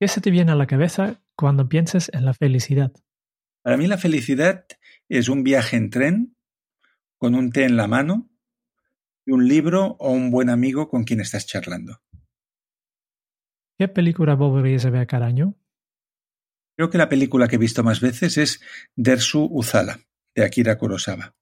¿Qué 0.00 0.08
se 0.08 0.20
te 0.20 0.30
viene 0.30 0.50
a 0.50 0.56
la 0.56 0.66
cabeza 0.66 1.22
cuando 1.36 1.68
piensas 1.68 2.10
en 2.12 2.24
la 2.24 2.34
felicidad? 2.34 2.90
Para 3.62 3.76
mí 3.76 3.86
la 3.86 3.98
felicidad 3.98 4.64
es 5.08 5.28
un 5.28 5.44
viaje 5.44 5.76
en 5.76 5.90
tren 5.90 6.36
con 7.18 7.34
un 7.34 7.52
té 7.52 7.64
en 7.64 7.76
la 7.76 7.86
mano 7.86 8.29
un 9.26 9.46
libro 9.46 9.96
o 9.98 10.10
un 10.10 10.30
buen 10.30 10.50
amigo 10.50 10.88
con 10.88 11.04
quien 11.04 11.20
estás 11.20 11.46
charlando. 11.46 12.02
¿Qué 13.78 13.88
película 13.88 14.34
volverías 14.34 14.84
a 14.84 14.90
ver 14.90 15.06
cada 15.06 15.26
año? 15.26 15.54
Creo 16.76 16.90
que 16.90 16.98
la 16.98 17.08
película 17.08 17.48
que 17.48 17.56
he 17.56 17.58
visto 17.58 17.82
más 17.82 18.00
veces 18.00 18.38
es 18.38 18.60
Dersu 18.96 19.48
Uzala, 19.50 20.00
de 20.34 20.44
Akira 20.44 20.78
Kurosawa. 20.78 21.34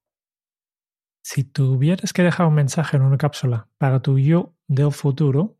Si 1.22 1.44
tuvieras 1.44 2.12
que 2.12 2.22
dejar 2.22 2.46
un 2.46 2.54
mensaje 2.54 2.96
en 2.96 3.02
una 3.02 3.18
cápsula 3.18 3.68
para 3.78 4.00
tu 4.00 4.18
yo 4.18 4.56
del 4.66 4.92
futuro, 4.92 5.58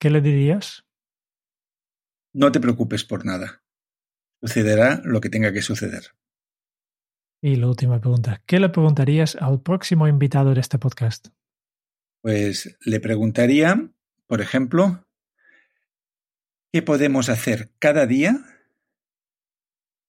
¿qué 0.00 0.10
le 0.10 0.20
dirías? 0.20 0.86
No 2.32 2.52
te 2.52 2.60
preocupes 2.60 3.04
por 3.04 3.24
nada. 3.24 3.62
Sucederá 4.40 5.00
lo 5.04 5.20
que 5.20 5.30
tenga 5.30 5.52
que 5.52 5.62
suceder. 5.62 6.14
Y 7.46 7.54
la 7.54 7.68
última 7.68 8.00
pregunta, 8.00 8.42
¿qué 8.44 8.58
le 8.58 8.70
preguntarías 8.70 9.36
al 9.36 9.60
próximo 9.62 10.08
invitado 10.08 10.52
de 10.52 10.60
este 10.60 10.80
podcast? 10.80 11.28
Pues 12.20 12.76
le 12.84 12.98
preguntaría, 12.98 13.88
por 14.26 14.40
ejemplo, 14.40 15.06
¿qué 16.72 16.82
podemos 16.82 17.28
hacer 17.28 17.70
cada 17.78 18.04
día 18.04 18.40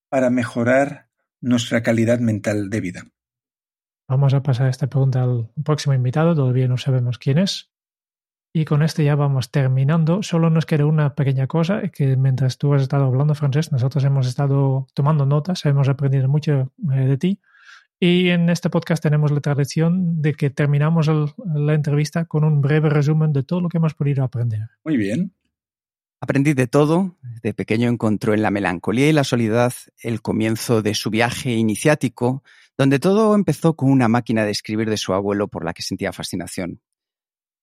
para 0.10 0.32
mejorar 0.32 1.10
nuestra 1.40 1.84
calidad 1.84 2.18
mental 2.18 2.72
de 2.72 2.82
vida? 2.82 3.04
Vamos 4.08 4.34
a 4.34 4.42
pasar 4.42 4.70
esta 4.70 4.88
pregunta 4.88 5.22
al 5.22 5.52
próximo 5.64 5.94
invitado, 5.94 6.34
todavía 6.34 6.68
no 6.68 6.78
sabemos 6.78 7.20
quién 7.20 7.38
es. 7.38 7.72
Y 8.54 8.66
con 8.66 8.82
esto 8.82 9.02
ya 9.02 9.16
vamos 9.16 9.52
terminando. 9.52 10.24
Solo 10.24 10.50
nos 10.50 10.66
queda 10.66 10.86
una 10.86 11.14
pequeña 11.16 11.48
cosa, 11.48 11.90
que 11.90 12.16
mientras 12.18 12.58
tú 12.58 12.74
has 12.74 12.82
estado 12.82 13.06
hablando, 13.06 13.36
Francesc, 13.36 13.72
nosotros 13.72 14.04
hemos 14.04 14.28
estado 14.28 14.88
tomando 14.94 15.26
notas, 15.26 15.66
hemos 15.66 15.90
aprendido 15.90 16.28
mucho 16.28 16.72
eh, 16.94 17.06
de 17.08 17.18
ti. 17.18 17.40
Y 18.00 18.30
en 18.30 18.50
este 18.50 18.70
podcast 18.70 19.02
tenemos 19.02 19.32
la 19.32 19.42
tradición 19.42 20.22
de 20.22 20.34
que 20.34 20.50
terminamos 20.50 21.08
el, 21.08 21.34
la 21.56 21.74
entrevista 21.74 22.26
con 22.26 22.44
un 22.44 22.62
breve 22.62 22.90
resumen 22.90 23.34
de 23.34 23.44
todo 23.44 23.62
lo 23.62 23.70
que 23.70 23.78
hemos 23.78 23.96
podido 23.96 24.24
aprender. 24.24 24.70
Muy 24.84 24.98
bien. 24.98 25.34
Aprendí 26.20 26.54
de 26.54 26.68
todo. 26.68 27.18
De 27.44 27.54
pequeño 27.54 27.90
encontró 27.90 28.34
en 28.34 28.42
la 28.42 28.52
melancolía 28.52 29.10
y 29.10 29.14
la 29.14 29.24
soledad 29.24 29.74
el 30.02 30.22
comienzo 30.22 30.82
de 30.82 30.94
su 30.96 31.10
viaje 31.10 31.52
iniciático, 31.52 32.44
donde 32.78 33.00
todo 33.00 33.36
empezó 33.36 33.76
con 33.76 33.92
una 33.92 34.08
máquina 34.08 34.46
de 34.46 34.52
escribir 34.52 34.90
de 34.90 34.98
su 34.98 35.14
abuelo 35.14 35.48
por 35.48 35.64
la 35.64 35.74
que 35.74 35.84
sentía 35.84 36.14
fascinación. 36.14 36.82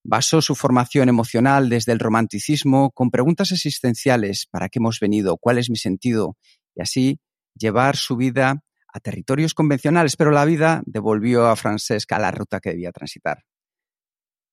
Basó 0.07 0.39
su 0.39 0.53
formación 0.53 1.09
emocional 1.09 1.67
desde 1.67 1.91
el 1.91 1.97
romanticismo 1.97 2.91
con 2.91 3.09
preguntas 3.09 3.51
existenciales, 3.51 4.45
¿para 4.51 4.69
qué 4.69 4.77
hemos 4.77 4.99
venido? 4.99 5.35
¿Cuál 5.35 5.57
es 5.57 5.71
mi 5.71 5.77
sentido? 5.77 6.37
Y 6.75 6.83
así 6.83 7.19
llevar 7.55 7.95
su 7.95 8.15
vida 8.15 8.61
a 8.93 8.99
territorios 8.99 9.55
convencionales, 9.55 10.15
pero 10.15 10.29
la 10.29 10.45
vida 10.45 10.83
devolvió 10.85 11.47
a 11.47 11.55
Francesca 11.55 12.19
la 12.19 12.29
ruta 12.29 12.59
que 12.59 12.69
debía 12.69 12.91
transitar. 12.91 13.45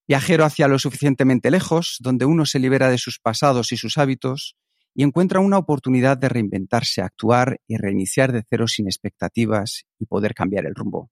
Viajero 0.09 0.47
hacia 0.47 0.69
lo 0.69 0.79
suficientemente 0.79 1.51
lejos, 1.51 1.99
donde 2.01 2.25
uno 2.25 2.47
se 2.47 2.59
libera 2.59 2.89
de 2.89 2.97
sus 2.97 3.19
pasados 3.19 3.73
y 3.73 3.77
sus 3.77 3.99
hábitos 3.99 4.57
y 4.95 5.03
encuentra 5.03 5.41
una 5.41 5.59
oportunidad 5.59 6.17
de 6.17 6.31
reinventarse, 6.31 7.03
actuar 7.03 7.61
y 7.67 7.77
reiniciar 7.77 8.33
de 8.33 8.43
cero 8.49 8.67
sin 8.69 8.87
expectativas 8.87 9.85
y 9.99 10.07
poder 10.07 10.33
cambiar 10.33 10.65
el 10.65 10.75
rumbo. 10.75 11.11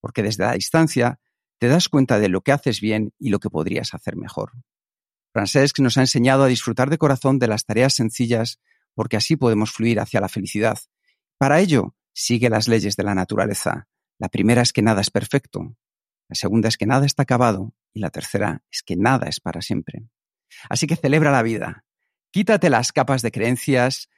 Porque 0.00 0.22
desde 0.22 0.44
la 0.44 0.52
distancia 0.52 1.20
te 1.58 1.68
das 1.68 1.88
cuenta 1.88 2.18
de 2.18 2.28
lo 2.28 2.42
que 2.42 2.52
haces 2.52 2.80
bien 2.80 3.12
y 3.18 3.30
lo 3.30 3.38
que 3.38 3.50
podrías 3.50 3.94
hacer 3.94 4.16
mejor. 4.16 4.52
Francesc 5.32 5.78
nos 5.80 5.98
ha 5.98 6.02
enseñado 6.02 6.44
a 6.44 6.48
disfrutar 6.48 6.90
de 6.90 6.98
corazón 6.98 7.38
de 7.38 7.48
las 7.48 7.64
tareas 7.64 7.94
sencillas 7.94 8.60
porque 8.94 9.16
así 9.16 9.36
podemos 9.36 9.72
fluir 9.72 9.98
hacia 10.00 10.20
la 10.20 10.28
felicidad. 10.28 10.78
Para 11.38 11.60
ello, 11.60 11.94
sigue 12.12 12.48
las 12.48 12.68
leyes 12.68 12.96
de 12.96 13.02
la 13.02 13.14
naturaleza. 13.14 13.88
La 14.18 14.28
primera 14.28 14.62
es 14.62 14.72
que 14.72 14.82
nada 14.82 15.00
es 15.00 15.10
perfecto, 15.10 15.76
la 16.28 16.36
segunda 16.36 16.68
es 16.68 16.76
que 16.76 16.86
nada 16.86 17.06
está 17.06 17.22
acabado 17.22 17.74
y 17.92 18.00
la 18.00 18.10
tercera 18.10 18.62
es 18.70 18.82
que 18.82 18.96
nada 18.96 19.28
es 19.28 19.40
para 19.40 19.60
siempre. 19.60 20.04
Así 20.68 20.86
que 20.86 20.96
celebra 20.96 21.30
la 21.30 21.42
vida, 21.42 21.84
quítate 22.30 22.70
las 22.70 22.92
capas 22.92 23.22
de 23.22 23.30
creencias 23.30 24.08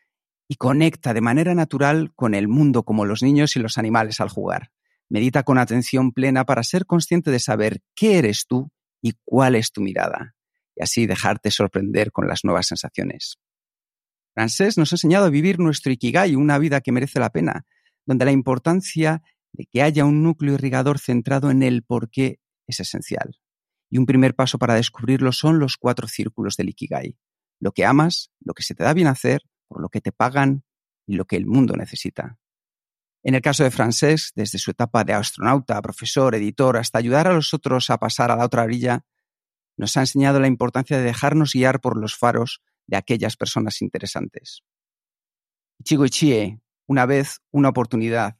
y 0.48 0.56
conecta 0.56 1.14
de 1.14 1.20
manera 1.20 1.54
natural 1.54 2.12
con 2.14 2.34
el 2.34 2.48
mundo 2.48 2.84
como 2.84 3.04
los 3.04 3.22
niños 3.22 3.56
y 3.56 3.60
los 3.60 3.78
animales 3.78 4.20
al 4.20 4.28
jugar. 4.28 4.70
Medita 5.08 5.42
con 5.44 5.58
atención 5.58 6.12
plena 6.12 6.44
para 6.44 6.62
ser 6.62 6.86
consciente 6.86 7.30
de 7.30 7.38
saber 7.38 7.80
qué 7.94 8.18
eres 8.18 8.46
tú 8.46 8.70
y 9.00 9.12
cuál 9.24 9.54
es 9.54 9.70
tu 9.70 9.80
mirada, 9.80 10.34
y 10.74 10.82
así 10.82 11.06
dejarte 11.06 11.50
sorprender 11.50 12.10
con 12.10 12.26
las 12.26 12.44
nuevas 12.44 12.66
sensaciones. 12.66 13.38
Francés 14.34 14.76
nos 14.76 14.92
ha 14.92 14.96
enseñado 14.96 15.26
a 15.26 15.30
vivir 15.30 15.58
nuestro 15.58 15.92
Ikigai, 15.92 16.34
una 16.34 16.58
vida 16.58 16.80
que 16.80 16.92
merece 16.92 17.20
la 17.20 17.30
pena, 17.30 17.64
donde 18.04 18.24
la 18.24 18.32
importancia 18.32 19.22
de 19.52 19.66
que 19.66 19.82
haya 19.82 20.04
un 20.04 20.22
núcleo 20.22 20.54
irrigador 20.54 20.98
centrado 20.98 21.50
en 21.50 21.62
el 21.62 21.82
por 21.82 22.10
qué 22.10 22.38
es 22.66 22.80
esencial. 22.80 23.38
Y 23.88 23.98
un 23.98 24.06
primer 24.06 24.34
paso 24.34 24.58
para 24.58 24.74
descubrirlo 24.74 25.32
son 25.32 25.58
los 25.58 25.76
cuatro 25.76 26.08
círculos 26.08 26.56
del 26.56 26.68
Ikigai. 26.68 27.16
Lo 27.60 27.72
que 27.72 27.86
amas, 27.86 28.30
lo 28.40 28.52
que 28.52 28.62
se 28.62 28.74
te 28.74 28.84
da 28.84 28.92
bien 28.92 29.06
hacer, 29.06 29.42
por 29.68 29.80
lo 29.80 29.88
que 29.88 30.00
te 30.00 30.12
pagan 30.12 30.64
y 31.06 31.14
lo 31.14 31.24
que 31.24 31.36
el 31.36 31.46
mundo 31.46 31.74
necesita. 31.76 32.38
En 33.26 33.34
el 33.34 33.42
caso 33.42 33.64
de 33.64 33.72
Francesc, 33.72 34.36
desde 34.36 34.56
su 34.56 34.70
etapa 34.70 35.02
de 35.02 35.12
astronauta, 35.12 35.82
profesor, 35.82 36.36
editor, 36.36 36.76
hasta 36.76 36.98
ayudar 36.98 37.26
a 37.26 37.32
los 37.32 37.52
otros 37.54 37.90
a 37.90 37.98
pasar 37.98 38.30
a 38.30 38.36
la 38.36 38.44
otra 38.44 38.62
orilla, 38.62 39.04
nos 39.76 39.96
ha 39.96 40.00
enseñado 40.02 40.38
la 40.38 40.46
importancia 40.46 40.96
de 40.96 41.02
dejarnos 41.02 41.52
guiar 41.52 41.80
por 41.80 41.96
los 41.96 42.16
faros 42.16 42.62
de 42.86 42.96
aquellas 42.96 43.36
personas 43.36 43.82
interesantes. 43.82 44.62
Ichigo 45.80 46.04
Ichie, 46.04 46.60
una 46.86 47.04
vez, 47.04 47.40
una 47.50 47.70
oportunidad. 47.70 48.38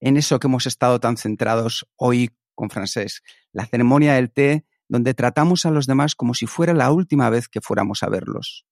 En 0.00 0.16
eso 0.16 0.40
que 0.40 0.48
hemos 0.48 0.66
estado 0.66 0.98
tan 0.98 1.16
centrados 1.16 1.88
hoy 1.94 2.36
con 2.56 2.70
Francesc, 2.70 3.24
la 3.52 3.66
ceremonia 3.66 4.14
del 4.14 4.32
té, 4.32 4.66
donde 4.88 5.14
tratamos 5.14 5.64
a 5.64 5.70
los 5.70 5.86
demás 5.86 6.16
como 6.16 6.34
si 6.34 6.46
fuera 6.46 6.74
la 6.74 6.90
última 6.90 7.30
vez 7.30 7.48
que 7.48 7.60
fuéramos 7.60 8.02
a 8.02 8.08
verlos. 8.08 8.66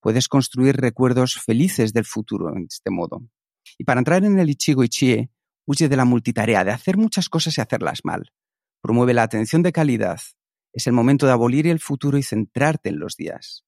Puedes 0.00 0.28
construir 0.28 0.76
recuerdos 0.76 1.40
felices 1.40 1.94
del 1.94 2.04
futuro 2.04 2.54
en 2.54 2.66
este 2.68 2.90
modo. 2.90 3.22
Y 3.78 3.84
para 3.84 4.00
entrar 4.00 4.24
en 4.24 4.38
el 4.38 4.50
Ichigo 4.50 4.84
Ichie, 4.84 5.30
huye 5.66 5.88
de 5.88 5.96
la 5.96 6.04
multitarea, 6.04 6.64
de 6.64 6.72
hacer 6.72 6.96
muchas 6.96 7.28
cosas 7.28 7.56
y 7.56 7.60
hacerlas 7.60 8.00
mal. 8.04 8.32
Promueve 8.82 9.14
la 9.14 9.22
atención 9.22 9.62
de 9.62 9.72
calidad. 9.72 10.20
Es 10.72 10.86
el 10.86 10.92
momento 10.92 11.26
de 11.26 11.32
abolir 11.32 11.66
el 11.66 11.80
futuro 11.80 12.18
y 12.18 12.22
centrarte 12.22 12.88
en 12.88 12.98
los 12.98 13.16
días. 13.16 13.64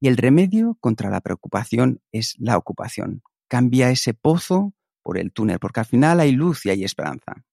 Y 0.00 0.08
el 0.08 0.16
remedio 0.16 0.76
contra 0.80 1.10
la 1.10 1.20
preocupación 1.20 2.02
es 2.12 2.34
la 2.38 2.56
ocupación. 2.56 3.22
Cambia 3.48 3.90
ese 3.90 4.14
pozo 4.14 4.74
por 5.02 5.18
el 5.18 5.32
túnel, 5.32 5.58
porque 5.58 5.80
al 5.80 5.86
final 5.86 6.20
hay 6.20 6.32
luz 6.32 6.66
y 6.66 6.70
hay 6.70 6.84
esperanza. 6.84 7.44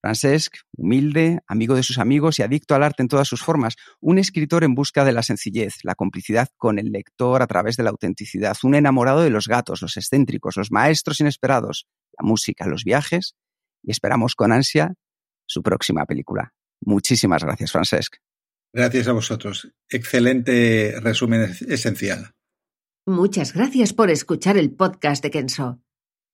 Francesc, 0.00 0.56
humilde, 0.76 1.40
amigo 1.46 1.74
de 1.74 1.82
sus 1.82 1.98
amigos 1.98 2.38
y 2.38 2.42
adicto 2.42 2.74
al 2.74 2.82
arte 2.82 3.02
en 3.02 3.08
todas 3.08 3.26
sus 3.26 3.42
formas, 3.42 3.76
un 4.00 4.18
escritor 4.18 4.64
en 4.64 4.74
busca 4.74 5.04
de 5.04 5.12
la 5.12 5.22
sencillez, 5.22 5.76
la 5.82 5.94
complicidad 5.94 6.48
con 6.56 6.78
el 6.78 6.92
lector 6.92 7.42
a 7.42 7.46
través 7.46 7.76
de 7.76 7.82
la 7.82 7.90
autenticidad, 7.90 8.56
un 8.62 8.74
enamorado 8.74 9.22
de 9.22 9.30
los 9.30 9.48
gatos, 9.48 9.82
los 9.82 9.96
excéntricos, 9.96 10.56
los 10.56 10.70
maestros 10.70 11.20
inesperados, 11.20 11.86
la 12.18 12.26
música, 12.26 12.66
los 12.66 12.84
viajes, 12.84 13.34
y 13.82 13.90
esperamos 13.90 14.34
con 14.34 14.52
ansia 14.52 14.94
su 15.46 15.62
próxima 15.62 16.06
película. 16.06 16.52
Muchísimas 16.80 17.42
gracias, 17.42 17.72
Francesc. 17.72 18.16
Gracias 18.72 19.08
a 19.08 19.12
vosotros. 19.12 19.72
Excelente 19.88 20.94
resumen 21.00 21.56
esencial. 21.68 22.34
Muchas 23.06 23.54
gracias 23.54 23.94
por 23.94 24.10
escuchar 24.10 24.58
el 24.58 24.70
podcast 24.70 25.22
de 25.22 25.30
Kenso. 25.30 25.80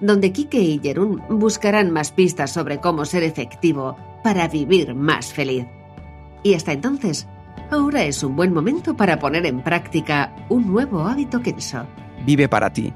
donde 0.00 0.32
Kike 0.32 0.60
y 0.60 0.80
Jerún 0.80 1.22
buscarán 1.28 1.90
más 1.90 2.12
pistas 2.12 2.52
sobre 2.52 2.78
cómo 2.78 3.04
ser 3.04 3.22
efectivo 3.22 3.96
para 4.22 4.48
vivir 4.48 4.94
más 4.94 5.32
feliz. 5.32 5.66
Y 6.42 6.54
hasta 6.54 6.72
entonces, 6.72 7.26
ahora 7.70 8.04
es 8.04 8.22
un 8.22 8.36
buen 8.36 8.52
momento 8.52 8.96
para 8.96 9.18
poner 9.18 9.46
en 9.46 9.62
práctica 9.62 10.34
un 10.48 10.66
nuevo 10.66 11.06
hábito 11.06 11.42
Kenso. 11.42 11.86
Vive 12.24 12.48
para 12.48 12.72
ti, 12.72 12.92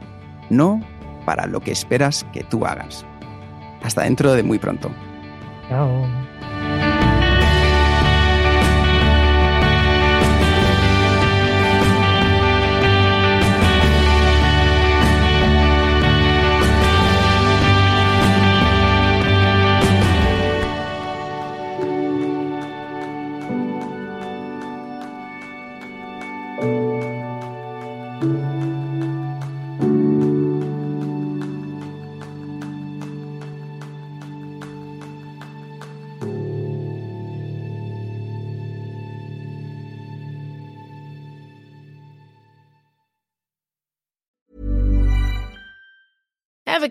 no 0.50 0.80
para 1.24 1.46
lo 1.46 1.60
que 1.60 1.72
esperas 1.72 2.26
que 2.32 2.44
tú 2.44 2.66
hagas. 2.66 3.04
Hasta 3.82 4.02
dentro 4.02 4.32
de 4.32 4.42
muy 4.42 4.58
pronto. 4.58 4.90
Chao. 5.68 6.04